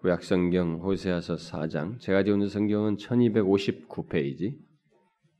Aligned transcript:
구약성경 0.00 0.80
호세아서 0.80 1.34
4장 1.34 1.98
제가 1.98 2.20
있는 2.20 2.46
성경은 2.46 2.96
1259페이지 2.96 4.56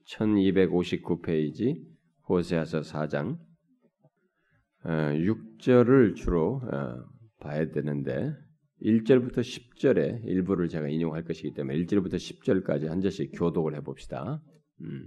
1259페이지 0.05 1.85
호세아서 2.29 2.81
4장 2.81 3.39
6절을 4.85 6.11
어, 6.11 6.15
주로 6.15 6.61
어, 6.65 7.05
봐야 7.39 7.71
되는데 7.71 8.33
1절부터 8.83 9.39
10절의 9.39 10.25
일부를 10.25 10.69
제가 10.69 10.89
인용할 10.89 11.23
것이기 11.23 11.55
때문에 11.55 11.79
1절부터 11.79 12.15
10절까지 12.15 12.87
한 12.89 13.01
절씩 13.01 13.33
교독을 13.35 13.77
해봅시다. 13.77 14.43
음. 14.81 15.05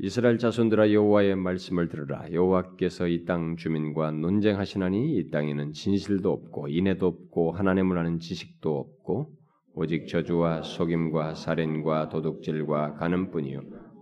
이스라엘 0.00 0.38
자손들아 0.38 0.92
여호와의 0.92 1.34
말씀을 1.34 1.88
들으라. 1.88 2.30
여호와께서 2.30 3.08
이 3.08 3.24
땅 3.24 3.56
주민과 3.56 4.12
논쟁하시나니 4.12 5.16
이 5.16 5.30
땅에는 5.30 5.72
진실도 5.72 6.30
없고 6.30 6.68
인애도 6.68 7.04
없고 7.06 7.50
하나님을 7.52 7.98
아는 7.98 8.20
지식도 8.20 8.76
없고 8.76 9.32
오직 9.74 10.06
저주와 10.06 10.62
속임과 10.62 11.34
살인과 11.34 12.10
도둑질과 12.10 12.94
가늠뿐이요. 12.94 13.60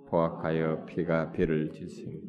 포악하여 0.09 0.85
피가 0.85 1.33
피를 1.33 1.71
짓습니 1.73 2.21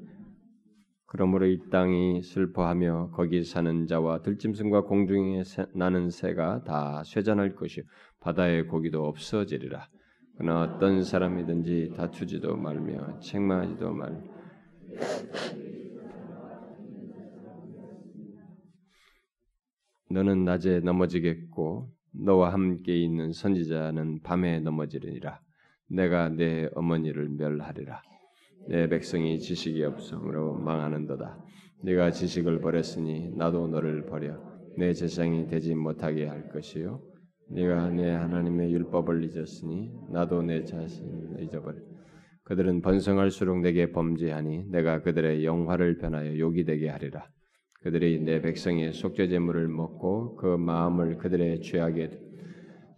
그러므로 1.05 1.45
이 1.45 1.59
땅이 1.69 2.21
슬퍼하며 2.23 3.11
거기 3.13 3.43
사는 3.43 3.85
자와 3.85 4.21
들짐승과 4.21 4.83
공중에 4.83 5.43
나는 5.73 6.09
새가 6.09 6.63
다 6.63 7.03
쇠잔할 7.03 7.55
것이요. 7.55 7.83
바다의 8.21 8.67
고기도 8.67 9.05
없어지리라 9.05 9.87
그러나 10.37 10.61
어떤 10.61 11.03
사람이든지 11.03 11.93
다투지도 11.97 12.55
말며 12.57 13.19
책망하지도 13.19 13.91
말. 13.91 14.23
너는 20.11 20.45
낮에 20.45 20.79
넘어지겠고 20.81 21.89
너와 22.11 22.53
함께 22.53 22.95
있는 22.95 23.33
선지자는 23.33 24.21
밤에 24.21 24.59
넘어지리라. 24.59 25.41
내가 25.89 26.29
내 26.29 26.69
어머니를 26.75 27.29
멸하리라. 27.29 28.01
내 28.67 28.87
백성이 28.87 29.39
지식이 29.39 29.83
없으므로 29.83 30.53
망하는도다. 30.53 31.37
네가 31.83 32.11
지식을 32.11 32.61
버렸으니 32.61 33.31
나도 33.35 33.67
너를 33.67 34.05
버려 34.05 34.37
내 34.77 34.93
재상이 34.93 35.47
되지 35.47 35.73
못하게 35.73 36.27
할 36.27 36.49
것이요 36.49 37.01
네가 37.49 37.89
내 37.91 38.11
하나님의 38.11 38.71
율법을 38.73 39.23
잊었으니 39.23 39.91
나도 40.09 40.41
내 40.41 40.63
자신을 40.63 41.43
잊어버려. 41.43 41.79
그들은 42.43 42.81
번성할수록 42.81 43.59
내게 43.59 43.91
범죄하니 43.91 44.69
내가 44.69 45.01
그들의 45.01 45.45
영화를 45.45 45.97
변하여 45.97 46.37
욕이 46.37 46.63
되게 46.65 46.89
하리라. 46.89 47.27
그들이 47.81 48.21
내 48.21 48.41
백성의 48.41 48.93
속죄 48.93 49.27
제물을 49.27 49.67
먹고 49.67 50.35
그 50.35 50.57
마음을 50.57 51.17
그들의 51.17 51.61
죄악에 51.61 52.19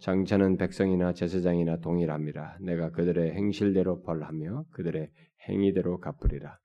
장차는 0.00 0.56
백성이나 0.56 1.12
제사장이나 1.12 1.78
동일함이라. 1.80 2.58
내가 2.60 2.90
그들의 2.90 3.32
행실대로 3.32 4.02
벌하며 4.02 4.64
그들의 4.70 5.10
행위대로 5.48 5.98
갚으리라. 5.98 6.58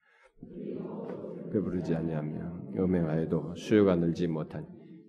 배부르지 1.52 1.96
아니하며 1.96 2.74
음행하여도 2.78 3.56
수요가 3.56 3.96
늘지 3.96 4.28
못하니 4.28 4.66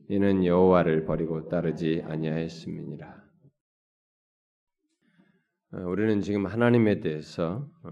이는 0.08 0.44
여호와를 0.44 1.04
버리고 1.04 1.48
따르지 1.48 2.02
아니하였음이니라. 2.04 3.24
어, 5.72 5.78
우리는 5.88 6.20
지금 6.20 6.46
하나님에 6.46 7.00
대해서 7.00 7.68
어, 7.82 7.90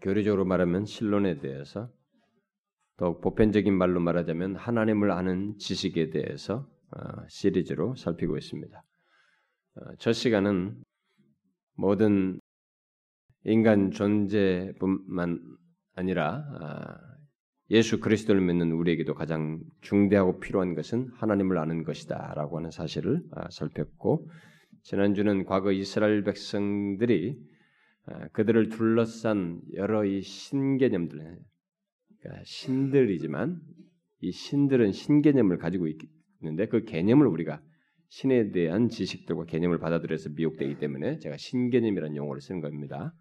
교리적으로 0.00 0.44
말하면 0.44 0.84
신론에 0.84 1.38
대해서 1.40 1.90
더 2.96 3.18
보편적인 3.18 3.76
말로 3.76 3.98
말하자면 4.00 4.54
하나님을 4.54 5.10
아는 5.10 5.58
지식에 5.58 6.10
대해서 6.10 6.70
어, 6.92 7.26
시리즈로 7.28 7.96
살피고 7.96 8.36
있습니다. 8.36 8.82
저 9.98 10.12
시간은 10.12 10.80
모든 11.74 12.38
인간 13.42 13.90
존재뿐만 13.90 15.40
아니라 15.96 16.44
아, 16.60 17.13
예수 17.70 18.00
그리스도를 18.00 18.42
믿는 18.42 18.72
우리에게도 18.72 19.14
가장 19.14 19.60
중대하고 19.80 20.38
필요한 20.38 20.74
것은 20.74 21.08
하나님을 21.14 21.56
아는 21.58 21.82
것이다라고 21.82 22.58
하는 22.58 22.70
사실을 22.70 23.22
아, 23.32 23.48
살폈고 23.50 24.28
지난주는 24.82 25.44
과거 25.46 25.72
이스라엘 25.72 26.24
백성들이 26.24 27.38
아, 28.06 28.28
그들을 28.28 28.68
둘러싼 28.68 29.62
여러 29.74 30.04
이 30.04 30.20
신개념들, 30.20 31.38
그러니까 32.20 32.42
신들이지만 32.44 33.60
이 34.20 34.30
신들은 34.30 34.92
신개념을 34.92 35.56
가지고 35.56 35.86
있는데 36.42 36.66
그 36.66 36.84
개념을 36.84 37.26
우리가 37.26 37.62
신에 38.08 38.50
대한 38.50 38.90
지식들과 38.90 39.46
개념을 39.46 39.78
받아들여서 39.78 40.30
미혹되기 40.36 40.78
때문에 40.78 41.18
제가 41.18 41.36
신개념이라는 41.38 42.14
용어를 42.16 42.42
쓰는 42.42 42.60
겁니다. 42.60 43.14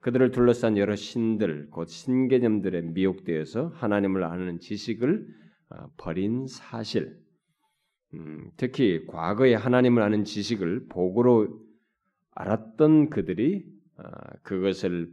그들을 0.00 0.30
둘러싼 0.30 0.78
여러 0.78 0.96
신들, 0.96 1.68
곧 1.70 1.86
신개념들에 1.86 2.82
미혹되어서 2.82 3.68
하나님을 3.68 4.24
아는 4.24 4.58
지식을 4.58 5.26
어, 5.70 5.86
버린 5.98 6.46
사실, 6.46 7.20
음, 8.14 8.50
특히 8.56 9.06
과거에 9.06 9.54
하나님을 9.54 10.02
아는 10.02 10.24
지식을 10.24 10.86
복으로 10.88 11.60
알았던 12.32 13.10
그들이 13.10 13.64
어, 13.98 14.02
그것을 14.42 15.12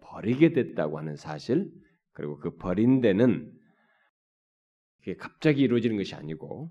버리게 0.00 0.52
됐다고 0.52 0.98
하는 0.98 1.16
사실, 1.16 1.72
그리고 2.12 2.38
그 2.38 2.56
버린 2.56 3.00
데는 3.00 3.50
그게 4.98 5.16
갑자기 5.16 5.62
이루어지는 5.62 5.96
것이 5.96 6.14
아니고 6.14 6.70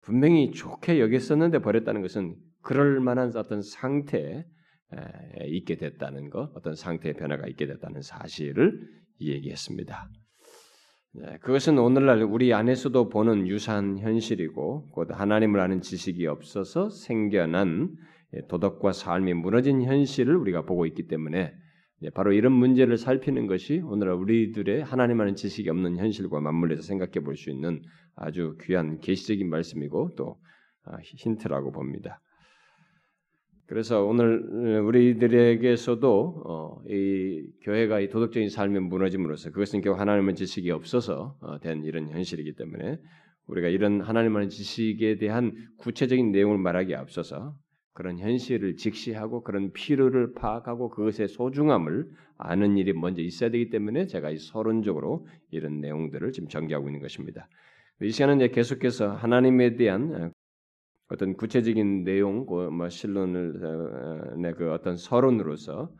분명히 0.00 0.52
좋게 0.52 1.00
여겼었는데 1.00 1.58
버렸다는 1.58 2.00
것은 2.00 2.34
그럴 2.62 3.00
만한 3.00 3.36
어떤 3.36 3.60
상태, 3.62 4.46
있게 5.46 5.76
됐다는 5.76 6.30
것, 6.30 6.50
어떤 6.54 6.74
상태의 6.74 7.14
변화가 7.14 7.46
있게 7.48 7.66
됐다는 7.66 8.02
사실을 8.02 8.80
얘기했습니다. 9.20 10.08
네, 11.14 11.38
그것은 11.40 11.78
오늘날 11.78 12.22
우리 12.22 12.52
안에서도 12.52 13.08
보는 13.08 13.48
유사한 13.48 13.98
현실이고 13.98 14.90
곧 14.90 15.08
하나님을 15.10 15.60
아는 15.60 15.80
지식이 15.80 16.26
없어서 16.26 16.90
생겨난 16.90 17.96
도덕과 18.48 18.92
삶이 18.92 19.32
무너진 19.34 19.82
현실을 19.82 20.36
우리가 20.36 20.62
보고 20.66 20.84
있기 20.84 21.06
때문에 21.06 21.54
바로 22.12 22.32
이런 22.32 22.52
문제를 22.52 22.98
살피는 22.98 23.46
것이 23.46 23.80
오늘날 23.80 24.16
우리들의 24.16 24.84
하나님 24.84 25.20
아는 25.22 25.34
지식이 25.34 25.70
없는 25.70 25.96
현실과 25.96 26.40
맞물려서 26.40 26.82
생각해 26.82 27.24
볼 27.24 27.36
수 27.36 27.50
있는 27.50 27.80
아주 28.14 28.56
귀한 28.62 29.00
계시적인 29.00 29.48
말씀이고 29.48 30.14
또 30.16 30.38
아, 30.84 30.98
힌트라고 31.02 31.72
봅니다. 31.72 32.20
그래서 33.66 34.04
오늘 34.04 34.42
우리들에게서도 34.80 36.42
어, 36.46 36.82
이 36.88 37.44
교회가 37.62 38.00
이 38.00 38.08
도덕적인 38.08 38.48
삶에 38.48 38.78
무너짐으로써 38.78 39.50
그것은 39.50 39.80
결국 39.80 40.00
하나님의 40.00 40.36
지식이 40.36 40.70
없어서 40.70 41.36
어, 41.40 41.58
된 41.58 41.84
이런 41.84 42.08
현실이기 42.08 42.54
때문에 42.54 42.98
우리가 43.48 43.68
이런 43.68 44.00
하나님의 44.00 44.50
지식에 44.50 45.18
대한 45.18 45.52
구체적인 45.78 46.30
내용을 46.30 46.58
말하기에 46.58 46.94
앞서서 46.94 47.54
그런 47.92 48.18
현실을 48.18 48.76
직시하고 48.76 49.42
그런 49.42 49.72
필요를 49.72 50.34
파악하고 50.34 50.90
그것의 50.90 51.28
소중함을 51.28 52.06
아는 52.36 52.76
일이 52.76 52.92
먼저 52.92 53.22
있어야 53.22 53.50
되기 53.50 53.70
때문에 53.70 54.06
제가 54.06 54.30
이 54.30 54.36
서론적으로 54.36 55.26
이런 55.50 55.80
내용들을 55.80 56.30
지금 56.32 56.48
전개하고 56.48 56.88
있는 56.88 57.00
것입니다. 57.00 57.48
이 58.02 58.10
시간은 58.10 58.36
이제 58.36 58.48
계속해서 58.48 59.12
하나님에 59.12 59.76
대한 59.76 60.30
어떤 61.08 61.36
구체적인 61.36 62.04
내용, 62.04 62.46
그뭐 62.46 62.88
실론을 62.88 63.64
어, 63.64 64.36
내그 64.36 64.72
어떤 64.72 64.96
서론으로서 64.96 65.90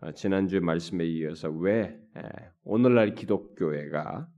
어, 0.00 0.12
지난주 0.12 0.60
말씀에 0.60 1.06
이어서 1.06 1.50
왜 1.50 1.96
오늘날 2.64 3.14
기독교회가 3.14 4.28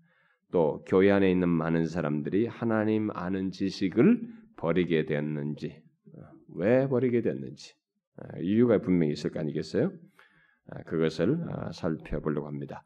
또 0.53 0.85
교회 0.87 1.11
안에 1.11 1.31
있는 1.31 1.49
많은 1.49 1.87
사람들이 1.87 2.47
하나님 2.47 3.11
아는 3.13 3.51
지식을 3.51 4.21
버리게 4.57 5.07
어, 6.15 6.21
왜 6.57 6.89
버리게 6.89 7.23
됐는지 7.23 7.75
이유가 8.41 8.79
분명히 8.81 9.13
있을 9.13 9.31
거 9.31 9.41
아니겠어요? 9.41 9.93
그것을 10.87 11.39
살펴보려고 11.73 12.49
합니다. 12.49 12.83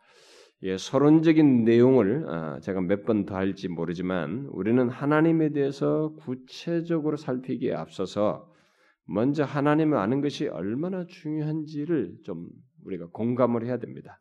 예, 0.64 0.76
서론적인 0.78 1.64
내용을 1.64 2.24
아, 2.28 2.60
제가 2.60 2.80
몇 2.82 3.04
번 3.04 3.26
더 3.26 3.34
할지 3.36 3.68
모르지만 3.68 4.46
우리는 4.52 4.88
하나님에 4.88 5.50
대해서 5.50 6.14
구체적으로 6.20 7.16
살피기에 7.16 7.74
앞서서 7.74 8.48
먼저 9.04 9.44
하나님을 9.44 9.98
아는 9.98 10.20
것이 10.20 10.46
얼마나 10.48 11.04
중요한지를 11.06 12.18
좀 12.24 12.48
우리가 12.84 13.08
공감을 13.12 13.66
해야 13.66 13.78
됩니다. 13.78 14.20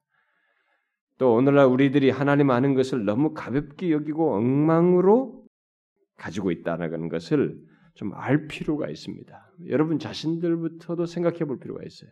또 1.19 1.35
오늘날 1.35 1.67
우리들이 1.67 2.09
하나님 2.09 2.49
아는 2.49 2.73
것을 2.73 3.05
너무 3.05 3.33
가볍게 3.33 3.91
여기고 3.91 4.33
엉망으로 4.33 5.45
가지고 6.17 6.51
있다는 6.51 7.09
것을 7.09 7.59
좀 7.95 8.13
알 8.13 8.47
필요가 8.47 8.89
있습니다. 8.89 9.53
여러분 9.67 9.99
자신들부터도 9.99 11.05
생각해 11.05 11.39
볼 11.45 11.59
필요가 11.59 11.83
있어요. 11.85 12.09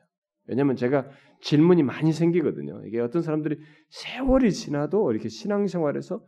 왜냐하면 0.50 0.76
제가 0.76 1.08
질문이 1.42 1.84
많이 1.84 2.12
생기거든요. 2.12 2.82
이게 2.86 3.00
어떤 3.00 3.22
사람들이 3.22 3.58
세월이 3.90 4.52
지나도 4.52 5.12
이렇게 5.12 5.30
신앙생활에서 5.30 6.22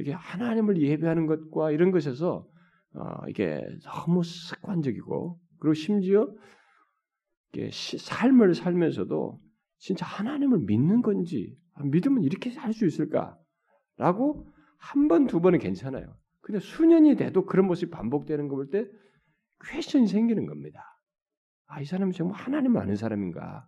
이게 0.00 0.12
하나님을 0.12 0.80
예배하는 0.80 1.26
것과 1.26 1.70
이런 1.70 1.90
것에서 1.90 2.46
어, 2.94 3.26
이게 3.28 3.62
너무 3.84 4.22
습관적이고 4.24 5.38
그리고 5.60 5.74
심지어 5.74 6.28
이게 7.52 7.70
시, 7.70 7.98
삶을 7.98 8.54
살면서도 8.54 9.38
진짜 9.78 10.06
하나님을 10.06 10.60
믿는 10.60 11.02
건지 11.02 11.56
아, 11.74 11.84
믿으면 11.84 12.22
이렇게 12.24 12.50
할수 12.54 12.86
있을까라고 12.86 14.46
한 14.78 15.08
번 15.08 15.26
두 15.26 15.40
번은 15.40 15.58
괜찮아요. 15.58 16.16
근데 16.40 16.60
수년이 16.60 17.16
돼도 17.16 17.44
그런 17.44 17.66
모습이 17.66 17.90
반복되는 17.90 18.48
거볼때 18.48 18.86
퀘션이 19.66 20.06
생기는 20.06 20.46
겁니다. 20.46 20.80
아, 21.68 21.80
이 21.80 21.84
사람이 21.84 22.12
정말 22.12 22.40
하나님 22.40 22.76
아는 22.76 22.96
사람인가? 22.96 23.66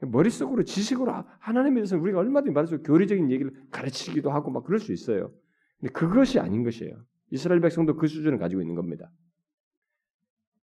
머릿속으로 0.00 0.64
지식으로 0.64 1.12
하나님에 1.38 1.74
대해서 1.76 1.98
우리가 1.98 2.18
얼마든지 2.18 2.52
말해서 2.52 2.78
교리적인 2.78 3.30
얘기를 3.30 3.52
가르치기도 3.70 4.30
하고 4.30 4.50
막 4.50 4.64
그럴 4.64 4.78
수 4.78 4.92
있어요. 4.92 5.30
근데 5.78 5.92
그것이 5.92 6.40
아닌 6.40 6.64
것이에요. 6.64 6.94
이스라엘 7.30 7.60
백성도 7.60 7.96
그 7.96 8.06
수준을 8.06 8.38
가지고 8.38 8.62
있는 8.62 8.74
겁니다. 8.74 9.10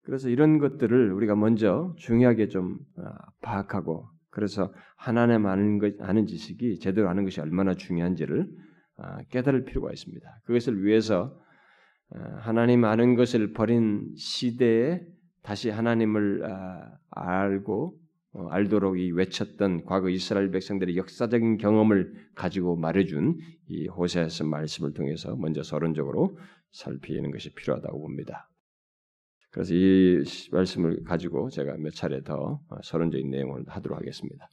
그래서 0.02 0.30
이런 0.30 0.60
것들을 0.60 1.14
우리가 1.14 1.36
먼저 1.36 1.96
중요하게 1.98 2.50
좀 2.50 2.78
아, 2.98 3.14
파악하고 3.42 4.10
그래서 4.30 4.74
하나님 4.98 5.46
아는 5.46 5.80
것 5.80 5.94
아는 6.02 6.28
지식이 6.28 6.80
제대로 6.80 7.08
아는 7.08 7.24
것이 7.24 7.40
얼마나 7.40 7.74
중요한지를 7.74 8.50
아, 8.98 9.24
깨달을 9.30 9.64
필요가 9.64 9.92
있습니다. 9.92 10.28
그것을 10.44 10.84
위해서 10.84 11.40
아, 12.10 12.40
하나님 12.40 12.84
아는 12.84 13.16
것을 13.16 13.54
버린 13.54 14.14
시대에 14.18 15.02
다시 15.44 15.70
하나님을 15.70 16.44
알고 17.12 18.04
어, 18.34 18.48
알도록 18.48 19.00
이 19.00 19.12
외쳤던 19.12 19.86
과거 19.86 20.10
이스라엘 20.10 20.50
백성들의 20.50 20.98
역사적인 20.98 21.58
경험을 21.58 22.14
가지고 22.34 22.76
말해준 22.76 23.38
이 23.68 23.88
호세아서 23.88 24.46
말씀을 24.46 24.94
통해서 24.94 25.36
먼저 25.36 25.62
서론적으로 25.62 26.38
살피는 26.72 27.30
것이 27.32 27.54
필요하다고 27.54 28.00
봅니다. 28.00 28.50
그래서 29.52 29.76
이 29.76 30.24
말씀을 30.52 31.04
가지고 31.04 31.50
제가 31.50 31.78
몇 31.78 31.94
차례 31.94 32.24
더 32.24 32.60
어, 32.68 32.76
서론적인 32.82 33.30
내용을 33.30 33.66
하도록 33.68 34.00
하겠습니다. 34.00 34.50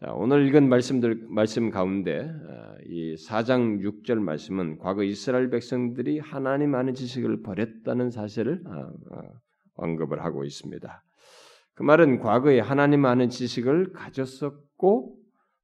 자, 0.00 0.14
오늘 0.14 0.46
읽은 0.46 0.70
말씀들 0.70 1.26
말씀 1.28 1.68
가운데 1.68 2.20
어, 2.20 2.76
이 2.86 3.16
4장 3.16 3.82
6절 3.82 4.18
말씀은 4.18 4.78
과거 4.78 5.02
이스라엘 5.02 5.50
백성들이 5.50 6.20
하나님 6.20 6.74
아는 6.74 6.94
지식을 6.94 7.42
버렸다는 7.42 8.10
사실을 8.10 8.62
언급을 9.80 10.22
하고 10.22 10.44
있습니다. 10.44 11.02
그 11.74 11.82
말은 11.82 12.20
과거에 12.20 12.60
하나님 12.60 13.06
아는 13.06 13.28
지식을 13.28 13.92
가졌었고 13.92 15.16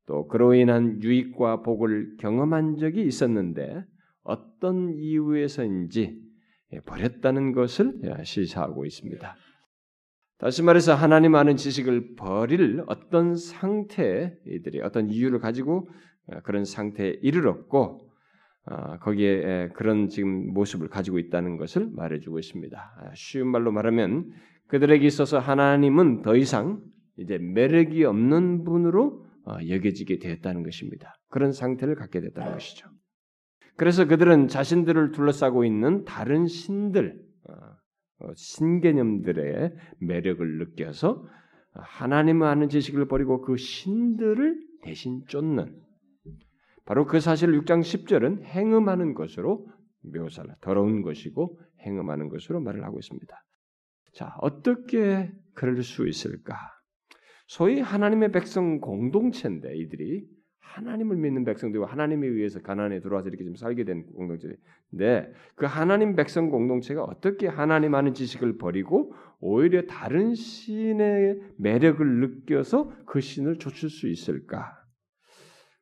또 0.07 0.27
그로 0.29 0.55
인한 0.55 1.03
유익과 1.03 1.63
복을 1.63 2.17
경험한 2.19 2.77
적이 2.79 3.07
있었는데 3.07 3.85
어떤 4.23 4.95
이유에서인지 4.95 6.21
버렸다는 6.87 7.53
것을 7.53 8.01
시사하고 8.25 8.87
있습니다. 8.87 9.37
다시 10.39 10.63
말해서 10.63 10.95
하나님 10.95 11.35
아는 11.35 11.57
지식을 11.57 12.15
버릴 12.17 12.85
어떤 12.87 13.37
상태 13.37 14.37
이들이 14.47 14.81
어떤 14.83 15.09
이유를 15.09 15.41
가지고 15.41 15.89
그런 16.45 16.65
상태에 16.65 17.19
이르렀고 17.23 17.79
어, 17.79 18.06
거기에 19.01 19.69
그런 19.75 20.09
지금 20.09 20.53
모습을 20.53 20.89
가지고 20.89 21.19
있다는 21.19 21.57
것을 21.57 21.89
말해주고 21.93 22.39
있습니다. 22.39 23.13
쉬운 23.15 23.49
말로 23.49 23.71
말하면 23.73 24.33
그들에게 24.69 25.07
있어서 25.07 25.39
하나님은 25.39 26.23
더 26.23 26.37
이상 26.37 26.81
이제 27.17 27.39
매력이 27.39 28.05
없는 28.05 28.65
분으로 28.65 29.25
어, 29.47 29.59
여겨지게 29.67 30.19
되었다는 30.19 30.65
것입니다. 30.65 31.15
그런 31.29 31.53
상태를 31.53 31.95
갖게 31.95 32.21
됐다는 32.21 32.53
것이죠. 32.53 32.89
그래서 33.77 34.07
그들은 34.07 34.49
자신들을 34.49 35.13
둘러싸고 35.13 35.65
있는 35.65 36.05
다른 36.05 36.47
신들, 36.47 37.17
어, 37.49 37.53
어, 38.25 38.33
신개념들의 38.35 39.73
매력을 40.01 40.59
느껴서 40.59 41.25
하나님을 41.75 42.47
아는 42.47 42.69
지식을 42.69 43.07
버리고 43.07 43.43
그 43.43 43.57
신들을 43.57 44.59
대신 44.83 45.23
쫓는 45.29 45.79
바로 46.87 47.05
그 47.05 47.21
사실을 47.21 47.61
6장 47.61 47.81
10절은 47.81 48.45
행음하는 48.45 49.15
것으로 49.15 49.69
묘사를 50.03 50.49
더러운 50.61 51.03
것이고 51.03 51.59
행음하는 51.81 52.29
것으로 52.29 52.61
말을 52.61 52.85
하고 52.85 52.99
있습니다. 52.99 53.45
자, 54.15 54.35
어떻게 54.39 55.31
그럴 55.55 55.83
수 55.83 56.09
있을까? 56.09 56.57
소위 57.49 57.81
하나님의 57.81 58.33
백성 58.33 58.81
공동체인데 58.81 59.77
이들이 59.77 60.27
하나님을 60.61 61.17
믿는 61.17 61.45
백성들과 61.45 61.87
하나님에 61.87 62.27
의해서 62.27 62.61
가난에 62.61 63.01
들어와서 63.01 63.29
이렇게 63.29 63.45
좀 63.45 63.57
살게 63.57 63.85
된 63.85 64.07
공동체인데 64.13 65.33
그 65.55 65.67
하나님 65.67 66.15
백성 66.15 66.51
공동체가 66.51 67.03
어떻게 67.03 67.49
하나님 67.49 67.95
아는 67.95 68.15
지식을 68.15 68.59
버리고 68.59 69.15
오히려 69.41 69.87
다른 69.87 70.35
신의 70.35 71.41
매력을 71.59 72.07
느껴서 72.21 72.93
그 73.07 73.21
신을 73.21 73.59
좇을 73.59 73.91
수 73.91 74.09
있을까? 74.09 74.86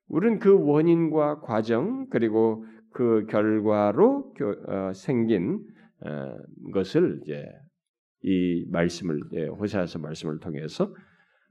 우리는 0.09 0.39
그 0.39 0.55
원인과 0.59 1.41
과정 1.41 2.09
그리고 2.09 2.65
그 2.93 3.27
결과로 3.29 4.33
어, 4.69 4.93
생긴 4.95 5.67
어, 6.01 6.37
것을 6.73 7.21
이제 7.23 7.47
이 8.23 8.65
말씀을 8.71 9.21
예, 9.33 9.47
호세아서 9.47 9.99
말씀을 9.99 10.39
통해서 10.39 10.95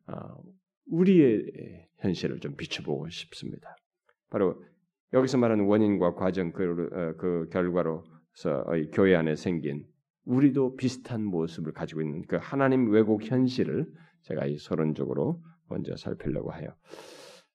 어, 0.08 0.14
우리의 0.88 1.88
현실을 2.00 2.40
좀 2.40 2.56
비춰보고 2.56 3.10
싶습니다. 3.10 3.76
바로 4.30 4.64
여기서 5.14 5.38
말하는 5.38 5.66
원인과 5.66 6.16
과정 6.16 6.52
그, 6.52 6.90
어, 6.92 7.14
그 7.18 7.50
결과로서 7.52 8.66
교회 8.92 9.16
안에 9.16 9.36
생긴 9.36 9.86
우리도 10.26 10.78
비슷한 10.78 11.24
모습을 11.24 11.74
가지고 11.74 12.02
있는 12.02 12.24
그 12.28 12.38
하나님 12.42 12.90
왜곡 12.92 13.24
현실을 13.24 13.86
제가 14.22 14.46
이 14.46 14.58
서론적으로 14.58 15.42
먼저 15.70 15.96
살피려고 15.96 16.54
해요. 16.54 16.70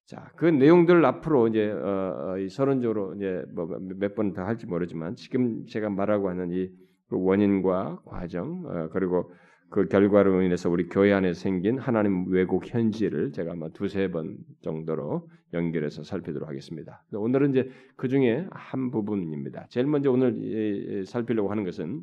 자, 0.08 0.32
그 0.36 0.46
내용들 0.46 1.04
앞으로 1.04 1.48
이제 1.48 1.70
어, 1.70 2.38
이 2.38 2.48
서론적으로 2.48 3.14
이제 3.16 3.44
뭐 3.54 3.66
몇 3.78 4.14
번 4.14 4.32
더 4.32 4.42
할지 4.42 4.66
모르지만 4.66 5.16
지금 5.16 5.66
제가 5.66 5.90
말하고 5.90 6.30
하는 6.30 6.50
이그 6.50 6.70
원인과 7.10 8.00
과정 8.06 8.64
어, 8.66 8.88
그리고 8.90 9.30
그 9.68 9.86
결과로 9.86 10.40
인해서 10.40 10.70
우리 10.70 10.88
교회 10.88 11.12
안에 11.12 11.34
생긴 11.34 11.76
하나님 11.78 12.24
왜곡 12.32 12.72
현실을 12.72 13.32
제가 13.32 13.52
아마 13.52 13.68
두세 13.68 14.10
번 14.10 14.38
정도로 14.62 15.28
연결해서 15.52 16.02
살피도록 16.04 16.48
하겠습니다. 16.48 17.04
오늘은 17.12 17.50
이제 17.50 17.70
그 17.96 18.08
중에 18.08 18.46
한 18.50 18.90
부분입니다. 18.90 19.66
제일 19.68 19.86
먼저 19.86 20.10
오늘 20.10 21.04
살피려고 21.04 21.50
하는 21.50 21.64
것은 21.64 22.00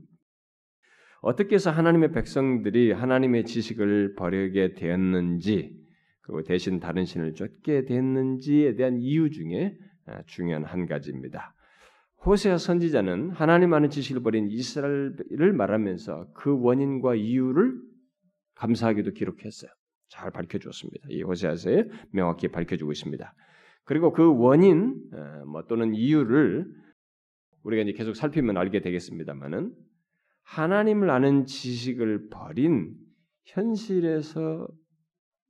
어떻게 1.22 1.56
해서 1.56 1.72
하나님의 1.72 2.12
백성들이 2.12 2.92
하나님의 2.92 3.46
지식을 3.46 4.14
버리게 4.14 4.76
되었는지 4.76 5.85
그리고 6.26 6.42
대신 6.42 6.80
다른 6.80 7.06
신을 7.06 7.36
쫓게 7.36 7.86
됐는지에 7.86 8.76
대한 8.76 8.98
이유 8.98 9.30
중에 9.30 9.78
아, 10.08 10.24
중요한 10.26 10.64
한 10.64 10.88
가지입니다. 10.88 11.54
호세아 12.26 12.58
선지자는 12.58 13.32
하나님 13.32 13.74
아는 13.74 13.92
지식을 13.92 14.24
버린 14.24 14.48
이스라엘을 14.50 15.54
말하면서 15.54 16.32
그 16.34 16.60
원인과 16.60 17.16
이유를 17.16 17.80
감사하게도 18.56 19.12
기록했어요. 19.12 19.70
잘 20.08 20.32
밝혀주었습니다. 20.32 21.08
이 21.10 21.22
호세아서에 21.22 21.86
명확히 22.12 22.48
밝혀주고 22.48 22.92
있습니다. 22.92 23.34
그리고 23.84 24.12
그 24.12 24.36
원인 24.36 24.96
어, 25.14 25.46
뭐 25.46 25.64
또는 25.68 25.94
이유를 25.94 26.66
우리가 27.64 27.84
이제 27.84 27.92
계속 27.92 28.16
살피면 28.16 28.58
알게 28.58 28.82
되겠습니다만은 28.82 29.74
하나님을 30.44 31.12
아는 31.12 31.46
지식을 31.46 32.30
버린 32.30 32.96
현실에서 33.44 34.68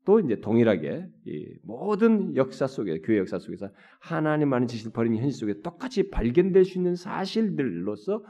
또 0.06 0.20
이제 0.20 0.40
동일하게 0.40 1.08
모든 1.64 2.36
역사 2.36 2.68
속에 2.68 3.00
교회 3.02 3.18
역사 3.18 3.40
속에서 3.40 3.70
하나님 4.00 4.54
아는 4.54 4.68
지식을 4.68 4.92
버리는 4.94 5.18
현실 5.18 5.40
속에 5.40 5.62
똑같이 5.62 6.10
발견될 6.10 6.64
수 6.64 6.78
있는 6.78 6.96
사실들로서 6.96 8.24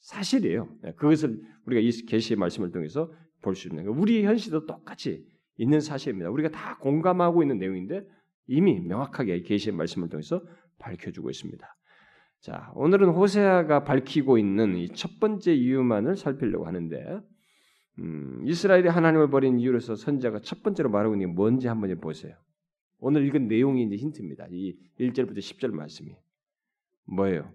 사실이에요. 0.00 0.68
네, 0.82 0.92
그것을 0.94 1.40
우리가 1.66 1.80
이 1.80 1.90
계시의 2.06 2.36
말씀을 2.36 2.70
통해서 2.70 3.10
볼 3.40 3.54
수 3.56 3.68
있는 3.68 3.84
거예요. 3.84 3.98
우리 3.98 4.24
현실도 4.24 4.66
똑같이 4.66 5.24
있는 5.56 5.80
사실입니다. 5.80 6.30
우리가 6.30 6.50
다 6.50 6.78
공감하고 6.78 7.42
있는 7.42 7.58
내용인데 7.58 8.04
이미 8.46 8.80
명확하게 8.80 9.42
계시의 9.42 9.74
말씀을 9.74 10.08
통해서 10.08 10.42
밝혀주고 10.78 11.30
있습니다. 11.30 11.66
자, 12.40 12.72
오늘은 12.74 13.10
호세아가 13.10 13.84
밝히고 13.84 14.36
있는 14.38 14.76
이 14.76 14.88
첫 14.94 15.18
번째 15.20 15.54
이유만을 15.54 16.16
살피려고 16.16 16.66
하는데 16.66 17.20
음, 18.02 18.42
이스라엘이 18.44 18.88
하나님을 18.88 19.30
버린 19.30 19.58
이유로서 19.58 19.94
선자가 19.94 20.40
첫 20.40 20.62
번째로 20.62 20.90
말하고 20.90 21.14
있는 21.14 21.28
게 21.28 21.32
뭔지 21.32 21.68
한번 21.68 21.98
보세요. 22.00 22.34
오늘 22.98 23.24
읽은 23.26 23.48
내용이 23.48 23.84
이제 23.84 23.96
힌트입니다. 23.96 24.48
이 24.50 24.76
1절부터 24.98 25.38
10절 25.38 25.72
말씀이. 25.72 26.14
뭐예요? 27.04 27.52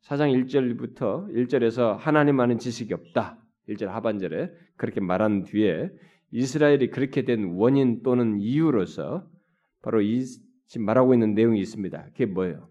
사장 0.00 0.30
1절부터 0.30 1.28
1절에서 1.34 1.96
하나님 1.96 2.40
아는 2.40 2.58
지식이 2.58 2.94
없다. 2.94 3.38
1절 3.68 3.86
하반절에 3.86 4.52
그렇게 4.76 5.00
말한 5.00 5.44
뒤에 5.44 5.90
이스라엘이 6.32 6.90
그렇게 6.90 7.24
된 7.24 7.54
원인 7.54 8.02
또는 8.02 8.40
이유로서 8.40 9.28
바로 9.82 10.00
이 10.00 10.24
지금 10.66 10.86
말하고 10.86 11.14
있는 11.14 11.34
내용이 11.34 11.60
있습니다. 11.60 12.04
그게 12.06 12.26
뭐예요? 12.26 12.68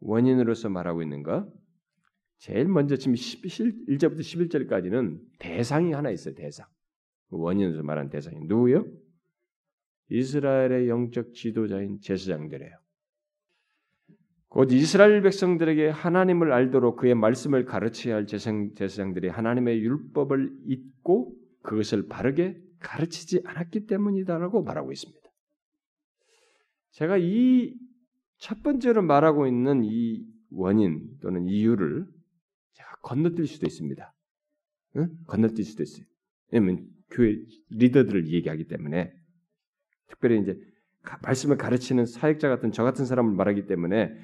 원인으로서 0.00 0.68
말하고 0.68 1.02
있는 1.02 1.22
것. 1.22 1.46
제일 2.38 2.68
먼저 2.68 2.96
지금 2.96 3.14
1절부터 3.14 4.20
11절까지는 4.20 5.20
대상이 5.38 5.92
하나 5.92 6.10
있어요. 6.10 6.34
대상. 6.34 6.66
그 7.28 7.36
원인으로서 7.38 7.82
말하는 7.82 8.10
대상이 8.10 8.38
누구요? 8.46 8.86
이스라엘의 10.10 10.88
영적 10.88 11.34
지도자인 11.34 12.00
제사장들이에요. 12.00 12.72
곧 14.48 14.72
이스라엘 14.72 15.20
백성들에게 15.20 15.90
하나님을 15.90 16.52
알도록 16.52 16.96
그의 16.96 17.14
말씀을 17.14 17.66
가르쳐야 17.66 18.14
할 18.14 18.26
제사장, 18.26 18.72
제사장들이 18.74 19.28
하나님의 19.28 19.80
율법을 19.80 20.50
잊고 20.64 21.34
그것을 21.62 22.08
바르게 22.08 22.58
가르치지 22.78 23.42
않았기 23.44 23.86
때문이다라고 23.86 24.62
말하고 24.62 24.92
있습니다. 24.92 25.28
제가 26.92 27.18
이 27.18 27.88
첫 28.38 28.62
번째로 28.62 29.02
말하고 29.02 29.46
있는 29.46 29.82
이 29.84 30.24
원인 30.50 31.18
또는 31.20 31.48
이유를 31.48 32.06
건너뛸 33.02 33.46
수도 33.46 33.66
있습니다. 33.66 34.14
응? 34.96 35.08
건너뛸 35.26 35.64
수도 35.64 35.82
있어요. 35.82 36.04
왜냐면 36.50 36.86
교회 37.10 37.36
리더들을 37.70 38.28
얘기하기 38.28 38.66
때문에 38.66 39.12
특별히 40.08 40.40
이제 40.40 40.58
말씀을 41.22 41.56
가르치는 41.56 42.06
사역자 42.06 42.48
같은 42.48 42.72
저 42.72 42.82
같은 42.84 43.06
사람을 43.06 43.32
말하기 43.34 43.66
때문에 43.66 44.14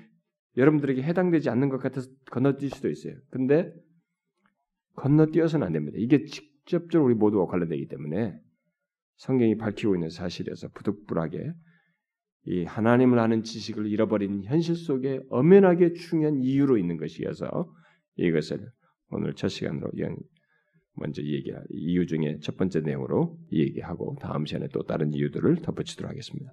여러분들에게 0.56 1.02
해당되지 1.02 1.50
않는 1.50 1.68
것 1.68 1.78
같아서 1.78 2.08
건너뛸 2.26 2.74
수도 2.74 2.90
있어요. 2.90 3.16
근데 3.30 3.72
건너뛰어서는 4.96 5.66
안 5.66 5.72
됩니다. 5.72 5.96
이게 6.00 6.24
직접적으로 6.24 7.06
우리 7.06 7.14
모두와 7.14 7.46
관련되기 7.46 7.88
때문에 7.88 8.38
성경이 9.16 9.56
밝히고 9.56 9.94
있는 9.94 10.10
사실에서 10.10 10.68
부득불하게 10.68 11.52
이 12.46 12.64
하나님을 12.64 13.18
아는 13.18 13.42
지식을 13.42 13.86
잃어버린 13.86 14.44
현실 14.44 14.76
속에 14.76 15.20
엄연하게 15.30 15.94
중요한 15.94 16.42
이유로 16.42 16.76
있는 16.78 16.96
것이어서 16.96 17.72
이것을 18.16 18.70
오늘 19.10 19.34
첫 19.34 19.48
시간으로 19.48 19.90
먼저 20.96 21.22
얘기할 21.22 21.64
이유 21.70 22.06
중에 22.06 22.38
첫 22.40 22.56
번째 22.56 22.80
내용으로 22.80 23.38
얘기하고 23.52 24.16
다음 24.20 24.46
시간에 24.46 24.68
또 24.72 24.82
다른 24.82 25.12
이유들을 25.12 25.56
덧붙이도록 25.62 26.10
하겠습니다. 26.10 26.52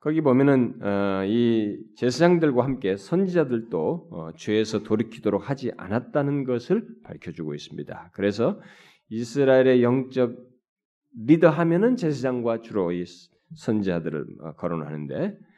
거기 0.00 0.20
보면은 0.20 0.82
어, 0.82 1.24
이 1.24 1.78
제사장들과 1.96 2.64
함께 2.64 2.96
선지자들도 2.96 4.08
어, 4.10 4.32
죄에서 4.36 4.82
돌이키도록 4.82 5.48
하지 5.48 5.70
않았다는 5.76 6.42
것을 6.42 6.84
밝혀주고 7.04 7.54
있습니다. 7.54 8.10
그래서 8.12 8.60
이스라엘의 9.10 9.84
영적 9.84 10.36
리더 11.24 11.50
하면은 11.50 11.94
제사장과 11.94 12.62
주로 12.62 12.90
이 12.90 13.04
선지자들을 13.54 14.26
어, 14.40 14.52
거론하는데 14.54 15.24
어, 15.24 15.51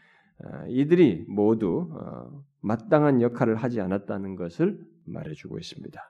이들이 0.68 1.24
모두 1.28 1.88
어, 1.92 2.42
마땅한 2.60 3.22
역할을 3.22 3.56
하지 3.56 3.80
않았다는 3.80 4.36
것을 4.36 4.78
말해주고 5.04 5.58
있습니다. 5.58 6.00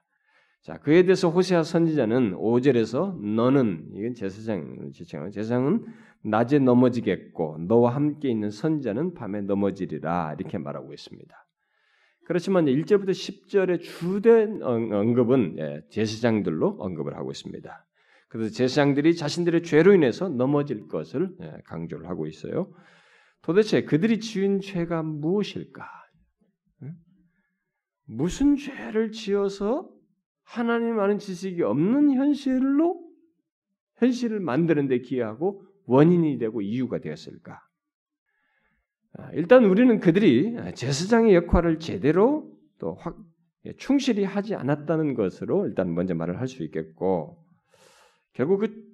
자, 0.62 0.78
그에 0.78 1.02
대해서 1.02 1.28
호세아 1.28 1.62
선지자는 1.62 2.36
5절에서 2.36 3.20
너는 3.20 3.90
이건 3.92 4.14
제사장을 4.14 4.92
지칭하고 4.92 5.30
제사장은 5.30 5.84
낮에 6.22 6.58
넘어지겠고 6.58 7.58
너와 7.68 7.94
함께 7.94 8.30
있는 8.30 8.48
선지자는 8.50 9.12
밤에 9.12 9.42
넘어지리라 9.42 10.34
이렇게 10.38 10.56
말하고 10.56 10.94
있습니다. 10.94 11.34
그렇지만 12.24 12.64
1절부터 12.64 13.10
10절의 13.10 13.82
주된 13.82 14.62
언급은 14.62 15.56
예, 15.58 15.82
제사장들로 15.90 16.76
언급을 16.78 17.14
하고 17.14 17.30
있습니다. 17.30 17.86
그래서 18.28 18.50
제사장들이 18.54 19.16
자신들의 19.16 19.64
죄로 19.64 19.92
인해서 19.92 20.30
넘어질 20.30 20.88
것을 20.88 21.28
예, 21.42 21.52
강조를 21.66 22.08
하고 22.08 22.26
있어요. 22.26 22.72
도대체 23.44 23.84
그들이 23.84 24.20
지은 24.20 24.60
죄가 24.60 25.02
무엇일까? 25.02 25.86
무슨 28.06 28.56
죄를 28.56 29.12
지어서 29.12 29.90
하나님 30.42 30.98
아는 30.98 31.18
지식이 31.18 31.62
없는 31.62 32.12
현실로 32.12 33.02
현실을 33.96 34.40
만드는 34.40 34.88
데 34.88 34.98
기여하고 34.98 35.62
원인이 35.84 36.38
되고 36.38 36.62
이유가 36.62 36.98
되었을까? 37.00 37.60
아, 39.16 39.30
일단 39.32 39.64
우리는 39.64 40.00
그들이 40.00 40.56
제사장의 40.74 41.34
역할을 41.34 41.78
제대로 41.78 42.50
또 42.78 42.94
확, 42.94 43.16
예, 43.66 43.74
충실히 43.76 44.24
하지 44.24 44.54
않았다는 44.54 45.14
것으로 45.14 45.66
일단 45.66 45.94
먼저 45.94 46.14
말을 46.14 46.40
할 46.40 46.48
수 46.48 46.62
있겠고 46.64 47.44
결국 48.32 48.60
그 48.60 48.84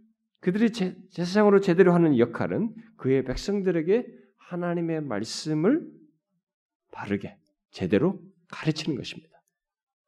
그들이 0.40 0.72
제, 0.72 0.96
제사장으로 1.10 1.60
제대로 1.60 1.92
하는 1.92 2.18
역할은 2.18 2.74
그의 2.96 3.24
백성들에게 3.24 4.19
하나님의 4.50 5.02
말씀을 5.02 5.88
바르게 6.90 7.36
제대로 7.70 8.20
가르치는 8.48 8.96
것입니다. 8.96 9.40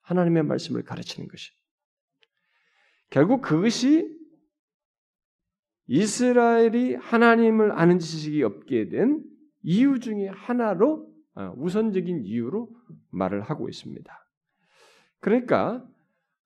하나님의 0.00 0.42
말씀을 0.42 0.82
가르치는 0.82 1.28
것이. 1.28 1.52
결국 3.08 3.40
그것이 3.40 4.20
이스라엘이 5.86 6.96
하나님을 6.96 7.72
아는 7.72 7.98
지식이 7.98 8.42
없게 8.42 8.88
된 8.88 9.22
이유 9.62 10.00
중에 10.00 10.28
하나로 10.28 11.08
어, 11.34 11.54
우선적인 11.56 12.24
이유로 12.24 12.68
말을 13.10 13.42
하고 13.42 13.68
있습니다. 13.68 14.26
그러니까 15.20 15.86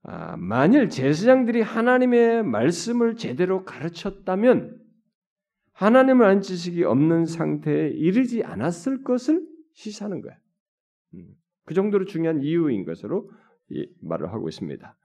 아, 0.03 0.37
만일 0.37 0.91
제사장들이 0.91 1.63
하나님의 1.63 2.45
말씀을 2.45 3.17
제대로 3.17 3.65
가르쳤다면 3.65 4.86
하나님을 5.77 6.25
아는 6.25 6.41
지식이 6.41 6.85
없는 6.85 7.27
상태에 7.27 7.91
이르지 7.91 8.43
않았을 8.43 9.03
것을 9.03 9.47
시사하는 9.75 10.23
거야. 10.23 10.35
음, 11.15 11.27
그 11.65 11.75
정도로 11.75 12.07
중요한 12.07 12.41
이유인 12.43 12.85
것으로 12.85 13.31
말을 14.01 14.33
하고 14.33 14.49
있습니다. 14.49 14.97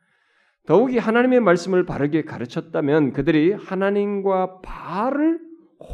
더욱이 0.66 0.98
하나님의 0.98 1.42
말씀을 1.42 1.86
바르게 1.86 2.24
가르쳤다면 2.24 3.12
그들이 3.12 3.52
하나님과 3.52 4.62
바알을 4.62 5.42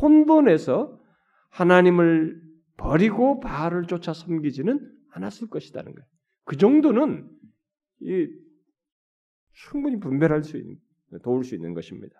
혼돈해서 0.02 1.00
하나님을 1.50 2.40
버리고 2.76 3.40
바알을 3.40 3.86
쫓아 3.86 4.14
섬기지는 4.14 4.80
않았을 5.10 5.50
것이라는 5.50 5.92
거예요. 5.92 6.08
그 6.44 6.56
정도는 6.56 7.28
충분히 9.54 10.00
분별할 10.00 10.44
수 10.44 10.58
있는, 10.58 10.78
도울 11.24 11.44
수 11.44 11.56
있는 11.56 11.74
것입니다. 11.74 12.16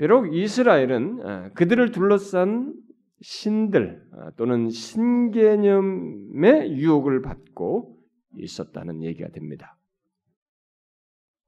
비록 0.00 0.34
이스라엘은 0.34 1.26
아, 1.26 1.50
그들을 1.50 1.90
둘러싼 1.90 2.74
신들 3.20 4.02
아, 4.12 4.30
또는 4.38 4.70
신개념의 4.70 6.78
유혹을 6.78 7.20
받고 7.20 7.98
있었다는 8.38 9.02
얘기가 9.02 9.28
됩니다. 9.28 9.76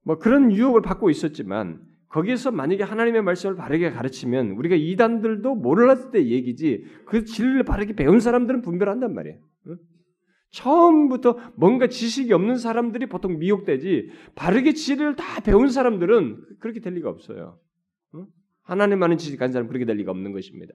뭐 0.05 0.19
그런 0.19 0.53
유혹을 0.53 0.83
받고 0.83 1.09
있었지만 1.09 1.81
거기에서 2.09 2.51
만약에 2.51 2.83
하나님의 2.83 3.23
말씀을 3.23 3.57
바르게 3.57 3.91
가르치면 3.91 4.51
우리가 4.51 4.77
이단들도 4.77 5.55
몰랐을 5.55 6.11
때 6.11 6.27
얘기지 6.27 6.85
그 7.07 7.25
진리를 7.25 7.63
바르게 7.63 7.95
배운 7.95 8.21
사람들은 8.21 8.61
분별한단 8.61 9.15
말이에요. 9.15 9.39
처음부터 10.51 11.39
뭔가 11.57 11.87
지식이 11.87 12.31
없는 12.35 12.59
사람들이 12.59 13.07
보통 13.07 13.39
미혹되지 13.39 14.11
바르게 14.35 14.75
진리를 14.75 15.17
다 15.17 15.41
배운 15.41 15.71
사람들은 15.71 16.59
그렇게 16.61 16.81
될 16.81 16.93
리가 16.93 17.09
없어요. 17.09 17.59
하나님 18.63 19.03
아는 19.03 19.19
지식 19.19 19.39
가진 19.39 19.53
사람 19.53 19.69
그렇게 19.69 19.85
될 19.85 19.97
리가 19.97 20.11
없는 20.11 20.33
것입니다. 20.33 20.75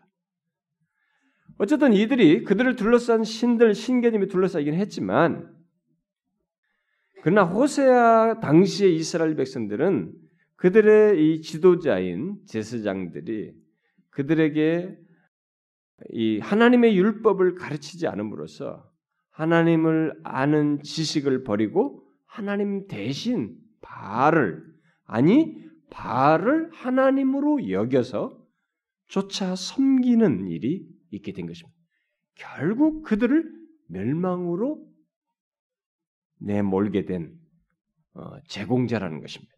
어쨌든 1.58 1.94
이들이 1.94 2.44
그들을 2.44 2.75
둘러싼 2.75 3.24
신들 3.24 3.74
신개념이 3.74 4.27
둘러싸이긴 4.27 4.74
했지만 4.75 5.56
그러나 7.24 7.44
호세아 7.44 8.39
당시의 8.39 8.96
이스라엘 8.96 9.36
백성들은 9.36 10.13
그들의 10.56 11.34
이 11.36 11.41
지도자인 11.41 12.38
제사장들이 12.46 13.53
그들에게 14.12 14.98
이 16.12 16.39
하나님의 16.39 16.96
율법을 16.98 17.56
가르치지 17.56 18.08
않음으로써 18.08 18.88
하나님을 19.32 20.20
아는 20.24 20.82
지식을 20.84 21.44
버리고 21.44 22.03
하나님 22.25 22.88
대신 22.88 23.56
바알을 23.82 24.63
아니 25.06 25.66
바알을 25.89 26.72
하나님으로 26.74 27.70
여겨서 27.70 28.38
쫓아 29.08 29.56
섬기는 29.56 30.48
일이 30.48 30.86
있게 31.12 31.32
된 31.32 31.48
것입니다. 31.48 31.77
결국 32.36 33.03
그들을 33.03 33.51
멸망으로 33.88 34.86
내몰게 36.39 37.06
된 37.06 37.34
어, 38.13 38.39
제공자라는 38.48 39.22
것입니다. 39.22 39.53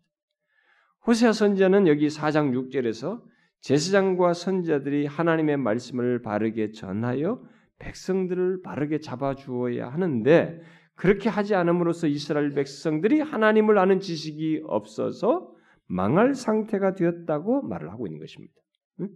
호세아 1.07 1.31
선지자는 1.33 1.87
여기 1.87 2.07
4장 2.07 2.51
6절에서 2.53 3.21
제사장과 3.61 4.33
선지자들이 4.33 5.05
하나님의 5.05 5.57
말씀을 5.57 6.21
바르게 6.21 6.71
전하여 6.71 7.43
백성들을 7.79 8.61
바르게 8.61 8.99
잡아 8.99 9.35
주어야 9.35 9.89
하는데 9.89 10.61
그렇게 10.95 11.29
하지 11.29 11.55
않음으로써 11.55 12.07
이스라엘 12.07 12.53
백성들이 12.53 13.21
하나님을 13.21 13.77
아는 13.77 13.99
지식이 13.99 14.63
없어서 14.65 15.53
망할 15.89 16.35
상태가 16.35 16.93
되었다고 16.93 17.63
말을 17.63 17.91
하고 17.91 18.07
있는 18.07 18.19
것입니다. 18.19 18.53
응? 19.01 19.09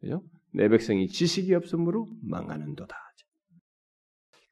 그죠? 0.00 0.22
내 0.54 0.68
백성이 0.68 1.08
지식이 1.08 1.54
없으므로 1.54 2.08
망하는도다. 2.22 2.96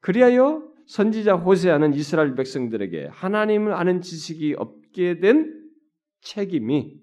그리하여 0.01 0.69
선지자 0.87 1.37
호세아는 1.37 1.95
이스라엘 1.95 2.35
백성들에게 2.35 3.09
하나님을 3.13 3.75
아는 3.75 4.01
지식이 4.01 4.55
없게 4.55 5.21
된 5.21 5.57
책임이 6.23 6.99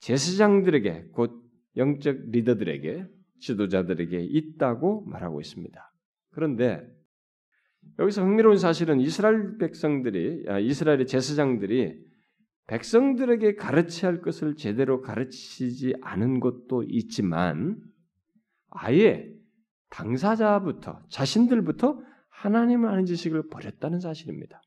제사장들에게 0.00 1.10
곧 1.12 1.42
영적 1.76 2.30
리더들에게 2.30 3.06
지도자들에게 3.40 4.18
있다고 4.20 5.04
말하고 5.06 5.40
있습니다. 5.40 5.92
그런데 6.30 6.80
여기서 7.98 8.22
흥미로운 8.22 8.56
사실은 8.56 9.00
이스라엘 9.00 9.58
백성들이 9.58 10.44
아, 10.48 10.58
이스라엘의 10.58 11.06
제사장들이 11.06 12.13
백성들에게 12.66 13.56
가르쳐야 13.56 14.12
할 14.12 14.22
것을 14.22 14.56
제대로 14.56 15.00
가르치지 15.00 15.94
않은 16.00 16.40
것도 16.40 16.84
있지만 16.88 17.80
아예 18.70 19.30
당사자부터 19.90 21.02
자신들부터 21.08 22.00
하나님을 22.30 22.88
아는 22.88 23.04
지식을 23.04 23.48
버렸다는 23.48 24.00
사실입니다. 24.00 24.62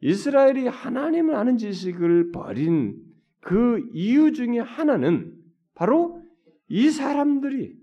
이스라엘이 0.00 0.66
하나님을 0.66 1.34
아는 1.34 1.58
지식을 1.58 2.32
버린 2.32 2.96
그 3.40 3.88
이유 3.92 4.32
중에 4.32 4.58
하나는 4.58 5.36
바로 5.74 6.22
이 6.68 6.90
사람들이 6.90 7.76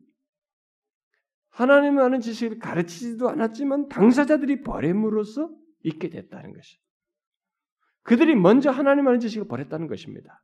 하나님을 1.49 2.01
아는 2.01 2.19
지식을 2.21 2.59
가르치지도 2.59 3.29
않았지만 3.29 3.89
당사자들이 3.89 4.61
버림으로써 4.61 5.49
있게 5.83 6.09
됐다는 6.09 6.53
것이. 6.53 6.77
그들이 8.09 8.33
먼저 8.33 8.71
하나님 8.71 9.07
아는 9.07 9.19
지식을 9.19 9.47
버렸다는 9.47 9.85
것입니다. 9.85 10.41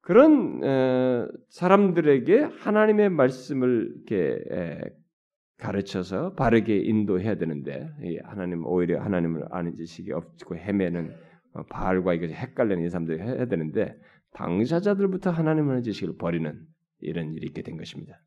그런 0.00 0.64
에, 0.64 1.26
사람들에게 1.50 2.40
하나님의 2.58 3.10
말씀을 3.10 3.92
이렇게 3.94 4.38
에, 4.50 4.80
가르쳐서 5.58 6.32
바르게 6.32 6.74
인도해야 6.74 7.34
되는데 7.34 7.90
하나님 8.24 8.64
오히려 8.64 9.02
하나님을 9.02 9.44
아는 9.50 9.74
지식이 9.74 10.12
없고 10.12 10.56
헤매는 10.56 11.14
어, 11.52 11.64
바알과 11.64 12.14
이거 12.14 12.26
헷갈리는 12.28 12.82
이 12.82 12.88
사람들이 12.88 13.20
해야 13.20 13.44
되는데 13.44 13.94
당사자들부터 14.32 15.30
하나님을 15.30 15.70
아는 15.72 15.82
지식을 15.82 16.16
버리는 16.16 16.58
이런 17.00 17.34
일이 17.34 17.46
있게 17.48 17.60
된 17.60 17.76
것입니다. 17.76 18.18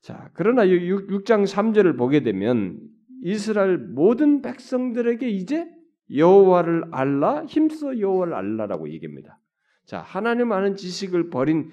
자, 0.00 0.30
그러나 0.32 0.66
6, 0.66 1.08
6장 1.08 1.44
3절을 1.44 1.98
보게 1.98 2.22
되면 2.22 2.80
이스라엘 3.22 3.76
모든 3.76 4.40
백성들에게 4.40 5.28
이제 5.28 5.75
여호와를 6.14 6.84
알라 6.92 7.44
힘써 7.46 7.98
여호와를 7.98 8.34
알라라고 8.34 8.88
얘기합니다. 8.90 9.38
자, 9.84 10.00
하나님 10.00 10.52
아는 10.52 10.76
지식을 10.76 11.30
버린 11.30 11.70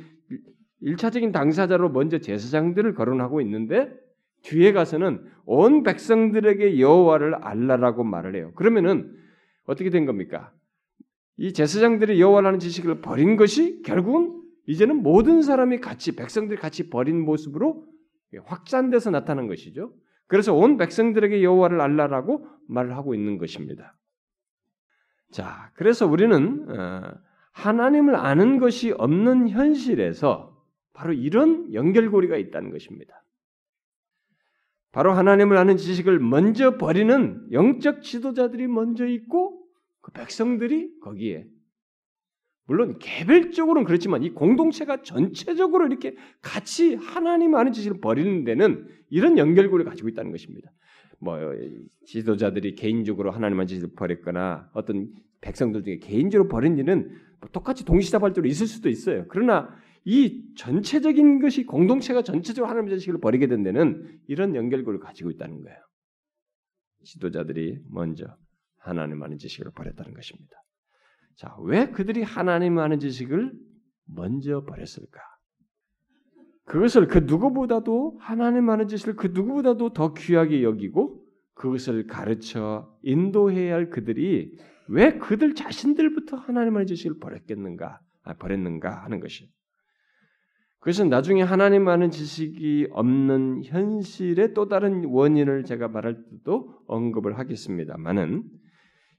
일차적인 0.82 1.32
당사자로 1.32 1.90
먼저 1.90 2.20
제사장들을 2.20 2.94
거론하고 2.94 3.42
있는데 3.42 3.94
뒤에 4.44 4.74
가서는 4.74 5.25
온 5.46 5.84
백성들에게 5.84 6.80
여호와를 6.80 7.36
알라라고 7.36 8.04
말을 8.04 8.36
해요. 8.36 8.52
그러면은 8.56 9.16
어떻게 9.66 9.90
된 9.90 10.06
겁니까? 10.06 10.52
이 11.38 11.54
제사장들이 11.54 12.20
여호와를 12.20 12.48
아는 12.50 12.60
지식을 12.60 13.02
버린 13.02 13.38
것이 13.38 13.82
결국은 13.84 14.42
이제는 14.68 14.98
모든 14.98 15.42
사람이 15.42 15.80
같이 15.80 16.16
백성들이 16.16 16.60
같이 16.60 16.90
버린 16.90 17.24
모습으로 17.24 17.86
확산돼서 18.46 19.10
나타난 19.10 19.48
것이죠. 19.48 19.94
그래서 20.28 20.54
온 20.54 20.78
백성들에게 20.78 21.44
여호와를 21.44 21.82
알라라고 21.82 22.48
말을 22.68 22.96
하고 22.96 23.16
있는 23.16 23.38
것입니다. 23.38 23.96
자, 25.34 25.72
그래서 25.74 26.06
우리는 26.06 26.70
어, 26.70 27.12
하나님을 27.54 28.16
아는 28.16 28.60
것이 28.60 28.92
없는 28.92 29.50
현실에서 29.50 30.56
바로 30.94 31.12
이런 31.12 31.74
연결고리가 31.74 32.38
있다는 32.38 32.72
것입니다. 32.72 33.24
바로 34.92 35.12
하나님을 35.12 35.58
아는 35.58 35.75
지식을 35.75 36.20
먼저 36.20 36.78
버리는 36.78 37.48
영적 37.52 38.04
지도자들이 38.04 38.67
먼저 38.67 39.08
있고 39.08 39.60
그 40.02 40.12
백성들이 40.12 41.00
거기에 41.00 41.48
물론 42.65 43.00
개별적으로는 43.00 43.86
그렇지만 43.86 44.22
이 44.22 44.30
공동체가 44.30 45.02
전체적으로 45.02 45.88
이렇게 45.88 46.15
같이 46.41 46.93
하나님 46.93 47.56
아는 47.56 47.74
지식을 47.74 48.02
버리는 48.02 48.43
데는 48.43 48.88
이런 49.10 49.39
연결고리를 49.39 49.89
가지고 49.89 50.10
있다는 50.10 50.32
것입니다. 50.32 50.72
뭐 51.24 51.40
지도자들이 52.06 52.76
개인적으로 52.76 53.32
하나님 53.32 53.58
아는 53.58 53.68
지식을 53.68 53.96
버렸거나 53.96 54.70
어떤 54.74 55.14
백성들 55.42 55.84
중에 55.84 55.98
개인적으로 56.00 56.50
버린 56.50 56.78
일은 56.78 57.10
뭐 57.40 57.50
똑같이 57.52 57.86
동시다발적으로 57.86 58.50
있을 58.50 58.68
수도 58.68 58.90
있어요. 58.90 59.26
그러나 59.30 59.70
이 60.06 60.44
전체적인 60.58 61.40
것이 61.40 61.66
공동체가 61.66 62.24
전체적으로 62.24 62.70
하나님의 62.70 63.00
지식을 63.00 63.22
버리게 63.22 63.48
된 63.48 63.64
데는 63.64 64.20
이런 64.28 64.56
연결고리를 64.56 65.00
가지고 65.00 65.32
있다는 65.32 65.62
거예요. 65.62 65.78
지도자들이 67.06 67.80
먼저 67.90 68.26
하나님 68.78 69.24
아는 69.24 69.38
지식을 69.38 69.72
버렸다는 69.72 70.14
것입니다. 70.14 70.56
자, 71.36 71.56
왜 71.64 71.90
그들이 71.90 72.22
하나님 72.22 72.78
아는 72.80 73.00
지식을 73.00 73.54
먼저 74.06 74.64
버렸을까? 74.66 75.22
그것을 76.65 77.08
그 77.08 77.19
누구보다도 77.19 78.17
하나님 78.19 78.69
아는 78.69 78.88
지식을 78.88 79.15
그 79.15 79.28
누구보다도 79.34 79.93
더 79.93 80.13
귀하게 80.13 80.63
여기고 80.63 81.21
그것을 81.54 82.08
가르쳐 82.08 82.97
인도해야 83.04 83.76
할 83.76 83.89
그들이 83.89 84.58
왜 84.88 85.17
그들 85.17 85.56
자신들부터 85.56 86.38
하나님 86.38 86.76
아는 86.76 86.88
지식을 86.88 87.19
버렸겠는가? 87.19 87.99
아, 88.23 88.34
버렸는가 88.36 89.04
하는 89.04 89.19
것이. 89.19 89.49
그것은 90.80 91.10
나중에 91.10 91.41
하나님 91.41 91.88
아는 91.88 92.12
지식이 92.12 92.88
없는 92.91 93.63
현실의 93.63 94.54
또 94.54 94.67
다른 94.67 95.06
원인을 95.06 95.63
제가 95.63 95.88
말할 95.88 96.23
때도 96.30 96.78
언급을 96.88 97.38
하겠습니다만은 97.39 98.43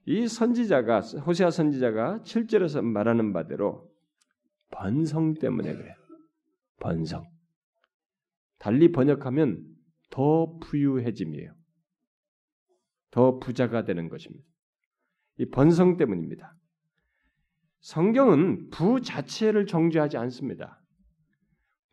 이 0.05 0.27
선지자가 0.27 0.99
호세아 0.99 1.49
선지자가 1.49 2.19
7절에서 2.23 2.83
말하는 2.83 3.33
바대로 3.33 3.89
번성 4.69 5.33
때문에 5.35 5.73
그래요. 5.73 5.93
번성. 6.79 7.34
달리 8.57 8.91
번역하면 8.91 9.63
더 10.09 10.57
부유해짐이에요. 10.59 11.53
더 13.11 13.39
부자가 13.39 13.85
되는 13.85 14.09
것입니다. 14.09 14.45
이 15.37 15.45
번성 15.49 15.97
때문입니다. 15.97 16.55
성경은 17.81 18.69
부 18.71 19.01
자체를 19.01 19.65
정죄하지 19.67 20.17
않습니다. 20.17 20.81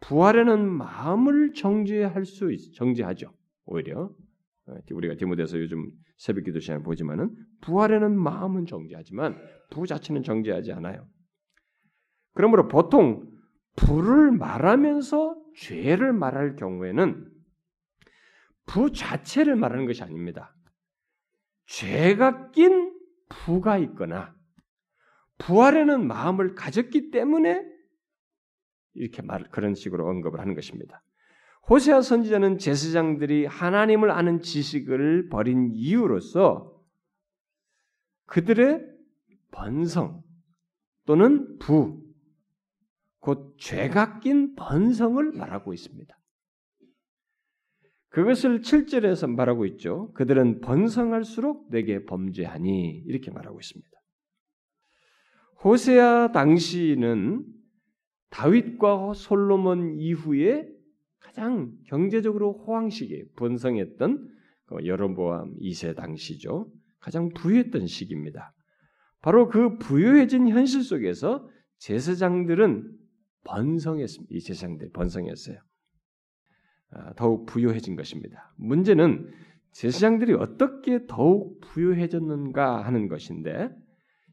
부활에는 0.01 0.69
마음을 0.69 1.53
정죄할 1.53 2.25
수 2.25 2.53
있, 2.53 2.75
정죄하죠. 2.75 3.33
오히려 3.67 4.11
어, 4.67 4.75
우리가 4.91 5.17
디모데서 5.17 5.59
요즘 5.61 5.91
새벽 6.17 6.45
기도 6.45 6.61
시간을 6.61 6.83
보지만은 6.83 7.35
부활에는 7.61 8.17
마음은 8.17 8.67
정죄하지만 8.67 9.39
부 9.71 9.87
자체는 9.87 10.23
정죄하지 10.23 10.73
않아요. 10.73 11.07
그러므로 12.35 12.69
보통 12.69 13.32
부를 13.77 14.33
말하면서 14.33 15.37
죄를 15.57 16.13
말할 16.13 16.57
경우에는 16.57 17.31
부 18.67 18.93
자체를 18.93 19.57
말하는 19.57 19.87
것이 19.87 20.03
아닙니다. 20.03 20.55
죄가 21.67 22.51
낀 22.51 22.93
부가 23.29 23.79
있거나 23.79 24.35
부활에는 25.39 26.07
마음을 26.07 26.55
가졌기 26.55 27.11
때문에 27.11 27.65
이렇게 28.95 29.23
말 29.23 29.49
그런 29.51 29.75
식으로 29.75 30.07
언급을 30.07 30.39
하는 30.41 30.55
것입니다. 30.55 31.03
호세아 31.69 32.03
선지자는 32.03 32.59
제사장들이 32.59 33.47
하나님을 33.47 34.11
아는 34.11 34.41
지식을 34.41 35.29
버린 35.29 35.71
이유로서 35.73 36.73
그들의 38.27 38.81
번성 39.51 40.23
또는 41.07 41.59
부, 41.59 42.02
곧 43.23 43.55
죄가 43.57 44.19
낀 44.19 44.57
번성을 44.57 45.33
말하고 45.33 45.73
있습니다. 45.73 46.19
그것을 48.09 48.61
7절에서 48.61 49.31
말하고 49.31 49.65
있죠. 49.67 50.13
그들은 50.15 50.61
번성할수록 50.61 51.71
내게 51.71 52.05
범죄하니 52.05 53.05
이렇게 53.07 53.31
말하고 53.31 53.61
있습니다. 53.61 53.91
호세아 55.65 56.33
당시는 56.33 57.47
다윗과 58.31 59.15
솔로몬 59.15 59.95
이후에 60.01 60.69
가장 61.21 61.73
경제적으로 61.87 62.65
호황시기 62.67 63.35
번성했던 63.37 64.29
그 64.67 64.85
여로보암 64.85 65.59
2세 65.61 65.95
당시죠. 65.95 66.69
가장 66.99 67.29
부유했던 67.29 67.87
시기입니다. 67.87 68.53
바로 69.21 69.49
그 69.49 69.79
부유해진 69.79 70.49
현실 70.49 70.83
속에서 70.83 71.49
제사장들은 71.79 73.02
번성했습니다. 73.45 74.35
이 74.35 74.41
제사장들 74.41 74.91
번성했어요. 74.91 75.59
아, 76.91 77.15
더욱 77.15 77.47
부유해진 77.47 77.97
것입니다. 77.97 78.55
문제는 78.57 79.33
제사장들이 79.73 80.35
어떻게 80.35 81.07
더욱 81.07 81.61
부유해졌는가 81.61 82.85
하는 82.85 83.09
것인데 83.09 83.71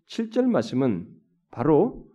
7절 0.07 0.45
말씀은 0.45 1.07
바로 1.51 2.09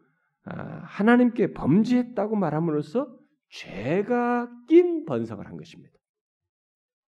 아, 0.44 0.82
하나님께 0.84 1.54
범죄했다고 1.54 2.36
말함으로써 2.36 3.18
죄가 3.48 4.50
낀 4.68 5.04
번성을 5.06 5.44
한 5.46 5.56
것입니다. 5.56 5.94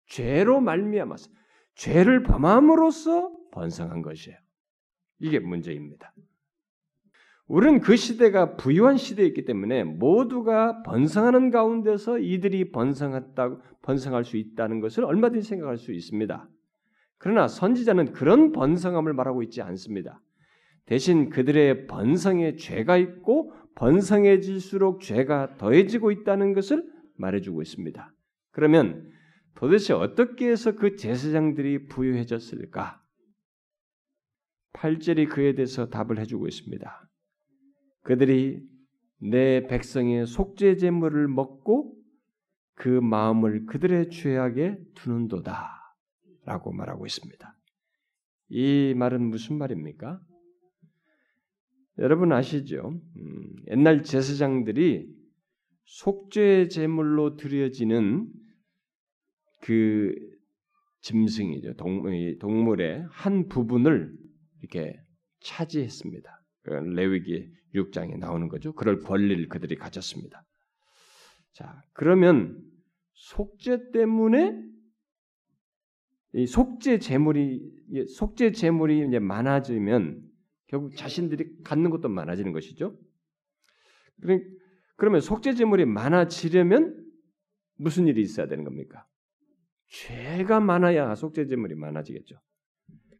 죄로 0.06 0.60
말미암아서 0.60 1.30
죄를 1.74 2.22
범함으로써 2.22 3.30
번성한 3.52 4.02
것이에요. 4.02 4.38
이게 5.18 5.38
문제입니다. 5.38 6.12
우리는 7.48 7.80
그 7.80 7.94
시대가 7.94 8.56
부유한 8.56 8.96
시대였기 8.96 9.44
때문에 9.44 9.84
모두가 9.84 10.82
번성하는 10.82 11.50
가운데서 11.50 12.18
이들이 12.18 12.72
번성했다고 12.72 13.60
번성할 13.82 14.24
수 14.24 14.36
있다는 14.36 14.80
것을 14.80 15.04
얼마든지 15.04 15.46
생각할 15.46 15.78
수 15.78 15.92
있습니다. 15.92 16.48
그러나 17.18 17.46
선지자는 17.46 18.12
그런 18.12 18.52
번성함을 18.52 19.12
말하고 19.12 19.42
있지 19.44 19.62
않습니다. 19.62 20.20
대신 20.86 21.30
그들의 21.30 21.86
번성에 21.86 22.56
죄가 22.56 22.96
있고 22.96 23.52
번성해질수록 23.76 25.00
죄가 25.00 25.56
더해지고 25.56 26.10
있다는 26.10 26.52
것을 26.52 26.84
말해주고 27.16 27.62
있습니다. 27.62 28.12
그러면 28.50 29.10
도대체 29.54 29.92
어떻게 29.94 30.50
해서 30.50 30.72
그 30.72 30.96
제사장들이 30.96 31.86
부유해졌을까? 31.86 33.00
8절이 34.74 35.30
그에 35.30 35.54
대해서 35.54 35.88
답을 35.88 36.18
해주고 36.18 36.46
있습니다. 36.46 37.05
그들이 38.06 38.62
내 39.18 39.66
백성의 39.66 40.26
속죄 40.26 40.76
제물을 40.76 41.26
먹고 41.26 41.92
그 42.74 42.88
마음을 42.88 43.66
그들의 43.66 44.10
죄악에 44.10 44.78
두는도다. 44.94 45.72
라고 46.44 46.72
말하고 46.72 47.04
있습니다. 47.04 47.56
이 48.50 48.94
말은 48.96 49.22
무슨 49.22 49.58
말입니까? 49.58 50.20
여러분 51.98 52.30
아시죠? 52.30 53.00
음, 53.16 53.56
옛날 53.70 54.04
제사장들이 54.04 55.12
속죄 55.86 56.68
제물로 56.68 57.34
드려지는 57.34 58.28
그 59.62 60.14
짐승이죠. 61.00 61.74
동 61.74 62.64
물의 62.64 63.04
한 63.10 63.48
부분을 63.48 64.16
이렇게 64.60 64.96
차지했습니다. 65.40 66.30
그 66.62 66.70
레위기 66.70 67.56
6장에 67.76 68.18
나오는 68.18 68.48
거죠. 68.48 68.72
그럴 68.74 69.00
권리를 69.00 69.48
그들이 69.48 69.76
가졌습니다. 69.76 70.44
자, 71.52 71.82
그러면 71.92 72.60
속죄 73.14 73.90
때문에 73.92 74.62
이 76.34 76.46
속죄 76.46 76.98
제물이 76.98 78.06
속죄 78.08 78.52
제물이 78.52 79.06
이제 79.08 79.18
많아지면 79.18 80.22
결국 80.66 80.94
자신들이 80.96 81.62
갖는 81.62 81.90
것도 81.90 82.08
많아지는 82.08 82.52
것이죠. 82.52 82.98
그러면 84.96 85.20
속죄 85.20 85.54
제물이 85.54 85.86
많아지려면 85.86 87.04
무슨 87.76 88.06
일이 88.06 88.20
있어야 88.20 88.48
되는 88.48 88.64
겁니까? 88.64 89.06
죄가 89.88 90.60
많아야 90.60 91.14
속죄 91.14 91.46
제물이 91.46 91.74
많아지겠죠. 91.76 92.36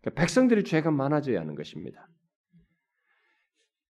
그러니까 0.00 0.20
백성들이 0.20 0.64
죄가 0.64 0.90
많아져야 0.90 1.40
하는 1.40 1.54
것입니다. 1.54 2.08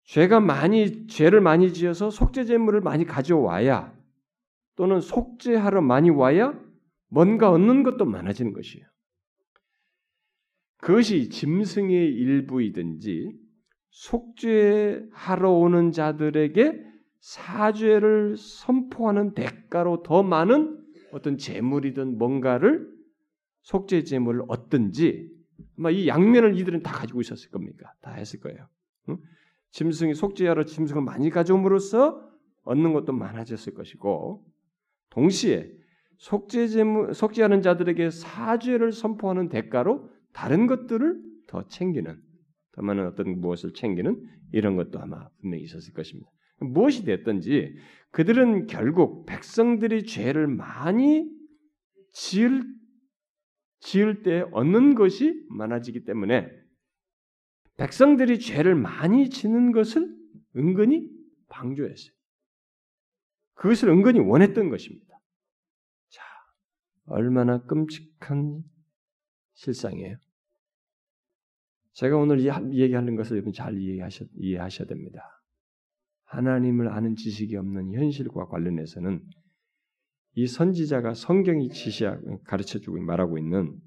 죄가 0.04 0.40
많이 0.40 1.06
죄를 1.06 1.40
많이 1.40 1.72
지어서 1.72 2.10
속죄 2.10 2.44
제물을 2.44 2.80
많이 2.80 3.04
가져와야 3.04 3.94
또는 4.76 5.00
속죄하러 5.00 5.80
많이 5.80 6.10
와야 6.10 6.58
뭔가 7.08 7.50
얻는 7.50 7.84
것도 7.84 8.04
많아지는 8.04 8.52
것이에요. 8.52 8.86
그것이 10.78 11.30
짐승의 11.30 12.12
일부이든지 12.12 13.32
속죄하러 13.90 15.50
오는 15.50 15.92
자들에게 15.92 16.84
사죄를 17.20 18.36
선포하는 18.36 19.32
대가로 19.32 20.02
더 20.02 20.22
많은 20.22 20.84
어떤 21.12 21.38
재물이든 21.38 22.18
뭔가를 22.18 22.92
속죄 23.62 24.02
재물을 24.02 24.42
얻든지 24.48 25.30
아마 25.78 25.90
이 25.90 26.06
양면을 26.06 26.58
이들은 26.58 26.82
다 26.82 26.92
가지고 26.92 27.22
있었을 27.22 27.50
겁니까? 27.50 27.92
다 28.02 28.12
했을 28.12 28.40
거예요. 28.40 28.68
응? 29.08 29.16
짐승이 29.74 30.14
속죄하러 30.14 30.64
짐승을 30.64 31.02
많이 31.02 31.30
가져옴으로써 31.30 32.22
얻는 32.62 32.92
것도 32.92 33.12
많아졌을 33.12 33.74
것이고 33.74 34.46
동시에 35.10 35.68
속죄하는 36.18 37.60
자들에게 37.60 38.10
사죄를 38.10 38.92
선포하는 38.92 39.48
대가로 39.48 40.08
다른 40.32 40.68
것들을 40.68 41.20
더 41.48 41.66
챙기는 41.66 42.16
더 42.72 42.82
많은 42.82 43.06
어떤 43.06 43.40
무엇을 43.40 43.72
챙기는 43.74 44.24
이런 44.52 44.76
것도 44.76 45.00
아마 45.00 45.28
분명히 45.40 45.64
있었을 45.64 45.92
것입니다. 45.92 46.30
무엇이 46.60 47.04
됐든지 47.04 47.76
그들은 48.12 48.66
결국 48.66 49.26
백성들이 49.26 50.04
죄를 50.04 50.46
많이 50.46 51.28
지을 52.12 52.62
지을 53.80 54.22
때 54.22 54.44
얻는 54.52 54.94
것이 54.94 55.44
많아지기 55.50 56.04
때문에 56.04 56.48
백성들이 57.76 58.38
죄를 58.38 58.74
많이 58.74 59.30
지는 59.30 59.72
것을 59.72 60.14
은근히 60.56 61.08
방조했어요. 61.48 62.14
그것을 63.54 63.88
은근히 63.88 64.20
원했던 64.20 64.70
것입니다. 64.70 65.18
자, 66.10 66.22
얼마나 67.06 67.62
끔찍한 67.64 68.62
실상이에요. 69.54 70.16
제가 71.92 72.16
오늘 72.16 72.40
이 72.40 72.48
얘기하는 72.80 73.14
것을 73.16 73.36
여러분 73.36 73.52
잘 73.52 73.76
이해하셔, 73.78 74.24
이해하셔야 74.36 74.88
됩니다. 74.88 75.20
하나님을 76.24 76.88
아는 76.88 77.14
지식이 77.14 77.56
없는 77.56 77.94
현실과 77.94 78.46
관련해서는 78.46 79.24
이 80.36 80.46
선지자가 80.48 81.14
성경이 81.14 81.68
지시하고 81.68 82.42
가르쳐 82.42 82.80
주고 82.80 83.00
말하고 83.00 83.38
있는 83.38 83.80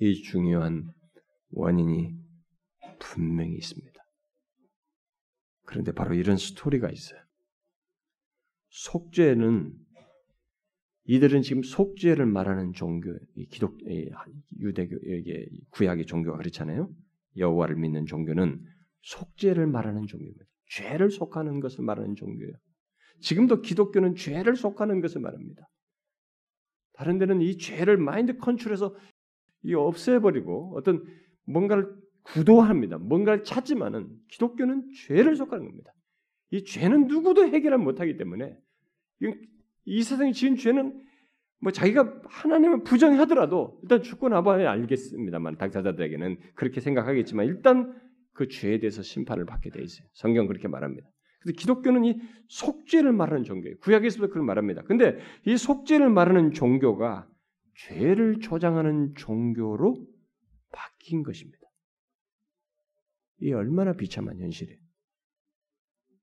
이 0.00 0.14
중요한 0.22 0.90
원인이 1.52 2.19
분명히 3.00 3.54
있습니다. 3.56 4.00
그런데 5.66 5.92
바로 5.92 6.14
이런 6.14 6.36
스토리가 6.36 6.88
있어요. 6.90 7.20
속죄는 8.68 9.72
이들은 11.04 11.42
지금 11.42 11.62
속죄를 11.62 12.26
말하는 12.26 12.72
종교, 12.72 13.12
기독, 13.50 13.78
유대교, 14.60 14.96
구약의 15.70 16.06
종교가 16.06 16.38
그렇잖아요. 16.38 16.88
여호와를 17.36 17.76
믿는 17.76 18.06
종교는 18.06 18.64
속죄를 19.02 19.66
말하는 19.66 20.06
종교입니다. 20.06 20.44
죄를 20.68 21.10
속하는 21.10 21.58
것을 21.58 21.82
말하는 21.84 22.14
종교예요. 22.14 22.52
지금도 23.20 23.60
기독교는 23.60 24.14
죄를 24.14 24.54
속하는 24.54 25.00
것을 25.00 25.20
말합니다. 25.20 25.68
다른 26.92 27.18
데는 27.18 27.40
이 27.40 27.56
죄를 27.58 27.96
마인드 27.96 28.36
컨트롤해서 28.36 28.94
이 29.62 29.74
없애버리고 29.74 30.76
어떤 30.76 31.04
뭔가를 31.46 31.92
구도합니다. 32.22 32.98
뭔가를 32.98 33.44
찾지만은 33.44 34.08
기독교는 34.28 34.90
죄를 35.06 35.36
속하는 35.36 35.66
겁니다. 35.66 35.92
이 36.50 36.64
죄는 36.64 37.06
누구도 37.06 37.46
해결을 37.46 37.78
못하기 37.78 38.16
때문에 38.16 38.56
이 39.84 40.02
세상에 40.02 40.32
지은 40.32 40.56
죄는 40.56 41.00
뭐 41.60 41.72
자기가 41.72 42.22
하나님을 42.26 42.82
부정하더라도 42.84 43.78
일단 43.82 44.02
죽고 44.02 44.28
나봐야 44.30 44.70
알겠습니다만 44.70 45.58
당사자들에게는 45.58 46.38
그렇게 46.54 46.80
생각하겠지만 46.80 47.46
일단 47.46 47.94
그 48.32 48.48
죄에 48.48 48.78
대해서 48.78 49.02
심판을 49.02 49.44
받게 49.44 49.70
돼 49.70 49.82
있어요. 49.82 50.06
성경 50.14 50.46
그렇게 50.46 50.68
말합니다. 50.68 51.08
그래서 51.42 51.56
기독교는 51.58 52.04
이 52.04 52.20
속죄를 52.48 53.12
말하는 53.12 53.44
종교예요. 53.44 53.76
구약에서도 53.80 54.28
그걸 54.28 54.42
말합니다. 54.42 54.82
근데 54.82 55.18
이 55.46 55.56
속죄를 55.56 56.08
말하는 56.10 56.52
종교가 56.52 57.28
죄를 57.74 58.40
조장하는 58.40 59.14
종교로 59.14 60.06
바뀐 60.72 61.22
것입니다. 61.22 61.59
이 63.40 63.52
얼마나 63.52 63.92
비참한 63.92 64.38
현실이에요. 64.38 64.78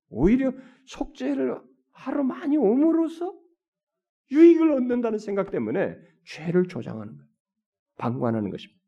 오히려 0.10 0.54
속죄를 0.86 1.60
하러 1.92 2.24
많이 2.24 2.58
옴으로써 2.58 3.38
유익을 4.32 4.72
얻는다는 4.72 5.20
생각 5.20 5.52
때문에 5.52 5.96
죄를 6.26 6.68
조장하는 6.68 7.18
거예요. 7.18 7.30
방관하는 7.98 8.52
것입니다. 8.52 8.80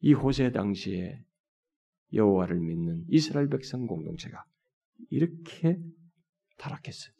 이 0.00 0.12
호세 0.12 0.52
당시에 0.52 1.24
여호와를 2.12 2.58
믿는 2.58 3.04
이스라엘 3.08 3.48
백성 3.48 3.86
공동체가 3.86 4.44
이렇게 5.10 5.78
타락했어요. 6.58 7.14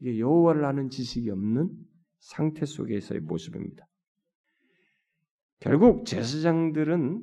이게 0.00 0.18
여호와를 0.18 0.64
아는 0.64 0.90
지식이 0.90 1.30
없는 1.30 1.70
상태 2.18 2.66
속에서의 2.66 3.20
모습입니다. 3.22 3.86
결국 5.60 6.06
제사장들은 6.06 7.22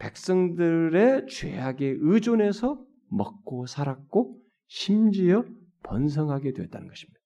백성들의 0.00 1.26
죄악에 1.28 1.96
의존해서 2.00 2.84
먹고 3.08 3.66
살았고 3.66 4.40
심지어 4.66 5.44
번성하게 5.82 6.52
되었다는 6.52 6.88
것입니다. 6.88 7.20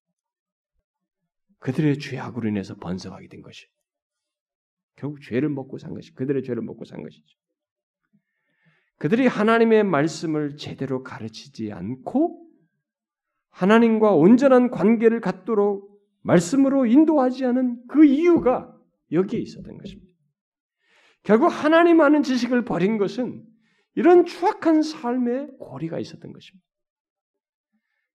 그들의 1.60 1.98
죄악으로 1.98 2.48
인해서 2.48 2.74
번성하게 2.74 3.28
된 3.28 3.42
것이 3.42 3.66
결국 4.96 5.22
죄를 5.22 5.48
먹고 5.48 5.78
산 5.78 5.94
것이 5.94 6.12
그들의 6.14 6.42
죄를 6.42 6.62
먹고 6.62 6.84
산 6.84 7.02
것이죠. 7.02 7.24
그들이 8.98 9.26
하나님의 9.26 9.84
말씀을 9.84 10.56
제대로 10.56 11.02
가르치지 11.02 11.72
않고 11.72 12.44
하나님과 13.50 14.14
온전한 14.14 14.70
관계를 14.70 15.20
갖도록 15.20 16.00
말씀으로 16.22 16.86
인도하지 16.86 17.44
않은 17.44 17.86
그 17.88 18.04
이유가 18.04 18.74
여기에 19.12 19.40
있었던 19.40 19.78
것입니다. 19.78 20.03
결국 21.24 21.48
하나님 21.48 22.00
아는 22.00 22.22
지식을 22.22 22.64
버린 22.64 22.98
것은 22.98 23.44
이런 23.94 24.24
추악한 24.26 24.82
삶의 24.82 25.56
고리가 25.58 25.98
있었던 25.98 26.32
것입니다. 26.32 26.64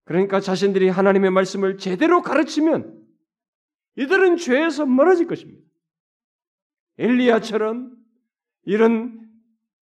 그러니까 0.05 0.39
자신들이 0.39 0.89
하나님의 0.89 1.31
말씀을 1.31 1.77
제대로 1.77 2.21
가르치면 2.21 2.97
이들은 3.95 4.37
죄에서 4.37 4.85
멀어질 4.85 5.27
것입니다. 5.27 5.61
엘리야처럼 6.97 7.95
이런 8.63 9.19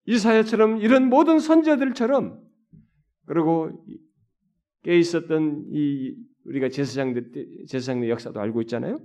이사야처럼 0.05 0.77
이런 0.77 1.09
모든 1.09 1.39
선자들처럼 1.39 2.41
그리고 3.25 3.85
깨 4.83 4.97
있었던 4.97 5.65
이 5.71 6.15
우리가 6.45 6.69
제사장들 6.69 7.65
제사장의 7.67 8.09
역사도 8.09 8.39
알고 8.39 8.61
있잖아요. 8.63 8.99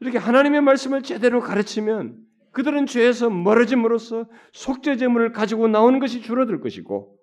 이렇게 0.00 0.18
하나님의 0.18 0.62
말씀을 0.62 1.02
제대로 1.02 1.40
가르치면 1.40 2.31
그들은 2.52 2.86
죄에서 2.86 3.30
멀어짐으로써 3.30 4.26
속죄 4.52 4.96
제물을 4.96 5.32
가지고 5.32 5.68
나오는 5.68 5.98
것이 5.98 6.20
줄어들 6.20 6.60
것이고 6.60 7.18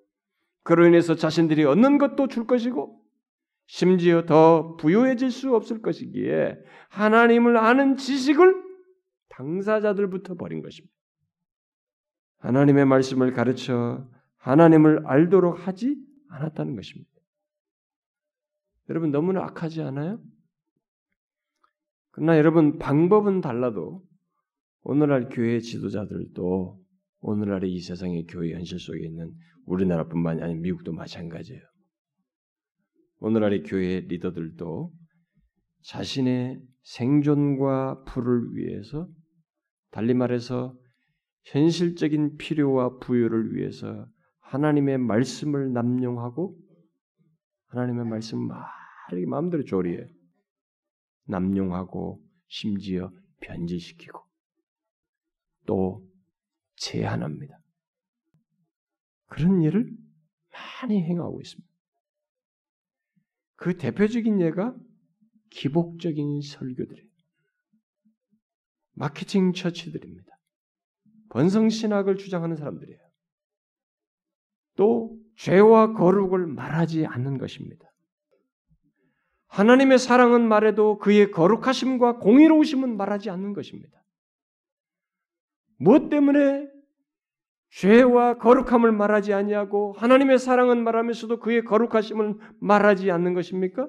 그로 0.64 0.86
인해서 0.86 1.16
자신들이 1.16 1.64
얻는 1.66 1.98
것도 1.98 2.28
줄 2.28 2.46
것이고 2.46 3.00
심지어 3.68 4.26
더 4.26 4.76
부유해질 4.78 5.32
수 5.32 5.56
없을 5.56 5.82
것이기에 5.82 6.58
하나님을 6.90 7.58
아는 7.58 7.98
지식을 7.98 8.64
당사자들부터 9.30 10.36
버린 10.36 10.62
것입니다. 10.62 10.94
하나님의 12.40 12.86
말씀을 12.86 13.34
가르쳐 13.34 14.08
하나님을 14.38 15.06
알도록 15.06 15.68
하지 15.68 15.96
않았다는 16.30 16.76
것입니다. 16.76 17.12
여러분 18.90 19.12
너무나 19.12 19.44
악하지 19.44 19.84
않아요? 19.84 20.20
그러나 22.12 22.38
여러분 22.38 22.80
방법은 22.80 23.42
달라도 23.42 24.04
오늘날 24.82 25.30
교회 25.30 25.60
지도자들도 25.60 26.80
오늘날의 27.22 27.72
이 27.72 27.82
세상의 27.82 28.26
교회 28.28 28.54
현실 28.54 28.80
속에 28.80 29.06
있는 29.06 29.34
우리나라뿐만이 29.66 30.42
아니라 30.42 30.60
미국도 30.60 30.94
마찬가지예요. 30.94 31.62
오늘날의 33.20 33.64
교회 33.64 34.00
리더들도 34.00 34.94
자신의 35.84 36.62
생존과 36.84 38.04
부를 38.06 38.56
위해서 38.56 39.08
달리 39.92 40.14
말해서 40.14 40.78
현실적인 41.44 42.38
필요와 42.38 43.00
부유를 43.00 43.56
위해서 43.56 44.08
하나님의 44.40 44.98
말씀을 44.98 45.74
남용하고 45.74 46.58
하나님의 47.68 48.06
말씀 48.06 48.40
말이 48.40 49.26
마음대로 49.28 49.64
조리해 49.64 50.08
남용하고 51.26 52.22
심지어 52.48 53.12
변질시키고 53.42 54.29
또 55.70 56.04
제한합니다. 56.78 57.60
그런 59.28 59.62
일을 59.62 59.88
많이 60.82 61.04
행하고 61.04 61.40
있습니다. 61.40 61.70
그 63.56 63.78
대표적인 63.78 64.42
예가 64.42 64.76
기복적인 65.52 66.42
설교들이에요. 66.42 67.08
마케팅 68.94 69.54
처치들입니다. 69.54 70.28
번성신학을 71.30 72.18
주장하는 72.18 72.56
사람들이에요. 72.56 73.00
또 74.76 75.16
죄와 75.36 75.94
거룩을 75.94 76.48
말하지 76.48 77.06
않는 77.06 77.38
것입니다. 77.38 77.88
하나님의 79.50 80.00
사랑은 80.00 80.48
말해도 80.48 80.98
그의 80.98 81.30
거룩하심과 81.30 82.18
공의로우심은 82.18 82.98
말하지 82.98 83.30
않는 83.30 83.54
것입니다. 83.54 84.00
무엇 85.80 86.10
때문에 86.10 86.70
죄와 87.72 88.38
거룩함을 88.38 88.92
말하지 88.92 89.34
아니하고 89.34 89.94
하나님의 89.94 90.38
사랑은 90.38 90.84
말하면서도 90.84 91.40
그의 91.40 91.64
거룩하심을 91.64 92.36
말하지 92.60 93.10
않는 93.12 93.34
것입니까? 93.34 93.88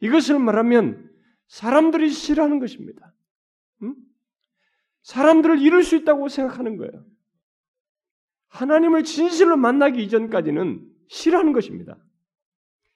이것을 0.00 0.38
말하면 0.38 1.10
사람들이 1.46 2.10
싫어하는 2.10 2.58
것입니다. 2.58 3.14
음? 3.82 3.94
사람들을 5.02 5.60
이룰 5.60 5.82
수 5.82 5.96
있다고 5.96 6.28
생각하는 6.28 6.76
거예요. 6.76 7.04
하나님을 8.48 9.04
진실로 9.04 9.56
만나기 9.56 10.02
이전까지는 10.02 10.84
싫어하는 11.08 11.52
것입니다. 11.52 11.96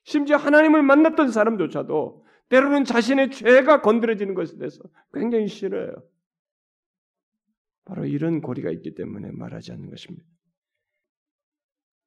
심지어 0.02 0.36
하나님을 0.36 0.82
만났던 0.82 1.30
사람조차도 1.30 2.26
때로는 2.48 2.84
자신의 2.84 3.30
죄가 3.30 3.80
건드려지는 3.80 4.34
것에 4.34 4.58
대해서 4.58 4.82
굉장히 5.12 5.46
싫어요. 5.46 5.94
바로 7.90 8.06
이런 8.06 8.40
고리가 8.40 8.70
있기 8.70 8.94
때문에 8.94 9.32
말하지 9.32 9.72
않는 9.72 9.90
것입니다. 9.90 10.24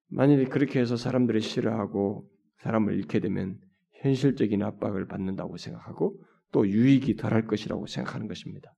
만일 0.08 0.48
그렇게 0.48 0.80
해서 0.80 0.96
사람들이 0.96 1.42
싫어하고 1.42 2.26
사람을 2.60 2.96
잃게 2.96 3.20
되면 3.20 3.60
현실적인 3.96 4.64
압박을 4.64 5.10
받는다고 5.10 5.58
생각하고 5.58 6.24
또 6.54 6.66
유익이 6.66 7.18
덜할 7.18 7.48
것이라고 7.48 7.88
생각하는 7.88 8.30
것입니다. 8.30 8.74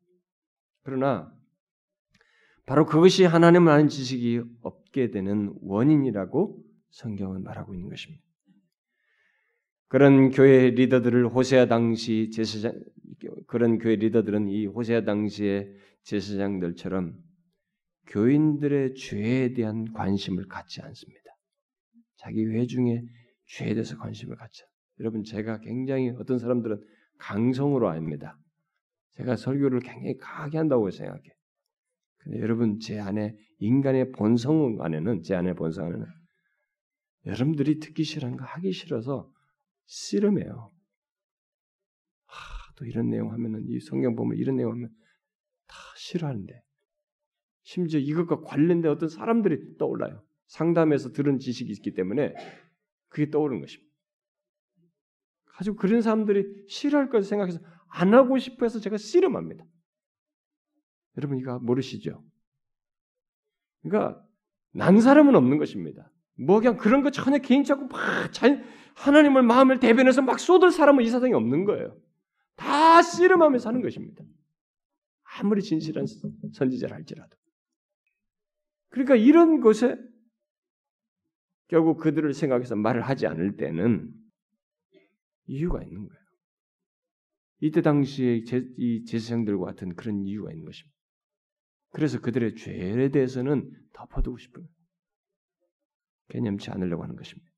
그러나 0.82 1.32
바로 2.66 2.88
그것이 2.88 3.24
하나님을 3.24 3.72
아는 3.72 3.88
지식이 3.88 4.42
없게 4.62 5.12
되는 5.12 5.54
원인이라고 5.62 6.60
성경은 6.90 7.44
말하고 7.44 7.76
있는 7.76 7.88
것입니다. 7.88 8.24
그런 9.90 10.32
교회 10.32 10.72
리더들을 10.72 11.28
호세아 11.28 11.68
당시 11.68 12.32
제사장 12.34 12.74
그런 13.46 13.78
교회 13.78 13.96
리더들은 13.96 14.50
이 14.50 14.66
호세아 14.66 15.04
당시의 15.04 15.85
제사장들처럼 16.06 17.22
교인들의 18.08 18.96
죄에 18.96 19.54
대한 19.54 19.92
관심을 19.94 20.48
갖지 20.48 20.82
않습니다. 20.82 21.22
자기 22.18 22.46
회중의 22.46 23.04
죄에 23.48 23.74
대해서 23.74 23.98
관심을 23.98 24.36
갖지. 24.36 24.64
여러분 25.00 25.24
제가 25.24 25.60
굉장히 25.60 26.10
어떤 26.12 26.40
사람들은 26.40 26.82
강성으로 27.18 27.90
압니다. 27.90 28.38
제가 29.18 29.36
설교를 29.36 29.80
굉장히 29.80 30.18
강하게 30.18 30.58
한다고 30.58 30.90
생각해. 30.90 31.24
근데 32.18 32.40
여러분 32.40 32.80
제 32.80 33.00
안에 33.00 33.36
인간의 33.60 34.12
본성 34.12 34.78
안에는 34.82 35.24
제 35.24 35.36
안의 35.36 35.56
본성 35.56 35.86
안에는 35.88 36.06
여러분들이 37.26 37.80
듣기 37.80 38.04
싫은 38.04 38.38
거 38.38 38.46
하기 38.46 38.72
싫어서 38.72 39.32
씨름해요. 39.86 40.72
하, 42.26 42.74
또 42.76 42.86
이런 42.86 43.10
내용 43.10 43.32
하면은 43.32 43.64
이 43.68 43.80
성경 43.80 44.16
보면 44.16 44.38
이런 44.38 44.58
내용 44.58 44.72
하면 44.72 44.90
다 44.90 45.05
싫어하는데 46.06 46.62
심지어 47.64 48.00
이것과 48.00 48.42
관련된 48.42 48.92
어떤 48.92 49.10
사람들이 49.10 49.78
떠올라요. 49.78 50.24
상담에서 50.48 51.12
들은 51.12 51.40
지식이 51.40 51.72
있기 51.72 51.96
때문에 51.96 52.36
그게 53.10 53.32
떠오르는 53.32 53.62
것입니다. 53.62 53.92
가지고 55.46 55.78
그런 55.78 56.02
사람들이 56.02 56.66
싫어할 56.68 57.10
것을 57.10 57.28
생각해서 57.28 57.60
안 57.88 58.14
하고 58.14 58.38
싶어 58.38 58.66
해서 58.66 58.80
제가 58.80 58.98
씨름합니다. 58.98 59.66
여러분 61.18 61.40
이거 61.40 61.58
모르시죠? 61.60 62.24
그러니까 63.82 64.24
난 64.74 65.00
사람은 65.00 65.34
없는 65.36 65.58
것입니다. 65.58 66.12
뭐 66.38 66.60
그냥 66.60 66.78
그런 66.78 67.02
거 67.02 67.10
전혀 67.10 67.40
개인적으로 67.40 67.88
막 67.88 68.32
잘, 68.34 68.64
하나님을 68.96 69.42
마음을 69.42 69.80
대변해서 69.80 70.22
막 70.22 70.40
쏟을 70.40 70.72
사람은 70.72 71.04
이 71.04 71.08
세상에 71.08 71.34
없는 71.34 71.64
거예요. 71.66 71.98
다 72.58 73.02
씨름하며 73.02 73.58
사는 73.58 73.82
것입니다. 73.82 74.24
아무리 75.38 75.62
진실한 75.62 76.06
선지자를 76.54 76.96
할지라도. 76.96 77.36
그러니까 78.90 79.16
이런 79.16 79.60
것에 79.60 79.98
결국 81.68 81.98
그들을 81.98 82.34
생각해서 82.34 82.76
말을 82.76 83.02
하지 83.02 83.28
않을 83.28 83.58
때는 83.58 84.14
이유가 85.48 85.84
있는 85.84 86.08
거예요. 86.08 86.26
이때 87.60 87.82
당시에 87.82 88.44
제, 88.44 88.66
이 88.78 89.04
제사장들과 89.06 89.66
같은 89.66 89.96
그런 89.96 90.26
이유가 90.26 90.52
있는 90.52 90.66
것입니다. 90.66 90.96
그래서 91.90 92.20
그들의 92.20 92.56
죄에 92.56 93.10
대해서는 93.10 93.72
덮어두고 93.94 94.38
싶은 94.38 94.68
개념치 96.30 96.72
않으려고 96.72 97.04
하는 97.04 97.16
것입니다. 97.16 97.52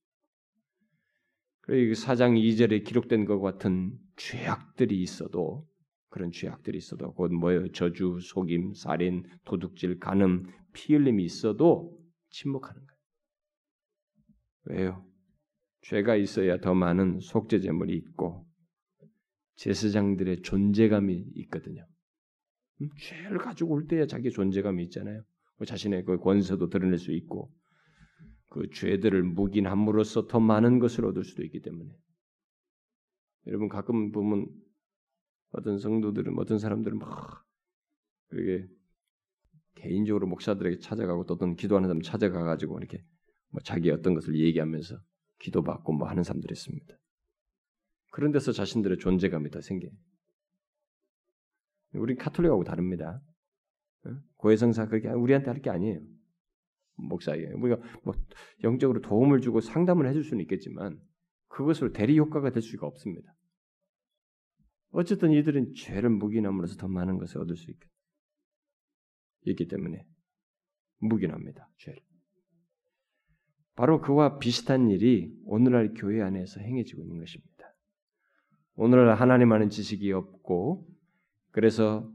그리고 1.61 1.93
사장 1.95 2.35
2절에 2.35 2.85
기록된 2.85 3.25
것 3.25 3.39
같은 3.41 3.97
죄악들이 4.15 5.01
있어도 5.01 5.67
그런 6.17 6.31
죄악들이 6.31 6.79
있어도 6.79 7.13
곧 7.13 7.31
뭐예요? 7.31 7.71
저주, 7.71 8.17
속임, 8.19 8.73
살인, 8.73 9.23
도둑질, 9.45 9.99
간음, 9.99 10.47
피 10.73 10.95
흘림이 10.95 11.23
있어도 11.23 11.95
침묵하는 12.31 12.81
거예요. 14.65 14.81
왜요? 14.81 15.05
죄가 15.81 16.15
있어야 16.15 16.59
더 16.59 16.73
많은 16.73 17.19
속죄 17.19 17.59
제물이 17.59 17.95
있고 17.97 18.47
제사장들의 19.57 20.41
존재감이 20.41 21.23
있거든요. 21.35 21.87
음? 22.81 22.89
죄를 22.99 23.37
가지고 23.37 23.75
올 23.75 23.87
때야 23.87 24.07
자기 24.07 24.31
존재감이 24.31 24.83
있잖아요. 24.85 25.21
뭐 25.57 25.65
자신의 25.65 26.03
그 26.03 26.17
권세도 26.17 26.69
드러낼 26.69 26.97
수 26.97 27.11
있고 27.11 27.53
그 28.49 28.67
죄들을 28.71 29.21
묵인함으로써 29.21 30.25
더 30.25 30.39
많은 30.39 30.79
것을 30.79 31.05
얻을 31.05 31.23
수도 31.23 31.43
있기 31.43 31.61
때문에 31.61 31.91
여러분 33.45 33.69
가끔 33.69 34.11
보면 34.11 34.47
어떤 35.51 35.79
성도들은 35.79 36.37
어떤 36.37 36.59
사람들은 36.59 36.97
막 36.97 37.45
그렇게 38.27 38.67
개인적으로 39.75 40.27
목사들에게 40.27 40.79
찾아가고 40.79 41.25
또 41.25 41.35
어떤 41.35 41.55
기도하는 41.55 41.87
사람 41.87 42.01
찾아가 42.01 42.43
가지고 42.43 42.79
이렇게 42.79 43.03
뭐 43.49 43.61
자기 43.63 43.91
어떤 43.91 44.13
것을 44.13 44.37
얘기하면서 44.39 44.99
기도받고 45.39 45.93
뭐 45.93 46.07
하는 46.07 46.23
사람들이 46.23 46.51
있습니다. 46.51 46.97
그런 48.11 48.31
데서 48.31 48.51
자신들의 48.51 48.97
존재감이 48.97 49.49
더 49.51 49.61
생겨. 49.61 49.87
우리 51.93 52.15
카톨릭하고 52.15 52.63
다릅니다. 52.63 53.21
고해성사 54.37 54.87
그렇게 54.87 55.09
우리한테 55.09 55.51
할 55.51 55.61
게 55.61 55.69
아니에요. 55.69 56.01
목사에게 56.95 57.51
우리가 57.53 57.79
뭐 58.03 58.15
영적으로 58.63 59.01
도움을 59.01 59.41
주고 59.41 59.61
상담을 59.61 60.07
해줄 60.07 60.23
수는 60.23 60.41
있겠지만 60.41 60.99
그것으로 61.47 61.93
대리 61.93 62.17
효과가 62.17 62.49
될 62.49 62.63
수가 62.63 62.87
없습니다. 62.87 63.36
어쨌든 64.91 65.31
이들은 65.31 65.73
죄를 65.73 66.09
묵인함으로써 66.09 66.77
더 66.77 66.87
많은 66.87 67.17
것을 67.17 67.41
얻을 67.41 67.55
수 67.55 67.69
있게 67.69 67.87
있기 69.45 69.67
때문에 69.67 70.05
묵인합니다. 70.99 71.69
죄를. 71.77 72.01
바로 73.75 74.01
그와 74.01 74.39
비슷한 74.39 74.89
일이 74.89 75.31
오늘날 75.45 75.93
교회 75.93 76.21
안에서 76.21 76.59
행해지고 76.59 77.03
있는 77.03 77.19
것입니다. 77.19 77.75
오늘날 78.75 79.15
하나님 79.15 79.51
아는 79.51 79.69
지식이 79.69 80.11
없고 80.11 80.87
그래서 81.51 82.11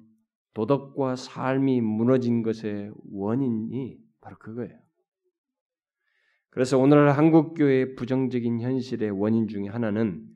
도덕과 0.54 1.16
삶이 1.16 1.80
무너진 1.80 2.42
것의 2.42 2.92
원인이 3.10 3.98
바로 4.20 4.36
그거예요. 4.38 4.78
그래서 6.50 6.78
오늘날 6.78 7.16
한국 7.16 7.54
교회의 7.54 7.94
부정적인 7.94 8.60
현실의 8.60 9.10
원인 9.10 9.48
중에 9.48 9.68
하나는 9.68 10.28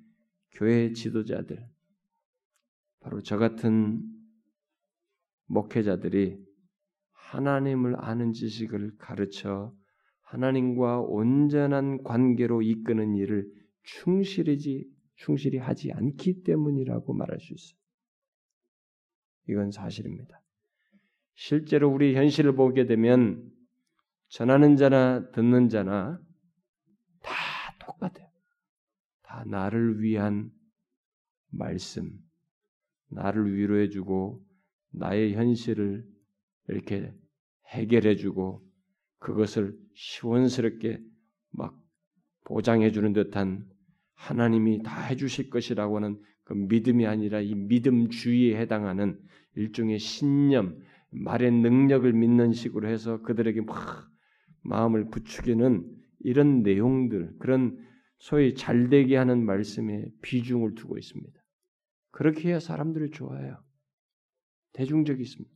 교회 0.52 0.92
지도자들, 0.92 1.68
바로 3.06 3.20
저 3.20 3.38
같은 3.38 4.02
목회자들이 5.46 6.44
하나님을 7.12 7.94
아는 8.04 8.32
지식을 8.32 8.96
가르쳐 8.98 9.72
하나님과 10.22 11.02
온전한 11.02 12.02
관계로 12.02 12.62
이끄는 12.62 13.14
일을 13.14 13.48
충실하지 13.84 14.90
충실히 15.14 15.58
하지 15.58 15.92
않기 15.92 16.42
때문이라고 16.42 17.14
말할 17.14 17.38
수 17.38 17.54
있어요. 17.54 17.78
이건 19.50 19.70
사실입니다. 19.70 20.42
실제로 21.36 21.88
우리 21.88 22.16
현실을 22.16 22.56
보게 22.56 22.86
되면 22.86 23.48
전하는 24.30 24.74
자나 24.74 25.30
듣는 25.30 25.68
자나 25.68 26.20
다 27.22 27.32
똑같아요. 27.78 28.28
다 29.22 29.44
나를 29.46 30.02
위한 30.02 30.50
말씀, 31.50 32.25
나를 33.10 33.54
위로해주고 33.54 34.42
나의 34.92 35.34
현실을 35.34 36.04
이렇게 36.68 37.12
해결해주고 37.68 38.62
그것을 39.18 39.76
시원스럽게 39.94 41.00
막 41.50 41.78
보장해주는 42.44 43.12
듯한 43.12 43.66
하나님이 44.14 44.82
다 44.82 45.00
해주실 45.02 45.50
것이라고 45.50 45.96
하는 45.96 46.20
그 46.44 46.54
믿음이 46.54 47.06
아니라 47.06 47.40
이 47.40 47.54
믿음주의에 47.54 48.56
해당하는 48.56 49.20
일종의 49.56 49.98
신념, 49.98 50.78
말의 51.10 51.50
능력을 51.50 52.10
믿는 52.12 52.52
식으로 52.52 52.88
해서 52.88 53.20
그들에게 53.22 53.62
막 53.62 54.08
마음을 54.62 55.10
부추기는 55.10 55.84
이런 56.20 56.62
내용들, 56.62 57.36
그런 57.38 57.78
소위 58.18 58.54
잘되게 58.54 59.16
하는 59.16 59.44
말씀에 59.44 60.06
비중을 60.22 60.74
두고 60.74 60.98
있습니다. 60.98 61.35
그렇게 62.16 62.48
해야 62.48 62.60
사람들이 62.60 63.10
좋아해요. 63.10 63.62
대중적이 64.72 65.20
있습니다. 65.20 65.54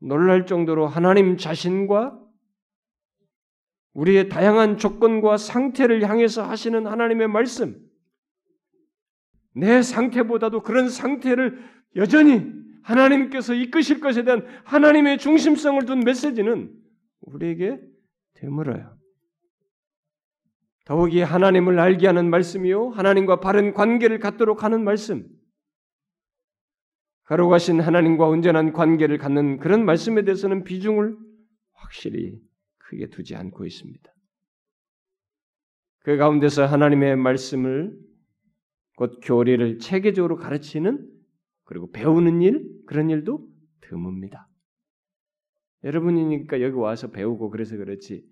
놀랄 0.00 0.46
정도로 0.46 0.86
하나님 0.86 1.36
자신과 1.36 2.18
우리의 3.92 4.30
다양한 4.30 4.78
조건과 4.78 5.36
상태를 5.36 6.08
향해서 6.08 6.44
하시는 6.48 6.86
하나님의 6.86 7.28
말씀, 7.28 7.78
내 9.54 9.82
상태보다도 9.82 10.62
그런 10.62 10.88
상태를 10.88 11.62
여전히 11.96 12.50
하나님께서 12.82 13.52
이끄실 13.52 14.00
것에 14.00 14.24
대한 14.24 14.46
하나님의 14.64 15.18
중심성을 15.18 15.84
둔 15.84 16.00
메시지는 16.00 16.74
우리에게 17.20 17.82
되물어요. 18.32 18.95
더욱이 20.86 21.20
하나님을 21.20 21.80
알게 21.80 22.06
하는 22.06 22.30
말씀이요. 22.30 22.90
하나님과 22.90 23.40
바른 23.40 23.74
관계를 23.74 24.20
갖도록 24.20 24.62
하는 24.62 24.84
말씀. 24.84 25.28
가로가신 27.24 27.80
하나님과 27.80 28.28
온전한 28.28 28.72
관계를 28.72 29.18
갖는 29.18 29.58
그런 29.58 29.84
말씀에 29.84 30.22
대해서는 30.22 30.62
비중을 30.62 31.16
확실히 31.72 32.40
크게 32.78 33.08
두지 33.08 33.34
않고 33.34 33.66
있습니다. 33.66 34.14
그 36.04 36.16
가운데서 36.16 36.66
하나님의 36.66 37.16
말씀을 37.16 37.98
곧 38.94 39.18
교리를 39.24 39.80
체계적으로 39.80 40.36
가르치는 40.36 41.04
그리고 41.64 41.90
배우는 41.90 42.42
일 42.42 42.64
그런 42.86 43.10
일도 43.10 43.44
드뭅니다. 43.80 44.46
여러분이니까 45.82 46.60
여기 46.60 46.76
와서 46.76 47.10
배우고 47.10 47.50
그래서 47.50 47.76
그렇지 47.76 48.24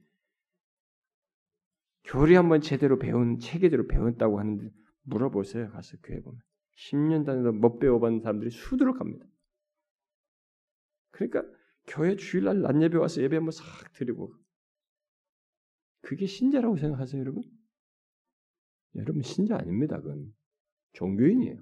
교리 2.04 2.34
한번 2.34 2.60
제대로 2.60 2.98
배운 2.98 3.38
체계적으로 3.38 3.88
배웠다고 3.88 4.38
하는데 4.38 4.70
물어보세요. 5.02 5.70
가서 5.70 5.96
교회 6.02 6.20
보면 6.20 6.40
10년 6.76 7.24
단위로 7.24 7.52
못 7.52 7.78
배워본 7.78 8.20
사람들이 8.20 8.50
수두룩 8.50 9.00
합니다. 9.00 9.26
그러니까 11.10 11.42
교회 11.86 12.16
주일날 12.16 12.62
낮 12.62 12.80
예배 12.80 12.96
와서 12.98 13.22
예배 13.22 13.36
한번 13.36 13.52
싹 13.52 13.92
드리고 13.92 14.34
그게 16.02 16.26
신자라고 16.26 16.76
생각하세요, 16.76 17.20
여러분? 17.20 17.42
여러분 18.96 19.22
신자 19.22 19.56
아닙니다. 19.56 20.00
그건 20.00 20.32
종교인이에요. 20.92 21.58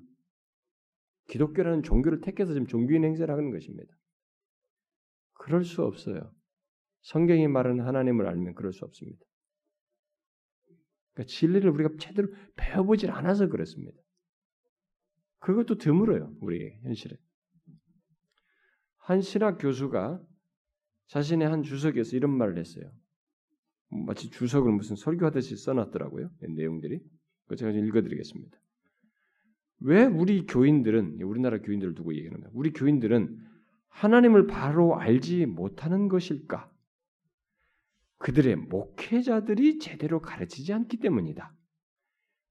기독교라는 1.28 1.83
종교를 1.83 2.20
택해서 2.20 2.52
지금 2.52 2.66
종교인 2.66 3.05
행세를 3.05 3.33
하는 3.33 3.50
것입니다. 3.50 3.94
그럴 5.35 5.64
수 5.64 5.83
없어요. 5.83 6.35
성경이 7.02 7.48
말하는 7.48 7.85
하나님을 7.85 8.26
알면 8.26 8.55
그럴 8.55 8.72
수 8.72 8.85
없습니다. 8.85 9.24
그러니까 11.14 11.31
진리를 11.31 11.68
우리가 11.70 11.90
제대로 11.98 12.29
배워보질 12.57 13.11
않아서 13.11 13.48
그렇습니다. 13.48 13.98
그것도 15.40 15.77
드물어요, 15.77 16.33
우리 16.40 16.72
현실에. 16.83 17.16
한 18.98 19.20
신학 19.20 19.59
교수가 19.59 20.22
자신의 21.09 21.48
한 21.48 21.62
주석에서 21.62 22.16
이런 22.16 22.37
말을 22.37 22.59
했어요. 22.59 22.90
마치 23.88 24.31
주석을 24.31 24.72
무슨 24.72 24.96
설교하듯이 24.96 25.57
써놨더라고요. 25.57 26.31
내용들이. 26.57 27.01
그 27.48 27.57
제가 27.57 27.72
좀 27.72 27.85
읽어드리겠습니다. 27.85 28.59
왜 29.81 30.05
우리 30.05 30.46
교인들은 30.46 31.20
우리나라 31.22 31.59
교인들을 31.61 31.94
두고 31.94 32.14
얘기하는 32.14 32.40
거야? 32.40 32.51
우리 32.55 32.72
교인들은 32.72 33.37
하나님을 33.88 34.46
바로 34.46 34.96
알지 34.96 35.44
못하는 35.46 36.09
것일까? 36.09 36.72
그들의 38.23 38.55
목회자들이 38.55 39.81
제대로 39.81 40.21
가르치지 40.21 40.73
않기 40.73 40.99
때문이다. 40.99 41.53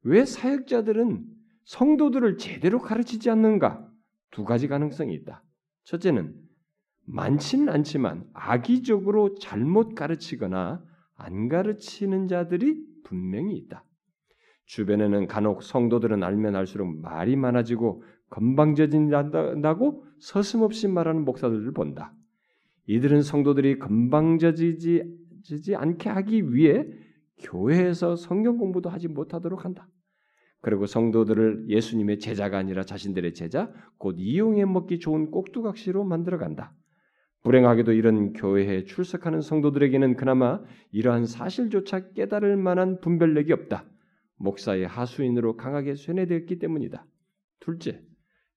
왜 0.03 0.25
사역자들은 0.25 1.25
성도들을 1.63 2.37
제대로 2.37 2.79
가르치지 2.79 3.29
않는가? 3.29 3.87
두 4.31 4.43
가지 4.43 4.67
가능성이 4.67 5.13
있다. 5.15 5.43
첫째는 5.85 6.35
많지는 7.05 7.69
않지만 7.69 8.29
악의적으로 8.33 9.35
잘못 9.35 9.95
가르치거나 9.95 10.83
안 11.15 11.47
가르치는 11.47 12.27
자들이 12.27 12.75
분명히 13.05 13.55
있다. 13.55 13.85
주변에는 14.65 15.27
간혹 15.27 15.63
성도들은 15.63 16.21
알면 16.21 16.55
알수록 16.55 16.99
말이 16.99 17.37
많아지고 17.37 18.03
건방져진다고 18.29 20.05
서슴없이 20.19 20.89
말하는 20.89 21.23
목사들을 21.23 21.71
본다. 21.73 22.13
이들은 22.87 23.21
성도들이 23.21 23.79
건방져지지 23.79 25.20
않게 25.75 26.09
하기 26.09 26.53
위해 26.53 26.85
교회에서 27.39 28.15
성경 28.15 28.57
공부도 28.57 28.89
하지 28.89 29.07
못하도록 29.07 29.65
한다. 29.65 29.87
그리고 30.61 30.85
성도들을 30.85 31.65
예수님의 31.69 32.19
제자가 32.19 32.57
아니라 32.57 32.83
자신들의 32.83 33.33
제자, 33.33 33.71
곧 33.97 34.15
이용해 34.19 34.65
먹기 34.65 34.99
좋은 34.99 35.31
꼭두각시로 35.31 36.03
만들어 36.03 36.37
간다. 36.37 36.73
불행하게도 37.43 37.93
이런 37.93 38.33
교회에 38.33 38.83
출석하는 38.83 39.41
성도들에게는 39.41 40.15
그나마 40.15 40.61
이러한 40.91 41.25
사실조차 41.25 42.11
깨달을 42.13 42.57
만한 42.57 42.99
분별력이 43.01 43.51
없다. 43.51 43.85
목사의 44.35 44.85
하수인으로 44.87 45.57
강하게 45.57 45.95
쇠뇌되었기 45.95 46.59
때문이다. 46.59 47.05
둘째, 47.59 48.03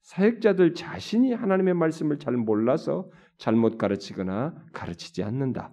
사역자들 0.03 0.75
자신이 0.75 1.33
하나님의 1.33 1.73
말씀을 1.73 2.19
잘 2.19 2.37
몰라서 2.37 3.11
잘못 3.39 3.79
가르치거나 3.79 4.55
가르치지 4.75 5.23
않는다. 5.23 5.73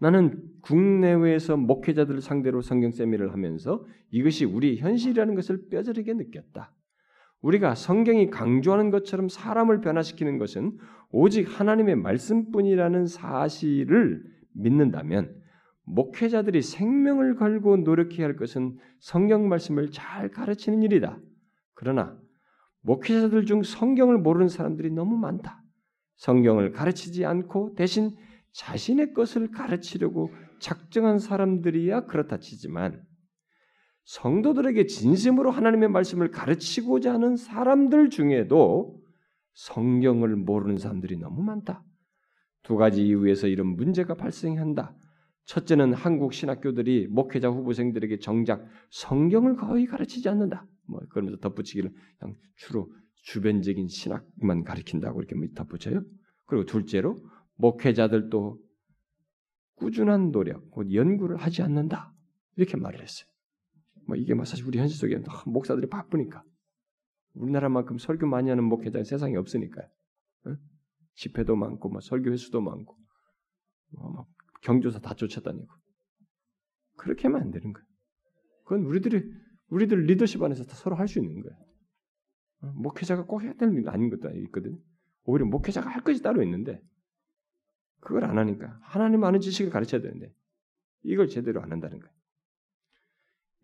나는 0.00 0.42
국내외에서 0.62 1.56
목회자들을 1.56 2.20
상대로 2.22 2.62
성경 2.62 2.90
세미를 2.90 3.32
하면서 3.32 3.84
이것이 4.10 4.46
우리 4.46 4.78
현실이라는 4.78 5.34
것을 5.34 5.68
뼈저리게 5.68 6.14
느꼈다. 6.14 6.72
우리가 7.42 7.74
성경이 7.74 8.30
강조하는 8.30 8.90
것처럼 8.90 9.28
사람을 9.28 9.80
변화시키는 9.80 10.38
것은 10.38 10.76
오직 11.10 11.60
하나님의 11.60 11.96
말씀뿐이라는 11.96 13.06
사실을 13.06 14.22
믿는다면 14.54 15.36
목회자들이 15.84 16.62
생명을 16.62 17.36
걸고 17.36 17.78
노력해야 17.78 18.26
할 18.26 18.36
것은 18.36 18.78
성경 19.00 19.48
말씀을 19.48 19.90
잘 19.90 20.30
가르치는 20.30 20.82
일이다. 20.82 21.18
그러나 21.74 22.18
목회자들 22.82 23.44
중 23.44 23.62
성경을 23.62 24.18
모르는 24.18 24.48
사람들이 24.48 24.90
너무 24.90 25.16
많다. 25.16 25.62
성경을 26.16 26.72
가르치지 26.72 27.24
않고 27.24 27.74
대신 27.74 28.10
자신의 28.52 29.12
것을 29.14 29.50
가르치려고 29.50 30.30
작정한 30.58 31.18
사람들이야 31.18 32.06
그렇다 32.06 32.38
치지만 32.38 33.02
성도들에게 34.04 34.86
진심으로 34.86 35.50
하나님의 35.50 35.88
말씀을 35.90 36.30
가르치고자 36.30 37.14
하는 37.14 37.36
사람들 37.36 38.10
중에도 38.10 39.00
성경을 39.54 40.36
모르는 40.36 40.78
사람들이 40.78 41.16
너무 41.16 41.42
많다. 41.42 41.84
두 42.62 42.76
가지 42.76 43.06
이유에서 43.06 43.46
이런 43.46 43.68
문제가 43.68 44.14
발생한다. 44.14 44.96
첫째는 45.44 45.94
한국 45.94 46.32
신학교들이 46.32 47.08
목회자 47.08 47.48
후보생들에게 47.48 48.18
정작 48.18 48.64
성경을 48.90 49.56
거의 49.56 49.86
가르치지 49.86 50.28
않는다. 50.28 50.66
뭐 50.86 51.00
그러면서 51.10 51.38
덧붙이기를 51.38 51.90
그냥 52.18 52.36
주로 52.56 52.92
주변적인 53.22 53.88
신학만 53.88 54.64
가르친다고 54.64 55.22
이렇게 55.22 55.36
덧붙여요. 55.54 56.02
그리고 56.46 56.64
둘째로 56.66 57.16
목회자들도 57.60 58.58
꾸준한 59.76 60.30
노력, 60.30 60.70
곧 60.70 60.92
연구를 60.92 61.36
하지 61.36 61.62
않는다. 61.62 62.12
이렇게 62.56 62.76
말을 62.76 63.00
했어요. 63.00 63.30
뭐 64.06 64.16
이게 64.16 64.34
뭐 64.34 64.44
사실 64.44 64.66
우리 64.66 64.78
현실 64.78 64.98
속에 64.98 65.22
목사들이 65.46 65.88
바쁘니까 65.88 66.42
우리나라만큼 67.34 67.98
설교 67.98 68.26
많이 68.26 68.50
하는 68.50 68.64
목회자 68.64 69.04
세상에 69.04 69.36
없으니까요. 69.36 69.88
응? 70.46 70.56
집회도 71.14 71.54
많고, 71.56 71.88
뭐 71.88 72.00
설교 72.00 72.30
횟수도 72.30 72.60
많고, 72.60 72.96
뭐 73.90 74.26
경조사 74.62 74.98
다 74.98 75.14
쫓아다니고 75.14 75.72
그렇게 76.96 77.28
하면 77.28 77.40
안 77.40 77.50
되는 77.50 77.72
거예요. 77.72 77.86
그건 78.64 78.84
우리들이 78.84 79.22
우리들 79.68 80.04
리더십 80.06 80.42
안에서 80.42 80.64
다 80.64 80.74
서로 80.74 80.96
할 80.96 81.08
수 81.08 81.18
있는 81.18 81.40
거예요. 81.40 81.56
목회자가 82.74 83.24
꼭 83.24 83.42
해야 83.42 83.54
되는 83.54 83.82
게 83.82 83.88
아닌 83.88 84.10
것도 84.10 84.30
있거든. 84.40 84.78
오히려 85.24 85.46
목회자가 85.46 85.88
할 85.88 86.02
것이 86.02 86.22
따로 86.22 86.42
있는데 86.42 86.82
그걸 88.00 88.24
안 88.24 88.38
하니까 88.38 88.78
하나님 88.82 89.24
아는 89.24 89.40
지식을 89.40 89.70
가르쳐야 89.70 90.00
되는데 90.00 90.34
이걸 91.02 91.28
제대로 91.28 91.62
안 91.62 91.70
한다는 91.72 92.00
거예요. 92.00 92.14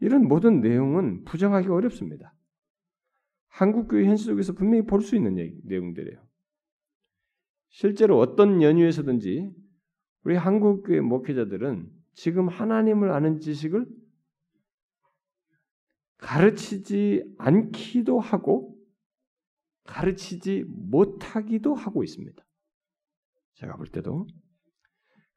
이런 0.01 0.29
모든 0.29 0.61
내용은 0.61 1.25
부정하기 1.25 1.69
어렵습니다. 1.69 2.35
한국교회 3.49 4.05
현실 4.05 4.27
속에서 4.27 4.53
분명히 4.53 4.85
볼 4.87 5.01
수 5.01 5.17
있는 5.17 5.39
얘기, 5.39 5.59
내용들이에요. 5.65 6.23
실제로 7.71 8.19
어떤 8.19 8.63
연유에서든지 8.63 9.51
우리 10.25 10.37
한국교회 10.37 11.01
목회자들은 11.01 11.91
지금 12.15 12.49
하나님을 12.49 13.11
아는 13.13 13.41
지식을 13.41 13.87
가르치지 16.19 17.35
않기도 17.39 18.19
하고 18.21 18.77
가르치지 19.85 20.65
못하기도 20.69 21.75
하고 21.75 22.03
있습니다. 22.03 22.46
제가 23.57 23.77
볼 23.77 23.87
때도 23.87 24.27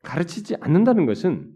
가르치지 0.01 0.55
않는다는 0.61 1.05
것은 1.05 1.53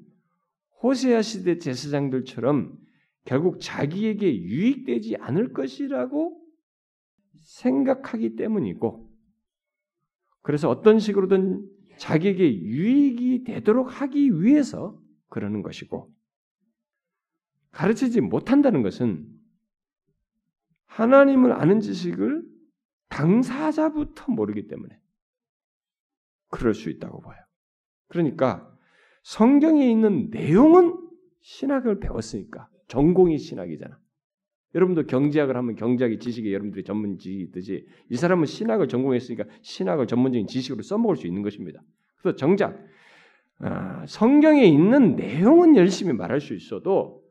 호세아 0.81 1.21
시대 1.21 1.57
제사장들처럼 1.57 2.77
결국 3.25 3.59
자기에게 3.61 4.41
유익되지 4.41 5.17
않을 5.17 5.53
것이라고 5.53 6.41
생각하기 7.39 8.35
때문이고 8.35 9.09
그래서 10.41 10.69
어떤 10.69 10.99
식으로든 10.99 11.65
자기에게 11.97 12.61
유익이 12.61 13.43
되도록 13.45 14.01
하기 14.01 14.41
위해서 14.41 14.99
그러는 15.29 15.61
것이고 15.61 16.13
가르치지 17.71 18.21
못한다는 18.21 18.83
것은 18.83 19.25
하나님을 20.85 21.53
아는 21.53 21.79
지식을 21.79 22.43
당사자부터 23.09 24.31
모르기 24.31 24.67
때문에 24.67 25.02
그럴 26.53 26.75
수 26.75 26.91
있다고 26.91 27.19
봐요. 27.21 27.37
그러니까 28.09 28.71
성경에 29.23 29.89
있는 29.89 30.29
내용은 30.29 30.95
신학을 31.41 31.99
배웠으니까 31.99 32.67
전공이 32.87 33.39
신학이잖아. 33.39 33.97
여러분도 34.75 35.07
경제학을 35.07 35.57
하면 35.57 35.75
경제학의 35.75 36.19
지식이 36.19 36.53
여러분들이 36.53 36.83
전문 36.83 37.17
지식이 37.17 37.43
있듯이 37.45 37.87
이 38.09 38.15
사람은 38.15 38.45
신학을 38.45 38.87
전공했으니까 38.87 39.45
신학을 39.63 40.05
전문적인 40.05 40.45
지식으로 40.45 40.83
써먹을 40.83 41.15
수 41.15 41.25
있는 41.25 41.41
것입니다. 41.41 41.81
그래서 42.21 42.35
정작 42.35 42.79
아, 43.59 44.05
성경에 44.07 44.63
있는 44.63 45.15
내용은 45.15 45.75
열심히 45.75 46.13
말할 46.13 46.39
수 46.39 46.53
있어도 46.53 47.23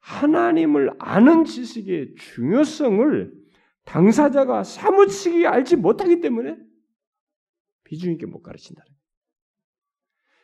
하나님을 0.00 0.92
아는 0.98 1.44
지식의 1.44 2.16
중요성을 2.16 3.32
당사자가 3.84 4.62
사무치게 4.62 5.46
알지 5.46 5.76
못하기 5.76 6.20
때문에 6.20 6.67
비중 7.88 8.12
있게 8.12 8.26
못 8.26 8.42
가르친다. 8.42 8.84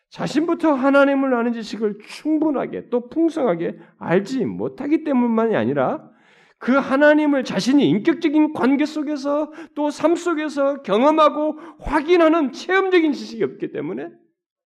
자신부터 0.09 0.73
하나님을 0.73 1.35
아는 1.35 1.53
지식을 1.53 1.99
충분하게 2.07 2.89
또 2.89 3.09
풍성하게 3.09 3.79
알지 3.99 4.45
못하기 4.47 5.05
때문만이 5.05 5.55
아니라 5.55 6.11
그 6.59 6.73
하나님을 6.73 7.45
자신이 7.45 7.87
인격적인 7.91 8.55
관계 8.55 8.87
속에서 8.87 9.53
또 9.75 9.91
삶 9.91 10.17
속에서 10.17 10.83
경험하고 10.83 11.59
확인하는 11.81 12.53
체험적인 12.53 13.13
지식이 13.13 13.45
없기 13.45 13.73
때문에 13.73 14.09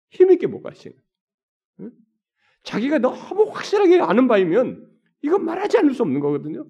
힘있게 0.10 0.48
못 0.48 0.62
가시는 0.62 0.96
거예요. 1.78 1.92
자기가 2.64 2.98
너무 3.00 3.50
확실하게 3.52 4.02
아는 4.02 4.28
바이면 4.28 4.86
이건 5.22 5.46
말하지 5.46 5.78
않을 5.78 5.94
수 5.94 6.02
없는 6.02 6.20
거거든요. 6.20 6.66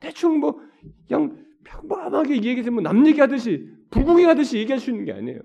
대충 0.00 0.38
뭐 0.38 0.60
그냥 1.08 1.44
평범하게 1.64 2.42
얘기되면 2.44 2.82
남 2.84 3.06
얘기하듯이 3.06 3.79
불구경 3.90 4.28
하듯이 4.30 4.58
얘기할 4.58 4.78
수 4.80 4.90
있는 4.90 5.04
게 5.04 5.12
아니에요. 5.12 5.40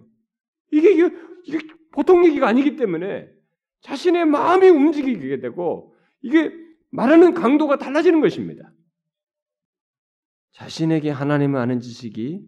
이게, 0.72 0.91
이게, 0.91 1.10
이게 1.46 1.60
보통 1.91 2.26
얘기가 2.26 2.48
아니기 2.48 2.76
때문에 2.76 3.28
자신의 3.82 4.26
마음이 4.26 4.68
움직이게 4.68 5.39
되고 5.39 5.96
이게 6.22 6.52
말하는 6.89 7.34
강도가 7.34 7.78
달라지는 7.78 8.22
것입니다. 8.22 8.72
자신에게 10.54 11.10
하나님을 11.10 11.60
아는 11.60 11.80
지식이 11.80 12.48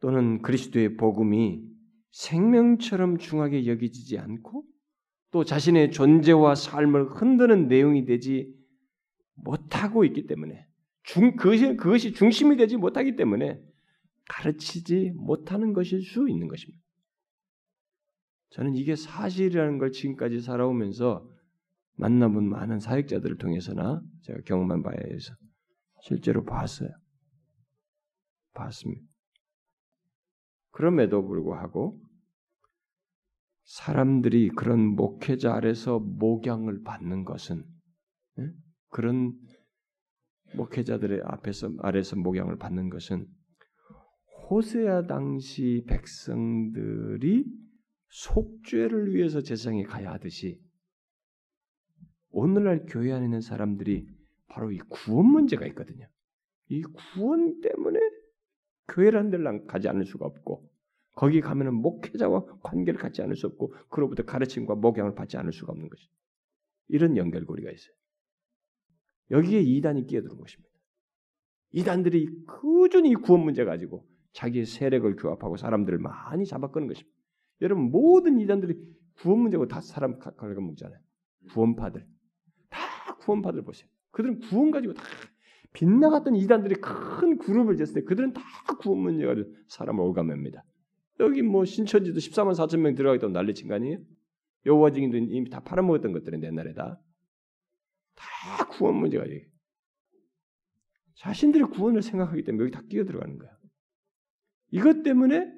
또는 0.00 0.42
그리스도의 0.42 0.96
복음이 0.96 1.62
생명처럼 2.12 3.18
중하게 3.18 3.66
여기지지 3.66 4.18
않고 4.18 4.64
또 5.30 5.44
자신의 5.44 5.92
존재와 5.92 6.54
삶을 6.54 7.10
흔드는 7.10 7.68
내용이 7.68 8.04
되지 8.04 8.52
못하고 9.34 10.04
있기 10.04 10.26
때문에 10.26 10.66
중, 11.02 11.36
그것이, 11.36 11.76
그것이 11.76 12.12
중심이 12.12 12.56
되지 12.56 12.76
못하기 12.76 13.16
때문에 13.16 13.60
가르치지 14.30 15.12
못하는 15.16 15.72
것일 15.72 16.02
수 16.02 16.28
있는 16.28 16.46
것입니다. 16.46 16.80
저는 18.50 18.74
이게 18.76 18.94
사실이라는 18.94 19.78
걸 19.78 19.90
지금까지 19.90 20.40
살아오면서 20.40 21.28
만나본 21.96 22.48
많은 22.48 22.78
사역자들을 22.78 23.38
통해서나 23.38 24.00
제가 24.22 24.40
경험한 24.46 24.82
바에 24.82 24.96
의해서 25.04 25.34
실제로 26.02 26.44
봤어요. 26.44 26.90
봤습니다. 28.54 29.02
그럼에도 30.70 31.26
불구하고 31.26 32.00
사람들이 33.64 34.50
그런 34.50 34.80
목회자 34.80 35.54
아래서 35.54 35.98
목양을 35.98 36.82
받는 36.82 37.24
것은 37.24 37.64
예? 38.38 38.50
그런 38.88 39.32
목회자들의 40.54 41.20
앞에서 41.24 41.70
아래서 41.80 42.16
목양을 42.16 42.56
받는 42.56 42.90
것은 42.90 43.26
호세아 44.50 45.06
당시 45.06 45.84
백성들이 45.86 47.44
속죄를 48.08 49.14
위해서 49.14 49.40
제사장에 49.40 49.84
가야 49.84 50.10
하듯이 50.10 50.60
오늘날 52.30 52.84
교회 52.88 53.12
안에 53.12 53.26
있는 53.26 53.40
사람들이 53.40 54.08
바로 54.48 54.72
이 54.72 54.78
구원 54.88 55.26
문제가 55.26 55.66
있거든요. 55.68 56.08
이 56.68 56.82
구원 56.82 57.60
때문에 57.60 58.00
교회라는 58.88 59.30
데를 59.30 59.66
가지 59.66 59.88
않을 59.88 60.04
수가 60.04 60.26
없고 60.26 60.68
거기 61.14 61.40
가면은 61.40 61.74
목회자와 61.74 62.58
관계를 62.60 62.98
갖지 62.98 63.22
않을 63.22 63.36
수 63.36 63.46
없고 63.46 63.72
그로부터 63.88 64.24
가르침과 64.24 64.74
목양을 64.74 65.14
받지 65.14 65.36
않을 65.36 65.52
수가 65.52 65.72
없는 65.72 65.88
것이 65.88 66.08
이런 66.88 67.16
연결고리가 67.16 67.70
있어요. 67.70 67.94
여기에 69.30 69.60
이단이 69.60 70.08
끼어드는 70.08 70.36
것입니다. 70.36 70.70
이단들이 71.70 72.26
꾸준히 72.46 73.14
구원 73.14 73.44
문제 73.44 73.64
가지고 73.64 74.10
자기의 74.32 74.66
세력을 74.66 75.16
규합하고 75.16 75.56
사람들을 75.56 75.98
많이 75.98 76.46
잡아끄는 76.46 76.86
것입니다. 76.86 77.16
여러분 77.60 77.90
모든 77.90 78.38
이단들이 78.40 78.74
구원 79.14 79.40
문제고 79.40 79.66
다 79.68 79.80
사람 79.80 80.18
갉아먹잖아요. 80.18 80.98
구원파들 81.52 82.06
다 82.68 83.16
구원파들 83.20 83.62
보세요. 83.62 83.88
그들은 84.12 84.40
구원 84.40 84.70
가지고 84.70 84.94
다 84.94 85.02
빗나갔던 85.72 86.36
이단들이 86.36 86.76
큰 86.76 87.38
그룹을 87.38 87.76
졌을 87.76 87.94
때 87.94 88.02
그들은 88.02 88.32
다 88.32 88.42
구원 88.80 89.00
문제가 89.00 89.34
사람을 89.68 90.02
올가맵니다. 90.02 90.64
여기 91.20 91.42
뭐 91.42 91.64
신천지도 91.64 92.18
14만 92.18 92.52
4천 92.52 92.78
명 92.78 92.94
들어가겠다고 92.94 93.32
난리친 93.32 93.68
거 93.68 93.74
아니에요? 93.74 93.98
여호와 94.66 94.90
증인도 94.90 95.16
이미 95.16 95.48
다 95.48 95.60
팔아먹었던 95.60 96.12
것들은 96.12 96.42
옛날에 96.42 96.72
다. 96.72 97.00
다 98.14 98.64
구원 98.70 98.96
문제가 98.96 99.24
여기. 99.24 99.44
자신들의 101.16 101.68
구원을 101.68 102.02
생각하기 102.02 102.42
때문에 102.44 102.64
여기 102.64 102.72
다 102.72 102.82
끼어 102.88 103.04
들어가는 103.04 103.38
거야. 103.38 103.50
이것 104.70 105.02
때문에 105.02 105.52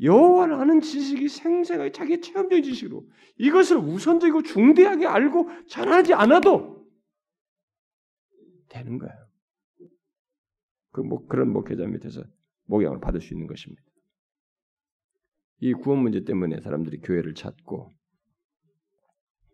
여호와를 0.00 0.54
아는 0.54 0.80
지식이 0.80 1.28
생생하게 1.28 1.92
자기 1.92 2.20
체험적인 2.20 2.62
지식으로 2.62 3.04
이것을 3.38 3.78
우선적이고 3.78 4.42
중대하게 4.42 5.06
알고 5.06 5.48
잘하지 5.68 6.14
않아도 6.14 6.86
되는 8.68 8.98
거예요. 8.98 9.28
그 10.92 11.00
뭐, 11.00 11.26
그런 11.26 11.52
목회자 11.52 11.86
밑에서 11.86 12.22
목양을 12.66 13.00
받을 13.00 13.20
수 13.20 13.34
있는 13.34 13.46
것입니다. 13.46 13.82
이 15.60 15.72
구원 15.72 16.00
문제 16.00 16.22
때문에 16.22 16.60
사람들이 16.60 17.00
교회를 17.00 17.34
찾고 17.34 17.90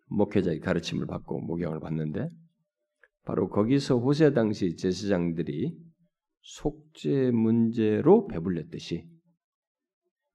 목회자의 0.07 0.61
가르침을 0.61 1.07
받고 1.07 1.41
목양을 1.41 1.81
받는데 1.81 2.29
바로 3.25 3.49
거기서 3.49 3.99
호세 3.99 4.33
당시 4.33 4.77
제사장들이 4.77 5.75
속죄 6.45 7.31
문제로 7.31 8.27
배불렸듯이 8.27 9.09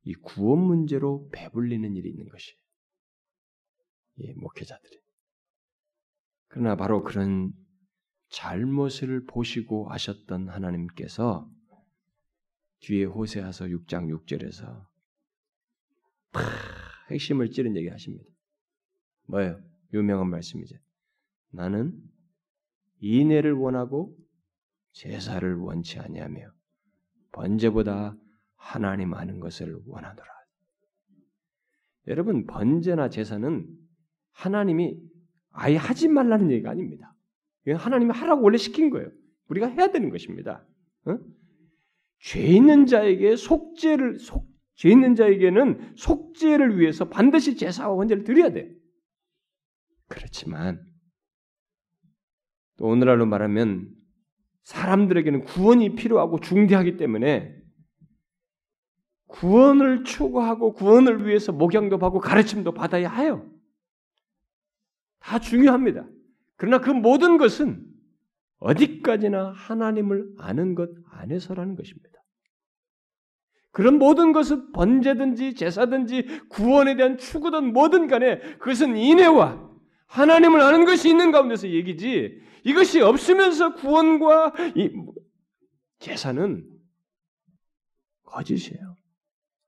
이 0.03 0.13
구원 0.15 0.59
문제로 0.59 1.29
배불리는 1.29 1.95
일이 1.95 2.09
있는 2.09 2.27
것이 2.29 2.55
이 4.15 4.33
목회자들이. 4.33 4.99
그러나 6.47 6.75
바로 6.75 7.03
그런 7.03 7.53
잘못을 8.29 9.25
보시고 9.25 9.89
하셨던 9.89 10.49
하나님께서 10.49 11.49
뒤에 12.79 13.05
호세아서 13.05 13.65
6장 13.65 14.07
6절에서 14.25 14.87
핵심을 17.11 17.51
찌른 17.51 17.75
얘기 17.75 17.87
하십니다. 17.87 18.25
뭐예요? 19.27 19.61
유명한 19.93 20.29
말씀이죠. 20.29 20.75
나는 21.51 22.01
인애를 22.99 23.53
원하고 23.53 24.17
제사를 24.91 25.55
원치 25.55 25.99
아니하며 25.99 26.51
번제보다 27.31 28.17
하나님 28.55 29.13
아는 29.13 29.39
것을 29.39 29.79
원하노라. 29.85 30.29
여러분 32.07 32.45
번제나 32.45 33.09
제사는 33.09 33.67
하나님이 34.31 34.99
아예 35.51 35.75
하지 35.75 36.07
말라는 36.07 36.51
얘기가 36.51 36.71
아닙니다. 36.71 37.15
하나님이 37.67 38.11
하라고 38.11 38.43
원래 38.43 38.57
시킨 38.57 38.89
거예요. 38.89 39.11
우리가 39.47 39.67
해야 39.67 39.91
되는 39.91 40.09
것입니다. 40.09 40.65
어? 41.05 41.17
죄 42.19 42.41
있는 42.41 42.85
자에게 42.85 43.35
속죄를 43.35 44.19
속, 44.19 44.47
죄 44.75 44.89
있는 44.89 45.15
자에게는 45.15 45.95
속죄를 45.97 46.79
위해서 46.79 47.09
반드시 47.09 47.55
제사와 47.55 47.93
원제를 47.93 48.23
드려야 48.23 48.51
돼. 48.51 48.73
그렇지만 50.07 50.83
또 52.77 52.87
오늘날로 52.87 53.25
말하면 53.25 53.98
사람들에게는 54.69 55.45
구원이 55.45 55.95
필요하고 55.95 56.39
중대하기 56.39 56.97
때문에 56.97 57.55
구원을 59.25 60.03
추구하고 60.03 60.73
구원을 60.73 61.25
위해서 61.25 61.51
목양도 61.51 61.97
받고 61.97 62.19
가르침도 62.19 62.73
받아야 62.73 63.09
해요. 63.09 63.49
다 65.19 65.39
중요합니다. 65.39 66.07
그러나 66.55 66.79
그 66.79 66.91
모든 66.91 67.37
것은 67.37 67.83
어디까지나 68.59 69.53
하나님을 69.53 70.35
아는 70.37 70.75
것 70.75 70.89
안에서라는 71.09 71.75
것입니다. 71.75 72.19
그런 73.71 73.97
모든 73.97 74.33
것은 74.33 74.71
번제든지 74.71 75.55
제사든지 75.55 76.47
구원에 76.49 76.95
대한 76.95 77.17
추구든 77.17 77.73
뭐든 77.73 78.07
간에 78.07 78.39
그것은 78.59 78.97
인애와 78.97 79.68
하나님을 80.09 80.59
아는 80.61 80.85
것이 80.85 81.09
있는 81.09 81.31
가운데서 81.31 81.69
얘기지 81.69 82.41
이것이 82.63 83.01
없으면서 83.01 83.75
구원과 83.75 84.53
제사는 85.99 86.67
거짓이에요. 88.23 88.95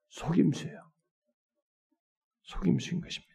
속임수예요. 0.09 0.91
속임수인 2.43 3.01
것입니다. 3.01 3.31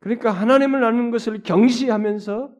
그러니까 0.00 0.30
하나님을 0.32 0.84
아는 0.84 1.10
것을 1.10 1.42
경시하면서 1.42 2.54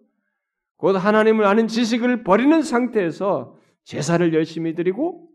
곧 0.76 0.96
하나님을 0.96 1.44
아는 1.44 1.68
지식을 1.68 2.22
버리는 2.24 2.62
상태에서 2.62 3.58
제사를 3.84 4.32
열심히 4.34 4.74
드리고 4.74 5.28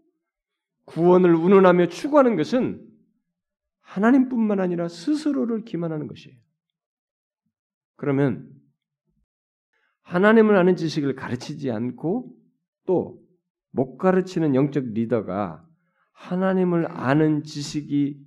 구원을 0.85 1.33
운운하며 1.35 1.87
추구하는 1.87 2.35
것은 2.35 2.85
하나님뿐만 3.81 4.59
아니라 4.59 4.87
스스로를 4.87 5.65
기만하는 5.65 6.07
것이에요. 6.07 6.42
그러면 7.95 8.49
하나님을 10.01 10.55
아는 10.55 10.75
지식을 10.75 11.15
가르치지 11.15 11.71
않고 11.71 12.35
또 12.85 13.23
못 13.73 13.97
가르치는 13.97 14.55
영적 14.55 14.85
리더가 14.93 15.67
하나님을 16.13 16.89
아는 16.89 17.43
지식이 17.43 18.23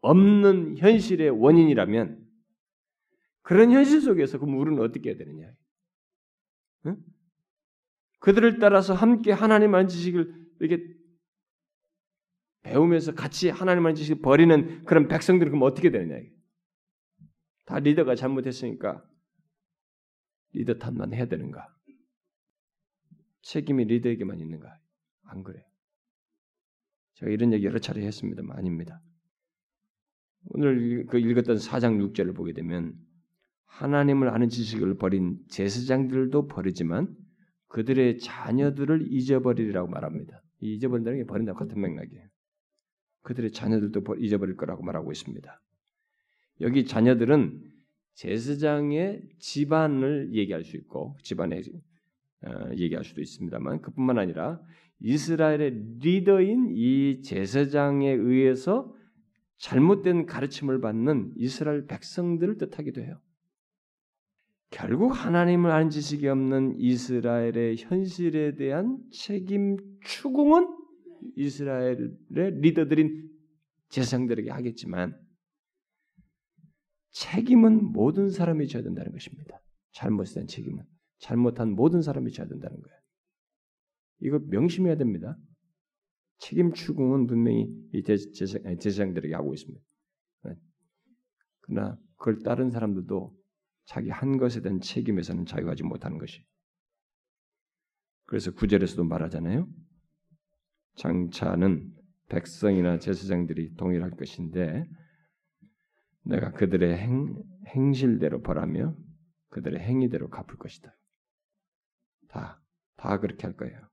없는 0.00 0.78
현실의 0.78 1.30
원인이라면 1.30 2.24
그런 3.42 3.72
현실 3.72 4.00
속에서 4.00 4.38
그 4.38 4.44
물은 4.44 4.78
어떻게 4.78 5.10
해야 5.10 5.18
되느냐? 5.18 5.50
응? 6.86 6.96
그들을 8.20 8.58
따라서 8.60 8.94
함께 8.94 9.32
하나님 9.32 9.74
아는 9.74 9.88
지식을 9.88 10.32
이렇게 10.60 10.84
배우면서 12.62 13.14
같이 13.14 13.50
하나님 13.50 13.84
아는 13.84 13.96
지식을 13.96 14.22
버리는 14.22 14.84
그런 14.84 15.08
백성들은 15.08 15.50
그럼 15.50 15.62
어떻게 15.62 15.90
되느냐? 15.90 16.20
다 17.68 17.78
리더가 17.80 18.14
잘못했으니까 18.14 19.04
리더 20.54 20.72
탓만 20.72 21.12
해야 21.12 21.26
되는가? 21.26 21.68
책임이 23.42 23.84
리더에게만 23.84 24.40
있는가? 24.40 24.74
안 25.24 25.42
그래. 25.42 25.62
제가 27.16 27.30
이런 27.30 27.52
얘기 27.52 27.66
여러 27.66 27.78
차례 27.78 28.06
했습니다만 28.06 28.56
아닙니다. 28.56 29.02
오늘 30.46 31.04
그 31.08 31.18
읽었던 31.18 31.56
4장 31.56 32.10
6절을 32.10 32.34
보게 32.34 32.54
되면 32.54 32.94
하나님을 33.66 34.30
아는 34.30 34.48
지식을 34.48 34.96
버린 34.96 35.38
제사장들도 35.50 36.46
버리지만 36.46 37.14
그들의 37.66 38.18
자녀들을 38.20 39.12
잊어버리리라고 39.12 39.88
말합니다. 39.88 40.40
잊어버린다는 40.60 41.18
게 41.18 41.26
버린다고 41.26 41.58
같은 41.58 41.78
맥락이에요. 41.82 42.28
그들의 43.24 43.52
자녀들도 43.52 44.16
잊어버릴 44.20 44.56
거라고 44.56 44.82
말하고 44.84 45.12
있습니다. 45.12 45.60
여기 46.60 46.84
자녀들은 46.84 47.62
제사장의 48.14 49.22
집안을 49.38 50.34
얘기할 50.34 50.64
수 50.64 50.76
있고 50.76 51.16
집안의 51.22 51.62
어, 52.46 52.70
얘기할 52.76 53.04
수도 53.04 53.20
있습니다만 53.20 53.80
그뿐만 53.80 54.18
아니라 54.18 54.60
이스라엘의 55.00 55.98
리더인 56.00 56.72
이 56.74 57.22
제사장에 57.22 58.10
의해서 58.10 58.92
잘못된 59.58 60.26
가르침을 60.26 60.80
받는 60.80 61.34
이스라엘 61.36 61.86
백성들을 61.86 62.58
뜻하기도 62.58 63.02
해요. 63.02 63.20
결국 64.70 65.10
하나님을 65.10 65.70
아는 65.70 65.90
지식이 65.90 66.28
없는 66.28 66.76
이스라엘의 66.78 67.76
현실에 67.78 68.56
대한 68.56 68.98
책임 69.10 69.76
추궁은 70.02 70.68
이스라엘의 71.36 72.10
리더들인 72.30 73.30
제사장들에게 73.88 74.50
하겠지만 74.50 75.16
책임은 77.18 77.92
모든 77.92 78.30
사람이 78.30 78.68
져야 78.68 78.82
된다는 78.82 79.10
것입니다. 79.10 79.60
잘못된 79.92 80.46
책임은 80.46 80.84
잘못한 81.18 81.72
모든 81.72 82.00
사람이 82.00 82.30
져야 82.30 82.46
된다는 82.46 82.80
거예요. 82.80 82.98
이거 84.20 84.38
명심해야 84.38 84.96
됩니다. 84.96 85.36
책임 86.38 86.72
추궁은 86.72 87.26
분명히 87.26 87.66
이 87.92 88.02
제사장들에게 88.04 89.34
하고 89.34 89.52
있습니다. 89.52 89.84
네. 90.44 90.54
그러나 91.62 91.98
그걸 92.16 92.38
따른 92.38 92.70
사람들도 92.70 93.36
자기 93.86 94.10
한 94.10 94.36
것에 94.36 94.60
대한 94.60 94.80
책임에서는 94.80 95.46
자유하지 95.46 95.82
못하는 95.82 96.18
것이. 96.18 96.44
그래서 98.26 98.52
구절에서도 98.52 99.02
말하잖아요. 99.02 99.68
장차는 100.96 101.92
백성이나 102.28 102.98
제사장들이 103.00 103.74
동일할 103.74 104.10
것인데 104.12 104.88
내가 106.24 106.52
그들의 106.52 106.96
행, 106.96 107.42
행실대로 107.66 108.42
벌하며 108.42 108.96
그들의 109.50 109.80
행위대로 109.80 110.28
갚을 110.28 110.56
것이다. 110.58 110.94
다, 112.28 112.62
다 112.96 113.18
그렇게 113.18 113.46
할 113.46 113.56
거예요. 113.56 113.88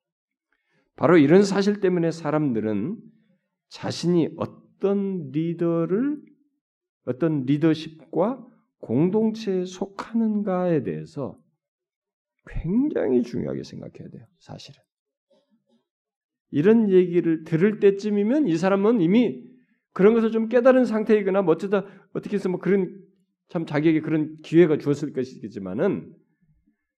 바로 0.95 1.17
이런 1.17 1.43
사실 1.43 1.79
때문에 1.79 2.11
사람들은 2.11 2.97
자신이 3.69 4.33
어떤 4.37 5.29
리더를 5.31 6.21
어떤 7.05 7.43
리더십과 7.43 8.45
공동체에 8.79 9.65
속하는가에 9.65 10.83
대해서 10.83 11.39
굉장히 12.47 13.23
중요하게 13.23 13.63
생각해야 13.63 14.09
돼요. 14.09 14.25
사실은. 14.39 14.81
이런 16.51 16.89
얘기를 16.89 17.43
들을 17.43 17.79
때쯤이면 17.79 18.47
이 18.47 18.55
사람은 18.57 19.01
이미 19.01 19.43
그런 19.91 20.13
것을 20.13 20.31
좀 20.31 20.47
깨달은 20.47 20.85
상태이거나 20.85 21.41
뭐 21.41 21.55
어쩌다 21.55 21.85
어떻게 22.15 22.37
해서 22.37 22.47
뭐 22.49 22.59
그런 22.59 22.97
참 23.49 23.65
자기에게 23.65 23.99
그런 23.99 24.37
기회가 24.41 24.77
주었을 24.77 25.11
것이겠지만은 25.11 26.15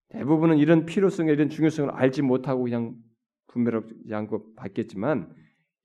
대부분은 0.10 0.60
이런 0.60 0.86
필요성에 0.86 1.32
이런 1.32 1.50
중요성을 1.50 1.92
알지 1.92 2.22
못하고 2.22 2.64
그냥 2.64 2.96
분별하지 3.48 4.14
않고 4.14 4.54
받겠지만 4.56 5.34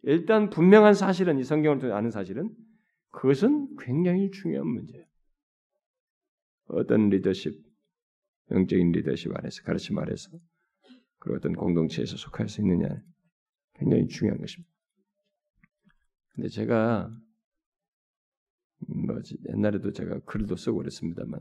일단 0.02 0.50
분명한 0.50 0.94
사실은 0.94 1.38
이 1.38 1.44
성경을 1.44 1.78
통해 1.78 1.94
아는 1.94 2.10
사실은 2.10 2.50
그것은 3.10 3.76
굉장히 3.78 4.30
중요한 4.30 4.68
문제예요. 4.68 5.04
어떤 6.66 7.08
리더십, 7.08 7.58
영적인 8.50 8.92
리더십 8.92 9.34
안에서 9.34 9.62
가르침 9.62 9.98
아래서 9.98 10.30
그리고 11.18 11.38
어떤 11.38 11.54
공동체에서 11.54 12.16
속할 12.16 12.48
수 12.48 12.60
있느냐 12.60 12.88
굉장히 13.74 14.06
중요한 14.08 14.38
것입니다. 14.40 14.70
근데 16.34 16.48
제가 16.48 17.10
뭐 18.88 19.20
옛날에도 19.48 19.92
제가 19.92 20.20
글도 20.20 20.56
쓰고 20.56 20.78
그랬습니다만 20.78 21.40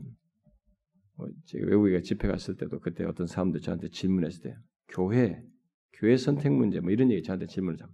뭐 1.16 1.28
제가 1.46 1.66
외국에 1.66 2.00
집회 2.02 2.28
갔을 2.28 2.56
때도 2.56 2.80
그때 2.80 3.04
어떤 3.04 3.26
사람들 3.26 3.60
저한테 3.60 3.88
질문했을 3.88 4.42
때 4.42 4.56
교회 4.88 5.42
교회 5.94 6.16
선택 6.16 6.52
문제 6.52 6.80
뭐 6.80 6.90
이런 6.90 7.10
얘기 7.10 7.22
저한테 7.22 7.46
질문을 7.46 7.82
하고 7.82 7.92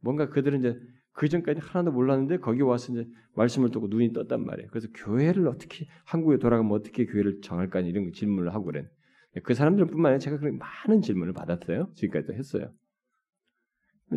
뭔가 0.00 0.28
그들은 0.28 0.60
이제 0.60 0.78
그 1.12 1.28
전까지 1.28 1.60
하나도 1.60 1.92
몰랐는데 1.92 2.38
거기 2.38 2.62
와서 2.62 2.92
이제 2.92 3.06
말씀을 3.34 3.70
듣고 3.70 3.88
눈이 3.88 4.12
떴단 4.12 4.44
말이에요. 4.44 4.70
그래서 4.70 4.88
교회를 4.94 5.46
어떻게 5.46 5.86
한국에 6.04 6.38
돌아가면 6.38 6.72
어떻게 6.72 7.04
교회를 7.06 7.40
정할까 7.42 7.80
이런 7.80 8.12
질문을 8.12 8.54
하고 8.54 8.64
그래. 8.66 8.88
그 9.42 9.54
사람들뿐만 9.54 10.06
아니라 10.06 10.18
제가 10.18 10.38
그런 10.38 10.58
많은 10.58 11.02
질문을 11.02 11.32
받았어요. 11.32 11.90
지금까지도 11.94 12.34
했어요. 12.34 12.72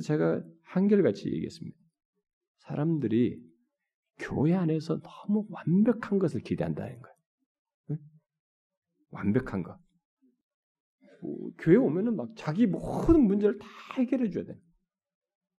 제가 0.01 0.43
한결같이 0.63 1.27
얘기했습니다. 1.27 1.77
사람들이 2.59 3.41
교회 4.17 4.53
안에서 4.53 4.99
너무 5.01 5.45
완벽한 5.49 6.19
것을 6.19 6.41
기대한다는 6.41 7.01
거예요. 7.01 7.15
응? 7.91 7.97
완벽한 9.11 9.63
것. 9.63 9.77
뭐, 11.21 11.51
교회 11.57 11.75
오면은 11.75 12.15
막 12.15 12.29
자기 12.35 12.67
모든 12.67 13.21
문제를 13.21 13.57
다 13.57 13.67
해결해 13.97 14.29
줘야 14.29 14.45
돼. 14.45 14.59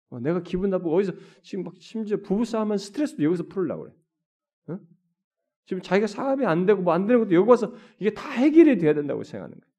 어, 0.09 0.21
내가 0.21 0.43
기분 0.43 0.71
나쁘고 0.71 0.97
어디서 0.97 1.13
지금 1.43 1.65
막 1.65 1.75
심지어 1.79 2.19
부부 2.19 2.45
싸움은 2.45 2.79
스트레스도 2.79 3.23
여기서 3.23 3.45
풀으려고 3.49 3.85
그래. 3.85 3.95
응? 4.71 4.79
지금 5.67 5.83
자기가 5.83 6.07
사업이 6.07 6.47
안 6.47 6.65
되고 6.65 6.81
뭐 6.81 6.95
안 6.95 7.07
되는 7.07 7.21
것도 7.21 7.35
여기 7.35 7.49
와서 7.49 7.75
이게 7.99 8.15
다 8.15 8.31
해결이 8.31 8.79
돼야 8.79 8.95
된다고 8.95 9.25
생각하는 9.25 9.59
거예요. 9.59 9.77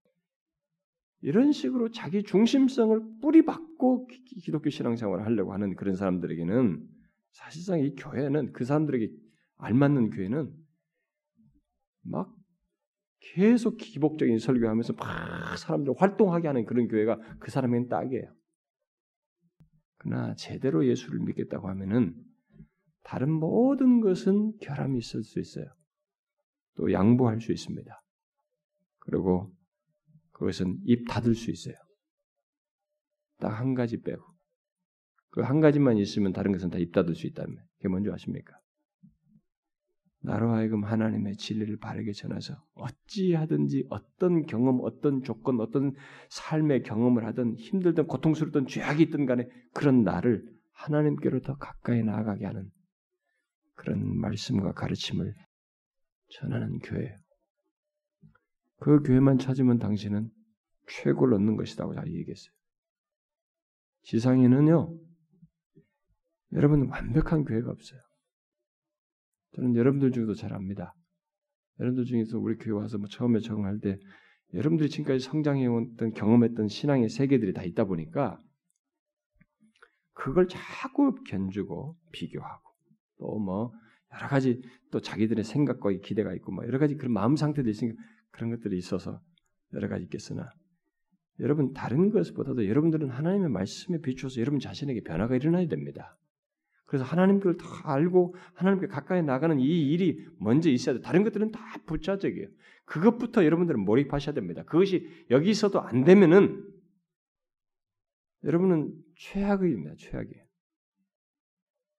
이런 1.21 1.51
식으로 1.51 1.89
자기 1.91 2.23
중심성을 2.23 3.01
뿌리박고 3.21 4.07
기독교 4.43 4.69
신앙생활을 4.69 5.25
하려고 5.25 5.53
하는 5.53 5.75
그런 5.75 5.95
사람들에게는 5.95 6.87
사실상 7.37 7.79
이 7.79 7.93
교회는 7.93 8.51
그 8.51 8.65
사람들에게 8.65 9.13
알맞는 9.57 10.09
교회는 10.09 10.51
막 12.01 12.35
계속 13.19 13.77
기복적인 13.77 14.39
설교하면서 14.39 14.93
막 14.93 15.55
사람들 15.57 15.93
활동하게 15.97 16.47
하는 16.47 16.65
그런 16.65 16.87
교회가 16.87 17.19
그 17.39 17.51
사람에겐 17.51 17.89
딱이에요. 17.89 18.35
그러나 19.99 20.33
제대로 20.35 20.87
예수를 20.87 21.19
믿겠다고 21.19 21.69
하면은 21.69 22.15
다른 23.03 23.31
모든 23.31 24.01
것은 24.01 24.57
결함이 24.59 24.97
있을 24.97 25.23
수 25.23 25.39
있어요. 25.39 25.65
또 26.75 26.91
양보할 26.91 27.39
수 27.39 27.51
있습니다. 27.51 28.01
그리고 28.99 29.55
그것은 30.31 30.79
입 30.85 31.07
닫을 31.07 31.35
수 31.35 31.51
있어요. 31.51 31.75
딱 33.37 33.59
한 33.59 33.75
가지 33.75 34.01
빼고. 34.01 34.36
그 35.37 35.43
한 35.43 35.59
가지만 35.61 35.97
있으면 35.97 36.33
다른 36.33 36.51
것은 36.51 36.71
다 36.71 36.79
입 36.79 36.91
닫을 36.91 37.13
수 37.13 37.27
있다면. 37.27 37.57
그게 37.77 37.89
뭔지 37.89 38.09
아십니까? 38.09 38.57
나로 40.23 40.49
하여금 40.49 40.83
하나님의 40.83 41.37
진리를 41.37 41.77
바르게 41.77 42.11
전해서 42.13 42.55
어찌하든지 42.73 43.85
어떤 43.91 44.47
경험, 44.47 44.79
어떤 44.81 45.21
조건, 45.21 45.61
어떤 45.61 45.93
삶의 46.29 46.81
경험을 46.81 47.23
하든 47.27 47.55
힘들든 47.55 48.07
고통스럽든 48.07 48.65
죄악이 48.65 49.03
있든 49.03 49.27
간에 49.27 49.47
그런 49.75 50.03
나를 50.03 50.43
하나님께로 50.71 51.41
더 51.41 51.55
가까이 51.55 52.01
나아가게 52.01 52.43
하는 52.43 52.71
그런 53.75 54.17
말씀과 54.19 54.71
가르침을 54.73 55.35
전하는 56.29 56.79
교회예요. 56.79 57.15
그 58.79 59.03
교회만 59.03 59.37
찾으면 59.37 59.77
당신은 59.77 60.31
최고를 60.87 61.35
얻는 61.35 61.57
것이라고 61.57 61.93
잘 61.93 62.07
얘기했어요. 62.07 62.51
지상에는요, 64.01 65.06
여러분 66.53 66.89
완벽한 66.89 67.43
교회가 67.43 67.69
없어요. 67.69 67.99
저는 69.55 69.75
여러분들 69.75 70.11
중에도 70.11 70.33
잘 70.33 70.53
압니다. 70.53 70.93
여러분들 71.79 72.05
중에서 72.05 72.39
우리 72.39 72.57
교회 72.57 72.73
와서 72.73 72.97
뭐 72.97 73.07
처음에 73.07 73.39
적응할 73.39 73.79
때 73.79 73.97
여러분들이 74.53 74.89
지금까지 74.89 75.23
성장해왔던 75.25 76.13
경험했던 76.13 76.67
신앙의 76.67 77.09
세계들이 77.09 77.53
다 77.53 77.63
있다 77.63 77.85
보니까 77.85 78.41
그걸 80.13 80.47
자꾸 80.47 81.15
견주고 81.25 81.95
비교하고 82.11 82.69
또 83.19 83.39
뭐 83.39 83.71
여러 84.15 84.27
가지 84.29 84.61
또 84.91 85.01
자기들의 85.01 85.43
생각과 85.43 85.91
기대가 86.03 86.33
있고 86.35 86.51
뭐 86.51 86.65
여러 86.65 86.79
가지 86.79 86.95
그런 86.95 87.11
마음 87.11 87.35
상태도 87.35 87.69
있으니까 87.69 87.97
그런 88.31 88.49
것들이 88.51 88.77
있어서 88.77 89.19
여러 89.73 89.89
가지 89.89 90.05
있겠으나 90.05 90.49
여러분 91.39 91.73
다른 91.73 92.09
것보다도 92.09 92.67
여러분들은 92.67 93.09
하나님의 93.09 93.49
말씀에 93.49 93.99
비추어서 93.99 94.39
여러분 94.39 94.59
자신에게 94.59 95.01
변화가 95.01 95.35
일어나야 95.35 95.67
됩니다. 95.67 96.17
그래서 96.87 97.03
하나님을 97.03 97.57
더 97.57 97.67
알고 97.83 98.33
하나님께 98.53 98.87
가까이 98.87 99.21
나가는 99.21 99.59
이 99.59 99.91
일이 99.91 100.25
먼저 100.39 100.69
있어야 100.69 100.95
돼. 100.95 101.01
다른 101.01 101.23
것들은 101.23 101.51
다 101.51 101.59
부차적이에요. 101.85 102.47
그것부터 102.85 103.43
여러분들은 103.43 103.81
몰입하셔야 103.81 104.33
됩니다. 104.33 104.63
그것이 104.63 105.07
여기서도 105.29 105.81
안 105.81 106.05
되면은 106.05 106.65
여러분은 108.45 108.93
최악입니다. 109.17 109.95
최악이에요. 109.97 110.45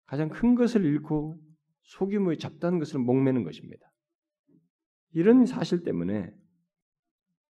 가장 0.07 0.31
큰 0.31 0.55
것을 0.55 0.87
잃고 0.87 1.39
소규모의 1.83 2.39
잡다한 2.39 2.79
것을 2.79 2.99
목매는 3.01 3.45
것입니다. 3.45 3.87
이런 5.13 5.45
사실 5.45 5.83
때문에 5.83 6.31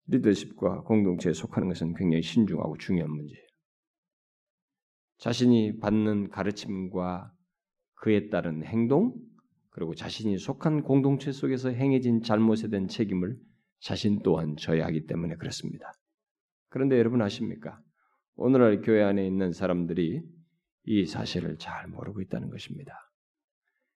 리더십과 0.07 0.81
공동체에 0.81 1.33
속하는 1.33 1.67
것은 1.67 1.93
굉장히 1.93 2.23
신중하고 2.23 2.77
중요한 2.77 3.11
문제예요. 3.11 3.46
자신이 5.17 5.79
받는 5.79 6.29
가르침과 6.29 7.31
그에 7.95 8.29
따른 8.29 8.63
행동, 8.63 9.15
그리고 9.69 9.93
자신이 9.95 10.37
속한 10.37 10.83
공동체 10.83 11.31
속에서 11.31 11.69
행해진 11.69 12.21
잘못에 12.21 12.69
대한 12.69 12.87
책임을 12.87 13.37
자신 13.79 14.19
또한 14.23 14.55
져야 14.57 14.85
하기 14.87 15.05
때문에 15.05 15.35
그렇습니다. 15.35 15.91
그런데 16.69 16.97
여러분 16.97 17.21
아십니까? 17.21 17.79
오늘날 18.35 18.81
교회 18.81 19.03
안에 19.03 19.25
있는 19.25 19.51
사람들이 19.51 20.21
이 20.85 21.05
사실을 21.05 21.57
잘 21.57 21.87
모르고 21.87 22.21
있다는 22.21 22.49
것입니다. 22.49 22.93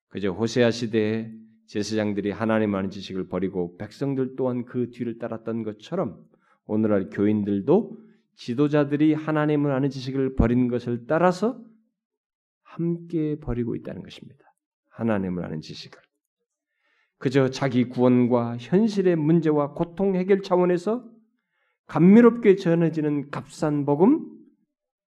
그저 0.09 0.31
호세아 0.31 0.71
시대에 0.71 1.31
제사장들이 1.67 2.31
하나님 2.31 2.75
아는 2.75 2.89
지식을 2.89 3.27
버리고 3.27 3.77
백성들 3.77 4.35
또한 4.35 4.65
그 4.65 4.89
뒤를 4.91 5.17
따랐던 5.19 5.63
것처럼 5.63 6.21
오늘날 6.65 7.09
교인들도 7.09 7.97
지도자들이 8.35 9.13
하나님을 9.13 9.71
아는 9.71 9.89
지식을 9.89 10.35
버린 10.35 10.67
것을 10.67 11.05
따라서 11.07 11.63
함께 12.63 13.37
버리고 13.39 13.75
있다는 13.75 14.01
것입니다. 14.01 14.43
하나님을 14.89 15.43
아는 15.43 15.61
지식을. 15.61 15.99
그저 17.17 17.49
자기 17.49 17.85
구원과 17.85 18.57
현실의 18.57 19.15
문제와 19.15 19.73
고통 19.73 20.15
해결 20.15 20.41
차원에서 20.41 21.07
감미롭게 21.85 22.55
전해지는 22.55 23.29
값싼 23.29 23.85
복음, 23.85 24.25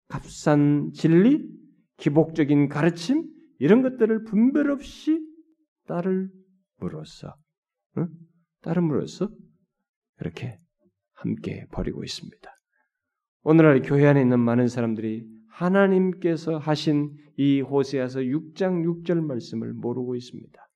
값싼 0.09 0.93
진리, 0.93 1.49
기복적인 1.97 2.68
가르침 2.68 3.31
이런 3.59 3.83
것들을 3.83 4.25
분별 4.25 4.70
없이 4.70 5.25
따를물어서 5.87 7.35
응? 7.99 8.09
따름으로써 8.61 9.31
그렇게 10.16 10.59
함께 11.14 11.66
버리고 11.70 12.03
있습니다. 12.05 12.51
오늘날 13.45 13.82
교회 13.82 14.07
안에 14.07 14.20
있는 14.20 14.38
많은 14.38 14.68
사람들이 14.68 15.26
하나님께서 15.49 16.59
하신 16.59 17.16
이 17.36 17.61
호세아서 17.61 18.20
6장 18.20 18.84
6절 18.84 19.20
말씀을 19.20 19.72
모르고 19.72 20.14
있습니다. 20.14 20.68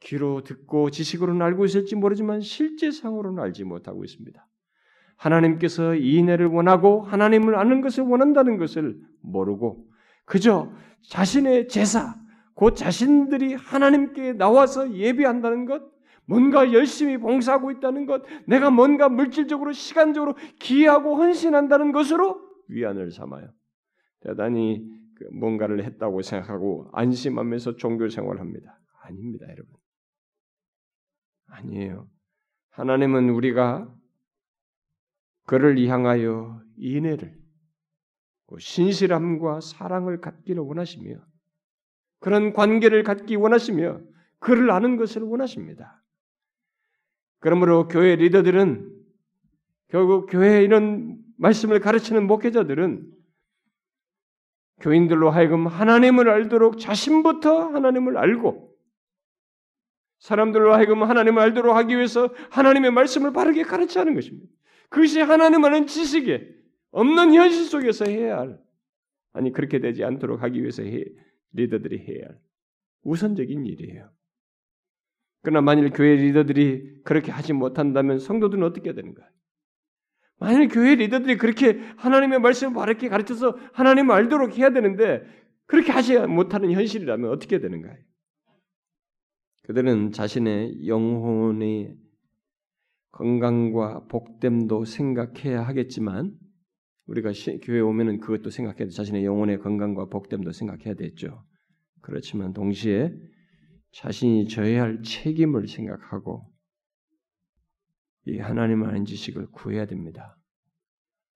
귀로 0.00 0.42
듣고 0.42 0.90
지식으로는 0.90 1.40
알고 1.40 1.64
있을지 1.64 1.96
모르지만 1.96 2.42
실제상으로는 2.42 3.42
알지 3.42 3.64
못하고 3.64 4.04
있습니다. 4.04 4.46
하나님께서 5.16 5.94
이인혜를 5.94 6.46
원하고 6.48 7.02
하나님을 7.02 7.54
아는 7.54 7.80
것을 7.80 8.04
원한다는 8.04 8.58
것을 8.58 8.98
모르고 9.22 9.86
그저 10.26 10.70
자신의 11.08 11.68
제사, 11.68 12.16
곧 12.54 12.74
자신들이 12.74 13.54
하나님께 13.54 14.34
나와서 14.34 14.92
예배한다는 14.92 15.64
것, 15.64 15.91
뭔가 16.32 16.72
열심히 16.72 17.18
봉사하고 17.18 17.70
있다는 17.72 18.06
것, 18.06 18.22
내가 18.46 18.70
뭔가 18.70 19.10
물질적으로 19.10 19.72
시간적으로 19.72 20.34
기하고 20.58 21.16
헌신한다는 21.16 21.92
것으로 21.92 22.40
위안을 22.68 23.10
삼아요. 23.10 23.52
대단히 24.20 24.82
그 25.14 25.24
뭔가를 25.24 25.84
했다고 25.84 26.22
생각하고 26.22 26.88
안심하면서 26.94 27.76
종교 27.76 28.08
생활합니다. 28.08 28.78
아닙니다, 29.02 29.44
여러분. 29.50 29.74
아니에요. 31.48 32.08
하나님은 32.70 33.28
우리가 33.28 33.94
그를 35.44 35.86
향하여 35.86 36.62
인애를 36.78 37.36
신실함과 38.58 39.60
사랑을 39.60 40.20
갖기를 40.22 40.62
원하시며 40.62 41.14
그런 42.20 42.54
관계를 42.54 43.02
갖기 43.02 43.36
원하시며 43.36 44.00
그를 44.38 44.70
아는 44.70 44.96
것을 44.96 45.22
원하십니다. 45.22 46.01
그러므로 47.42 47.88
교회 47.88 48.14
리더들은 48.14 48.88
결국 49.88 50.26
교회 50.30 50.62
이런 50.62 51.18
말씀을 51.38 51.80
가르치는 51.80 52.26
목회자들은 52.28 53.04
교인들로 54.80 55.28
하여금 55.30 55.66
하나님을 55.66 56.30
알도록 56.30 56.78
자신부터 56.78 57.68
하나님을 57.68 58.16
알고 58.16 58.72
사람들로 60.20 60.72
하여금 60.72 61.02
하나님을 61.02 61.42
알도록 61.42 61.74
하기 61.74 61.96
위해서 61.96 62.32
하나님의 62.50 62.92
말씀을 62.92 63.32
바르게 63.32 63.64
가르치는 63.64 64.14
것입니다. 64.14 64.48
그것이 64.88 65.20
하나님 65.20 65.64
아는 65.64 65.88
지식에 65.88 66.48
없는 66.92 67.34
현실 67.34 67.64
속에서 67.64 68.04
해야 68.04 68.38
할 68.38 68.60
아니 69.32 69.50
그렇게 69.50 69.80
되지 69.80 70.04
않도록 70.04 70.42
하기 70.44 70.60
위해서 70.60 70.84
해, 70.84 71.04
리더들이 71.54 71.98
해야 71.98 72.28
할 72.28 72.38
우선적인 73.02 73.66
일이에요. 73.66 74.10
그러나 75.42 75.60
만일 75.60 75.90
교회 75.90 76.14
리더들이 76.14 77.02
그렇게 77.04 77.30
하지 77.32 77.52
못한다면 77.52 78.18
성도들은 78.18 78.62
어떻게 78.62 78.94
되는가? 78.94 79.22
만일 80.38 80.68
교회 80.68 80.94
리더들이 80.94 81.36
그렇게 81.36 81.80
하나님의 81.96 82.40
말씀을 82.40 82.74
바르게 82.74 83.08
가르쳐서 83.08 83.56
하나님을 83.72 84.14
알도록 84.14 84.58
해야 84.58 84.70
되는데 84.70 85.22
그렇게 85.66 85.92
하지 85.92 86.18
못하는 86.18 86.72
현실이라면 86.72 87.30
어떻게 87.30 87.60
되는가요? 87.60 87.96
그들은 89.64 90.12
자신의 90.12 90.86
영혼의 90.86 91.96
건강과 93.12 94.06
복됨도 94.08 94.84
생각해야 94.84 95.62
하겠지만 95.62 96.32
우리가 97.06 97.32
교회 97.62 97.80
오면은 97.80 98.20
그것도 98.20 98.50
생각해야 98.50 98.86
돼. 98.86 98.90
자신의 98.90 99.24
영혼의 99.24 99.58
건강과 99.58 100.06
복됨도 100.06 100.52
생각해야 100.52 100.94
되죠. 100.94 101.44
그렇지만 102.00 102.52
동시에 102.52 103.12
자신이 103.92 104.48
져야 104.48 104.82
할 104.82 105.02
책임을 105.02 105.68
생각하고 105.68 106.50
이 108.26 108.38
하나님 108.38 108.84
아는 108.84 109.04
지식을 109.04 109.50
구해야 109.50 109.86
됩니다. 109.86 110.38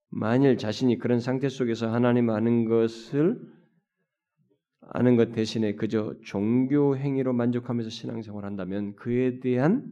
만일 0.09 0.57
자신이 0.57 0.99
그런 0.99 1.21
상태 1.21 1.49
속에서 1.49 1.93
하나님 1.93 2.31
아는 2.31 2.65
것을 2.65 3.41
아는 4.81 5.17
것 5.17 5.33
대신에 5.33 5.75
그저 5.75 6.15
종교 6.25 6.97
행위로 6.97 7.33
만족하면서 7.33 7.91
신앙생활을 7.91 8.49
한다면 8.49 8.95
그에 8.95 9.41
대한 9.41 9.91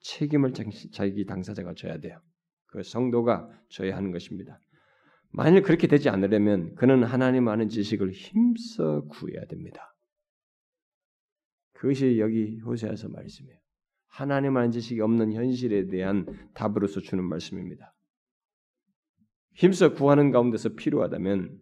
책임을 0.00 0.52
자기 0.92 1.24
당사자가 1.24 1.74
져야 1.74 1.98
돼요. 1.98 2.20
그 2.66 2.82
성도가 2.82 3.48
져야 3.70 3.96
하는 3.96 4.12
것입니다. 4.12 4.60
만일 5.30 5.62
그렇게 5.62 5.86
되지 5.86 6.10
않으려면 6.10 6.74
그는 6.74 7.02
하나님 7.02 7.48
아는 7.48 7.68
지식을 7.68 8.12
힘써 8.12 9.04
구해야 9.06 9.46
됩니다. 9.46 9.93
그것이 11.84 12.18
여기 12.18 12.58
호세아서 12.60 13.10
말씀이에요. 13.10 13.58
하나님 14.06 14.56
아는 14.56 14.70
지식이 14.70 15.02
없는 15.02 15.34
현실에 15.34 15.86
대한 15.88 16.24
답으로서 16.54 17.00
주는 17.00 17.22
말씀입니다. 17.22 17.92
힘써 19.52 19.92
구하는 19.92 20.30
가운데서 20.30 20.76
필요하다면 20.76 21.60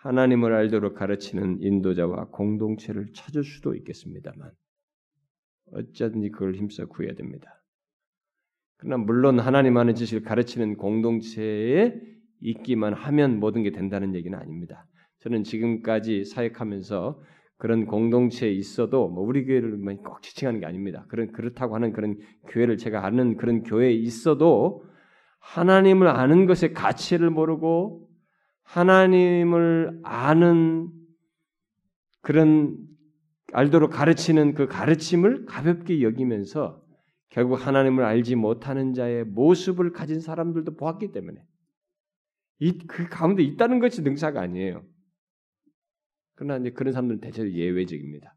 하나님을 0.00 0.54
알도록 0.54 0.94
가르치는 0.94 1.60
인도자와 1.60 2.28
공동체를 2.30 3.12
찾을 3.12 3.44
수도 3.44 3.74
있겠습니다만 3.74 4.52
어쩌든지 5.72 6.30
그걸 6.30 6.54
힘써 6.54 6.86
구해야 6.86 7.12
됩니다. 7.12 7.62
그러나 8.78 8.96
물론 8.96 9.38
하나님 9.38 9.76
아는 9.76 9.94
지식을 9.94 10.22
가르치는 10.22 10.78
공동체에 10.78 11.94
있기만 12.40 12.94
하면 12.94 13.38
모든 13.38 13.64
게 13.64 13.70
된다는 13.70 14.14
얘기는 14.14 14.36
아닙니다. 14.38 14.86
저는 15.18 15.44
지금까지 15.44 16.24
사역하면서 16.24 17.20
그런 17.58 17.86
공동체에 17.86 18.50
있어도 18.52 19.08
뭐 19.08 19.24
우리 19.24 19.44
교회를 19.44 19.76
뭐꼭 19.76 20.22
지칭하는 20.22 20.60
게 20.60 20.66
아닙니다. 20.66 21.04
그런 21.08 21.32
그렇다고 21.32 21.74
하는 21.74 21.92
그런 21.92 22.16
교회를 22.46 22.78
제가 22.78 23.04
아는 23.04 23.36
그런 23.36 23.64
교회에 23.64 23.92
있어도 23.92 24.84
하나님을 25.40 26.06
아는 26.08 26.46
것의 26.46 26.72
가치를 26.72 27.30
모르고 27.30 28.08
하나님을 28.62 30.00
아는 30.04 30.88
그런 32.22 32.76
알도록 33.52 33.90
가르치는 33.90 34.54
그 34.54 34.66
가르침을 34.66 35.46
가볍게 35.46 36.02
여기면서 36.02 36.80
결국 37.30 37.54
하나님을 37.66 38.04
알지 38.04 38.36
못하는 38.36 38.94
자의 38.94 39.24
모습을 39.24 39.92
가진 39.92 40.20
사람들도 40.20 40.76
보았기 40.76 41.12
때문에 41.12 41.42
이, 42.60 42.78
그 42.86 43.08
가운데 43.08 43.42
있다는 43.42 43.80
것이 43.80 44.02
능사가 44.02 44.40
아니에요. 44.40 44.84
그러나 46.38 46.56
이제 46.56 46.70
그런 46.70 46.92
사람들은 46.92 47.20
대체로 47.20 47.50
예외적입니다. 47.50 48.32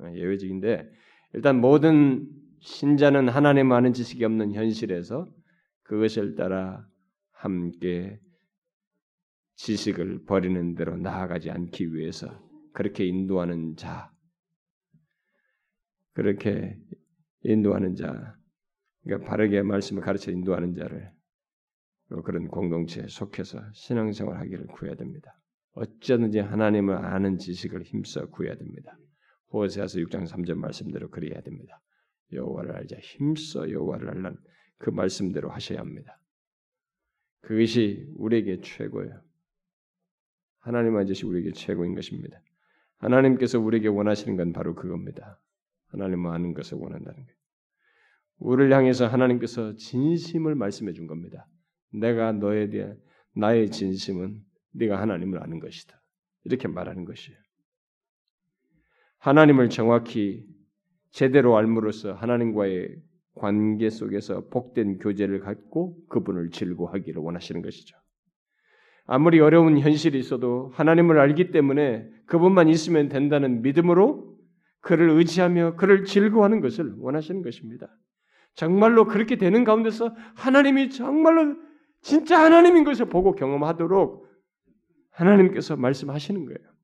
어, 0.00 0.10
예외적인데 0.14 0.90
일단 1.34 1.60
모든 1.60 2.26
신자는 2.60 3.28
하나님 3.28 3.70
아는 3.70 3.92
지식이 3.92 4.24
없는 4.24 4.54
현실에서 4.54 5.30
그것을 5.82 6.36
따라 6.36 6.88
함께 7.32 8.18
지식을 9.56 10.24
버리는 10.24 10.74
대로 10.74 10.96
나아가지 10.96 11.50
않기 11.50 11.92
위해서 11.92 12.42
그렇게 12.72 13.04
인도하는 13.04 13.76
자, 13.76 14.10
그렇게 16.14 16.78
인도하는 17.42 17.94
자, 17.94 18.38
그러니까 19.02 19.28
바르게 19.28 19.60
말씀을 19.60 20.02
가르쳐 20.02 20.32
인도하는 20.32 20.74
자를 20.74 21.12
그런 22.24 22.48
공동체에 22.48 23.06
속해서 23.08 23.60
신앙생활 23.74 24.38
하기를 24.38 24.68
구해야 24.68 24.94
됩니다. 24.94 25.38
어쩌든지 25.74 26.38
하나님을 26.38 26.94
아는 26.94 27.38
지식을 27.38 27.82
힘써 27.82 28.26
구해야 28.26 28.56
됩니다. 28.56 28.96
호세아서 29.52 29.98
6장 29.98 30.26
3절 30.26 30.54
말씀대로 30.54 31.10
그래야 31.10 31.40
됩니다. 31.40 31.80
여호와를 32.32 32.76
알자 32.76 32.96
힘써 32.98 33.70
여호와를 33.70 34.10
알란 34.10 34.36
그 34.78 34.90
말씀대로 34.90 35.50
하셔야 35.50 35.80
합니다. 35.80 36.18
그것이 37.40 38.06
우리에게 38.16 38.60
최고예요. 38.62 39.20
하나님 40.60 40.96
아저씨 40.96 41.26
우리에게 41.26 41.52
최고인 41.52 41.94
것입니다. 41.94 42.40
하나님께서 42.98 43.60
우리에게 43.60 43.88
원하시는 43.88 44.36
건 44.36 44.52
바로 44.52 44.74
그겁니다. 44.74 45.40
하나님을 45.88 46.30
아는 46.30 46.54
것을 46.54 46.78
원한다는 46.78 47.14
거예요. 47.14 47.38
우리를 48.38 48.72
향해서 48.72 49.06
하나님께서 49.06 49.76
진심을 49.76 50.54
말씀해 50.54 50.92
준 50.92 51.06
겁니다. 51.06 51.46
내가 51.92 52.32
너에 52.32 52.70
대한 52.70 52.98
나의 53.34 53.70
진심은 53.70 54.42
네가 54.74 55.00
하나님을 55.00 55.42
아는 55.42 55.60
것이다. 55.60 56.00
이렇게 56.44 56.68
말하는 56.68 57.04
것이에요. 57.04 57.38
하나님을 59.18 59.70
정확히 59.70 60.44
제대로 61.10 61.56
알므로써 61.56 62.12
하나님과의 62.12 62.96
관계 63.34 63.90
속에서 63.90 64.48
복된 64.48 64.98
교제를 64.98 65.40
갖고 65.40 65.96
그분을 66.08 66.50
즐거워하기를 66.50 67.22
원하시는 67.22 67.62
것이죠. 67.62 67.96
아무리 69.06 69.40
어려운 69.40 69.78
현실이 69.78 70.18
있어도 70.18 70.70
하나님을 70.74 71.18
알기 71.18 71.50
때문에 71.50 72.08
그분만 72.26 72.68
있으면 72.68 73.08
된다는 73.08 73.62
믿음으로 73.62 74.34
그를 74.80 75.10
의지하며 75.10 75.76
그를 75.76 76.04
즐거워하는 76.04 76.60
것을 76.60 76.94
원하시는 76.98 77.42
것입니다. 77.42 77.88
정말로 78.54 79.06
그렇게 79.06 79.36
되는 79.36 79.64
가운데서 79.64 80.14
하나님이 80.34 80.90
정말로 80.90 81.56
진짜 82.02 82.42
하나님인 82.42 82.84
것을 82.84 83.06
보고 83.06 83.32
경험하도록 83.32 84.23
하나님께서 85.14 85.76
말씀하시는 85.76 86.44
거예요. 86.44 86.74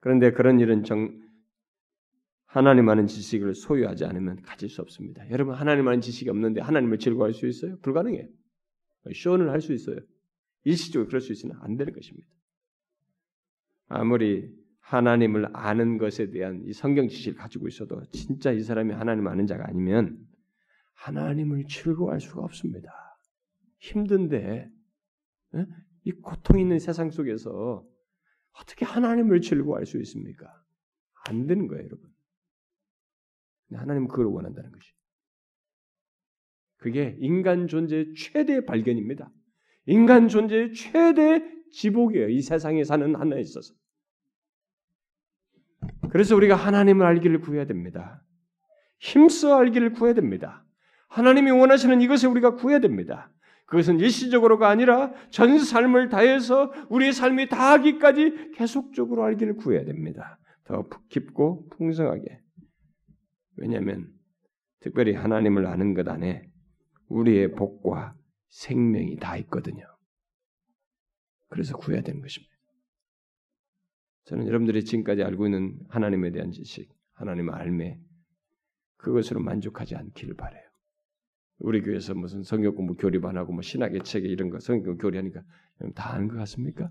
그런데 0.00 0.32
그런 0.32 0.60
일은 0.60 0.84
정, 0.84 1.20
하나님 2.46 2.88
아는 2.88 3.06
지식을 3.06 3.54
소유하지 3.54 4.04
않으면 4.04 4.42
가질 4.42 4.68
수 4.68 4.82
없습니다. 4.82 5.28
여러분 5.30 5.54
하나님 5.54 5.88
아는 5.88 6.00
지식이 6.00 6.28
없는데 6.30 6.60
하나님을 6.60 6.98
즐거워할 6.98 7.32
수 7.32 7.46
있어요? 7.46 7.78
불가능해요. 7.80 8.28
쇼는 9.14 9.48
할 9.48 9.60
수 9.60 9.72
있어요. 9.72 9.98
일시적으로 10.64 11.08
그럴 11.08 11.20
수 11.20 11.32
있으나 11.32 11.58
안 11.62 11.76
되는 11.76 11.92
것입니다. 11.92 12.28
아무리 13.88 14.48
하나님을 14.80 15.48
아는 15.54 15.98
것에 15.98 16.30
대한 16.30 16.62
이 16.66 16.72
성경 16.72 17.08
지식을 17.08 17.36
가지고 17.36 17.68
있어도 17.68 18.02
진짜 18.12 18.52
이 18.52 18.60
사람이 18.60 18.92
하나님 18.92 19.26
아는 19.26 19.46
자가 19.46 19.64
아니면 19.66 20.18
하나님을 20.94 21.64
즐거워할 21.66 22.20
수가 22.20 22.42
없습니다. 22.42 22.90
힘든데 23.78 24.70
예? 25.54 25.66
이 26.04 26.12
고통 26.12 26.58
있는 26.58 26.78
세상 26.78 27.10
속에서 27.10 27.86
어떻게 28.52 28.84
하나님을 28.84 29.40
즐거워할 29.40 29.86
수 29.86 29.98
있습니까? 30.00 30.46
안 31.28 31.46
되는 31.46 31.68
거예요, 31.68 31.84
여러분. 31.84 32.10
하나님은 33.72 34.08
그걸 34.08 34.26
원한다는 34.26 34.70
것이. 34.70 34.92
그게 36.76 37.16
인간 37.20 37.68
존재의 37.68 38.14
최대 38.14 38.64
발견입니다. 38.64 39.30
인간 39.86 40.28
존재의 40.28 40.74
최대 40.74 41.42
지복이에요. 41.70 42.28
이 42.28 42.42
세상에 42.42 42.84
사는 42.84 43.14
하나에 43.14 43.40
있어서. 43.40 43.74
그래서 46.10 46.36
우리가 46.36 46.56
하나님을 46.56 47.06
알기를 47.06 47.40
구해야 47.40 47.64
됩니다. 47.64 48.22
힘써 48.98 49.58
알기를 49.58 49.92
구해야 49.92 50.14
됩니다. 50.14 50.64
하나님이 51.08 51.50
원하시는 51.50 52.00
이것을 52.00 52.28
우리가 52.28 52.56
구해야 52.56 52.80
됩니다. 52.80 53.32
그것은 53.72 54.00
일시적으로가 54.00 54.68
아니라 54.68 55.14
전 55.30 55.58
삶을 55.58 56.10
다해서 56.10 56.70
우리의 56.90 57.14
삶이 57.14 57.48
다하기까지 57.48 58.50
계속적으로 58.54 59.24
알기를 59.24 59.56
구해야 59.56 59.82
됩니다. 59.86 60.38
더 60.64 60.86
깊고 61.08 61.70
풍성하게. 61.70 62.38
왜냐하면 63.56 64.12
특별히 64.80 65.14
하나님을 65.14 65.64
아는 65.64 65.94
것 65.94 66.06
안에 66.06 66.50
우리의 67.08 67.52
복과 67.52 68.14
생명이 68.50 69.16
다 69.16 69.38
있거든요. 69.38 69.86
그래서 71.48 71.74
구해야 71.78 72.02
되는 72.02 72.20
것입니다. 72.20 72.52
저는 74.24 74.48
여러분들이 74.48 74.84
지금까지 74.84 75.22
알고 75.22 75.46
있는 75.46 75.78
하나님에 75.88 76.30
대한 76.30 76.50
지식, 76.50 76.92
하나님의 77.14 77.54
알매, 77.54 77.98
그것으로 78.98 79.40
만족하지 79.40 79.96
않기를 79.96 80.36
바래요. 80.36 80.71
우리 81.62 81.80
교회에서 81.80 82.14
무슨 82.14 82.42
성경 82.42 82.74
공부 82.74 82.94
교립 82.94 83.24
안 83.24 83.36
하고 83.36 83.52
뭐 83.52 83.62
신학의 83.62 84.02
책에 84.02 84.28
이런 84.28 84.50
거 84.50 84.58
성경 84.58 84.96
교리하니까 84.96 85.42
다 85.94 86.12
아는 86.12 86.28
것 86.28 86.36
같습니까? 86.38 86.90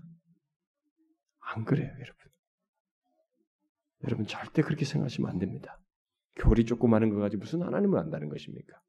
안 1.40 1.64
그래요, 1.64 1.88
여러분. 1.88 2.16
여러분 4.04 4.26
절대 4.26 4.62
그렇게 4.62 4.84
생각하시면 4.84 5.30
안 5.30 5.38
됩니다. 5.38 5.78
교리 6.36 6.64
조금 6.64 6.94
하는 6.94 7.10
거 7.10 7.16
가지고 7.16 7.40
무슨 7.40 7.62
하나님을 7.62 7.98
안다는 7.98 8.28
것입니까? 8.30 8.80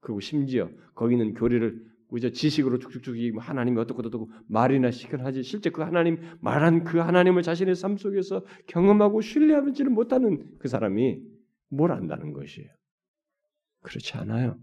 그리고 0.00 0.20
심지어 0.20 0.68
거기는 0.94 1.32
교리를 1.34 1.94
우리가 2.08 2.30
지식으로 2.30 2.78
쭉쭉쭉 2.78 3.16
하나님이 3.38 3.78
어떻고 3.78 4.00
어떻고 4.00 4.30
말이나 4.48 4.90
시간 4.90 5.24
하지 5.24 5.42
실제 5.42 5.70
그 5.70 5.82
하나님 5.82 6.18
말한 6.40 6.84
그 6.84 6.98
하나님을 6.98 7.42
자신의 7.42 7.76
삶 7.76 7.96
속에서 7.96 8.44
경험하고 8.66 9.20
신뢰하지는 9.20 9.92
못하는 9.92 10.44
그 10.58 10.68
사람이 10.68 11.22
뭘 11.70 11.92
안다는 11.92 12.32
것이에요. 12.32 12.68
그렇지 13.82 14.16
않아요. 14.18 14.58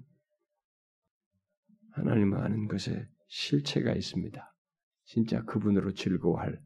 하나님을 1.94 2.38
아는 2.40 2.68
것에 2.68 3.06
실체가 3.28 3.94
있습니다. 3.94 4.54
진짜 5.06 5.44
그분으로 5.44 5.94
즐거워할 5.94 6.60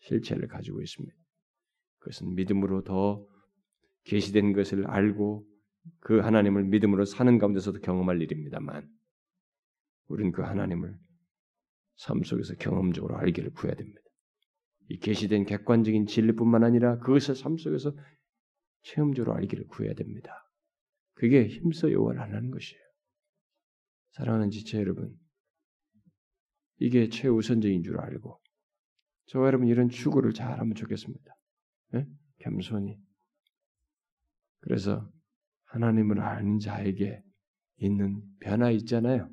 실체를 0.00 0.48
가지고 0.48 0.80
있습니다. 0.80 1.16
그것은 1.98 2.34
믿음으로 2.34 2.82
더 2.84 3.26
계시된 4.04 4.52
것을 4.52 4.86
알고 4.86 5.44
그 6.00 6.18
하나님을 6.20 6.64
믿음으로 6.64 7.04
사는 7.04 7.38
가운데서도 7.38 7.80
경험할 7.80 8.20
일입니다만 8.22 8.88
우리는 10.08 10.32
그 10.32 10.42
하나님을 10.42 10.96
삶 11.96 12.22
속에서 12.22 12.54
경험적으로 12.54 13.16
알기를 13.16 13.50
구해야 13.50 13.74
됩니다. 13.74 14.00
이 14.88 14.98
계시된 14.98 15.44
객관적인 15.44 16.06
진리뿐만 16.06 16.64
아니라 16.64 16.98
그것을 16.98 17.34
삶 17.34 17.58
속에서 17.58 17.92
체험적으로 18.82 19.34
알기를 19.34 19.66
구해야 19.66 19.92
됩니다. 19.94 20.32
그게 21.14 21.46
힘써 21.48 21.90
요구를 21.90 22.20
안 22.20 22.34
하는 22.34 22.50
것이에요. 22.50 22.87
사랑하는 24.18 24.50
지체 24.50 24.78
여러분, 24.78 25.16
이게 26.78 27.08
최우선적인 27.08 27.84
줄 27.84 28.00
알고 28.00 28.40
저와 29.26 29.46
여러분 29.46 29.68
이런 29.68 29.88
추구를 29.88 30.32
잘하면 30.32 30.74
좋겠습니다. 30.74 31.36
네? 31.92 32.06
겸손히. 32.38 32.98
그래서 34.60 35.08
하나님을 35.66 36.20
아는 36.20 36.58
자에게 36.58 37.22
있는 37.76 38.22
변화 38.40 38.70
있잖아요. 38.72 39.30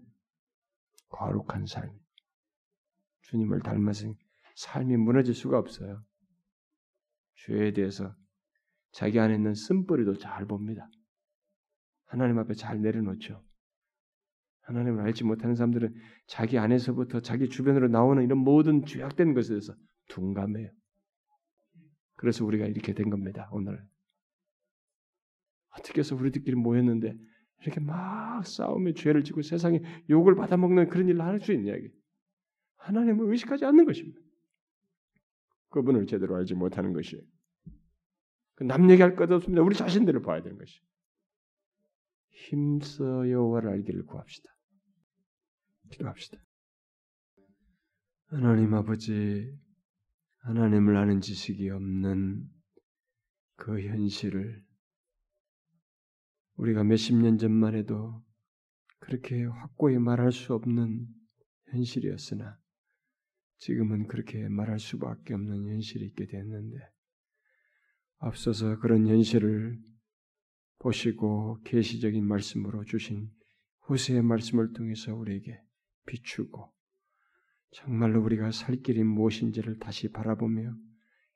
거룩한 1.10 1.66
삶. 1.66 1.90
주님을 3.24 3.62
닮아서 3.62 4.14
삶이 4.56 4.98
무너질 4.98 5.34
수가 5.34 5.58
없어요. 5.58 6.04
죄에 7.46 7.74
대해서 7.74 8.16
자기 8.92 9.20
안에 9.20 9.34
있는 9.34 9.56
쓴뿌리도 9.56 10.20
잘 10.20 10.46
봅니다. 10.46 10.88
하나님 12.06 12.38
앞에 12.38 12.54
잘 12.54 12.82
내려놓죠. 12.82 13.44
하나님을 14.66 15.02
알지 15.04 15.24
못하는 15.24 15.56
사람들은 15.56 15.94
자기 16.28 16.58
안에서부터 16.58 17.22
자기 17.22 17.50
주변으로 17.50 17.88
나오는 17.88 18.24
이런 18.24 18.40
모든 18.40 18.86
죄악된 18.86 19.34
것에 19.34 19.50
대해서 19.50 19.76
둔감해요. 20.10 20.70
그래서 22.16 22.46
우리가 22.46 22.66
이렇게 22.66 22.94
된 22.94 23.10
겁니다. 23.10 23.48
오늘 23.52 23.84
어떻게 25.78 26.00
해서 26.00 26.16
우리들끼리 26.16 26.56
모였는데 26.56 27.16
이렇게 27.62 27.80
막 27.80 28.46
싸우며 28.46 28.94
죄를 28.94 29.24
지고 29.24 29.42
세상에 29.42 29.82
욕을 30.10 30.36
받아먹는 30.36 30.90
그런 30.90 31.08
일을 31.10 31.22
할 31.22 31.40
수 31.42 31.54
있냐 31.54 31.76
이게. 31.76 31.90
하나님을 32.78 33.30
의식하지 33.32 33.66
않는 33.66 33.86
것입니다. 33.86 34.20
그분을 35.70 36.08
제대로 36.08 36.36
알지 36.38 36.54
못하는 36.56 36.94
것이에요. 36.94 37.24
그남 38.56 38.90
얘기할 38.90 39.16
것 39.16 39.30
없습니다. 39.32 39.62
우리 39.62 39.76
자신들을 39.76 40.22
봐야 40.22 40.42
되는 40.42 40.58
것이. 40.58 40.80
힘써 42.30 43.30
여호와를 43.30 43.70
알기를 43.70 44.06
구합시다. 44.06 44.55
기도합시다. 45.96 46.38
하나님 48.28 48.74
아버지, 48.74 49.52
하나님을 50.40 50.98
아는 50.98 51.22
지식이 51.22 51.70
없는 51.70 52.48
그 53.56 53.82
현실을 53.82 54.64
우리가 56.58 56.84
몇십 56.84 57.16
년 57.16 57.38
전만 57.38 57.76
해도 57.76 58.24
그렇게 59.00 59.44
확고히 59.46 59.98
말할 59.98 60.32
수 60.32 60.54
없는 60.54 61.08
현실이었으나 61.72 62.58
지금은 63.58 64.08
그렇게 64.08 64.48
말할 64.50 64.80
수밖에 64.80 65.34
없는 65.34 65.68
현실이 65.68 66.06
있게 66.08 66.26
됐는데 66.28 66.78
앞서서 68.18 68.80
그런 68.80 69.08
현실을 69.08 69.80
보시고 70.80 71.62
계시적인 71.64 72.26
말씀으로 72.28 72.84
주신 72.86 73.30
후세의 73.82 74.24
말씀을 74.24 74.74
통해서 74.74 75.16
우리에게 75.16 75.65
비추고 76.06 76.72
정말로 77.72 78.24
우리가 78.24 78.52
살 78.52 78.78
길이 78.78 79.04
무엇인지를 79.04 79.80
다시 79.80 80.12
바라보며 80.12 80.76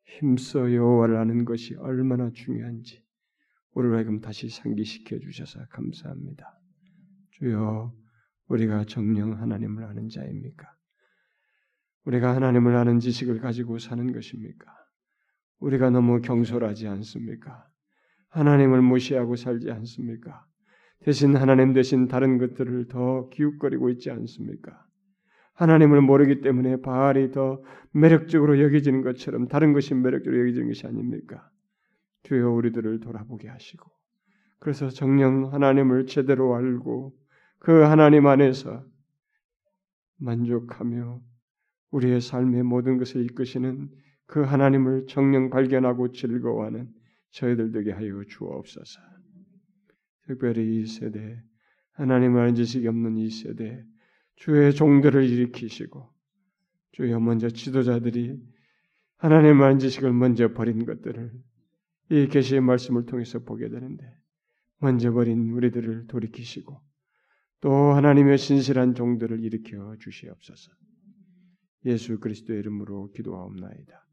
힘써 0.06 0.74
여호와를 0.74 1.18
아는 1.18 1.46
것이 1.46 1.76
얼마나 1.76 2.32
중요한지 2.32 3.04
우리를 3.74 3.96
하여금 3.96 4.22
다시 4.22 4.50
상기시켜 4.50 5.20
주셔서 5.20 5.66
감사합니다. 5.68 6.60
주여, 7.32 7.94
우리가 8.48 8.86
정령 8.86 9.40
하나님을 9.40 9.84
아는 9.84 10.10
자입니까? 10.10 10.76
우리가 12.06 12.36
하나님을 12.36 12.76
아는 12.76 13.00
지식을 13.00 13.40
가지고 13.40 13.78
사는 13.78 14.12
것입니까? 14.12 14.66
우리가 15.60 15.90
너무 15.90 16.22
경솔하지 16.22 16.88
않습니까? 16.88 17.70
하나님을 18.30 18.82
무시하고 18.82 19.36
살지 19.36 19.70
않습니까? 19.72 20.46
대신 21.04 21.36
하나님 21.36 21.74
대신 21.74 22.08
다른 22.08 22.38
것들을 22.38 22.88
더 22.88 23.30
기웃거리고 23.30 23.90
있지 23.92 24.12
않습니까? 24.12 24.86
하나님을 25.54 26.02
모르기 26.02 26.42
때문에 26.42 26.82
바알이 26.82 27.32
더 27.32 27.62
매력적으로 27.92 28.62
여겨지는 28.62 29.02
것처럼 29.02 29.48
다른 29.48 29.74
것이 29.74 29.94
매력적으로 29.94 30.40
여겨지는 30.42 30.68
것이 30.68 30.88
아닙니까? 30.88 31.50
주여 32.24 32.50
우리들을 32.50 33.00
돌아보게 33.00 33.48
하시고 33.48 33.90
그래서 34.60 34.90
정령 34.90 35.54
하나님을 35.54 36.06
제대로 36.06 36.56
알고 36.56 37.14
그 37.60 37.82
하나님 37.84 38.28
안에서 38.28 38.86
만족하며 40.18 41.22
우리의 41.92 42.22
삶의 42.22 42.64
모든 42.64 42.98
것을 42.98 43.24
이끄시는 43.26 43.90
그 44.28 44.42
하나님을 44.44 45.08
정령 45.08 45.50
발견하고 45.50 46.12
즐거워하는 46.12 46.90
저희들 47.32 47.72
되게 47.72 47.92
하여 47.92 48.22
주옵소서. 48.28 49.00
특별히 50.30 50.82
이 50.82 50.86
세대 50.86 51.42
하나님을 51.94 52.40
아는 52.40 52.54
지식이 52.54 52.88
없는 52.88 53.18
이 53.18 53.32
세대 53.32 53.84
주의 54.36 54.72
종들을 54.76 55.28
일으키시고 55.28 56.08
주여 56.92 57.20
먼저 57.20 57.50
지도자들이 57.50 58.40
하나님을 59.18 59.66
아는 59.66 59.80
지식을 59.80 60.14
먼저 60.14 60.54
버린 60.54 60.86
것들을 60.86 61.32
이 62.12 62.28
계시의 62.28 62.62
말씀을 62.62 63.08
통해서 63.08 63.40
보게 63.40 63.70
되는데 63.70 64.06
먼저 64.78 65.12
버린 65.12 65.50
우리들을 65.50 66.06
돌이키시고 66.06 66.80
또 67.62 67.72
하나님의 67.94 68.38
신실한 68.38 68.94
종들을 68.94 69.44
일으켜 69.44 69.96
주시옵소서. 70.00 70.72
예수 71.86 72.20
그리스도의 72.20 72.60
이름으로 72.60 73.12
기도하옵나이다. 73.14 74.09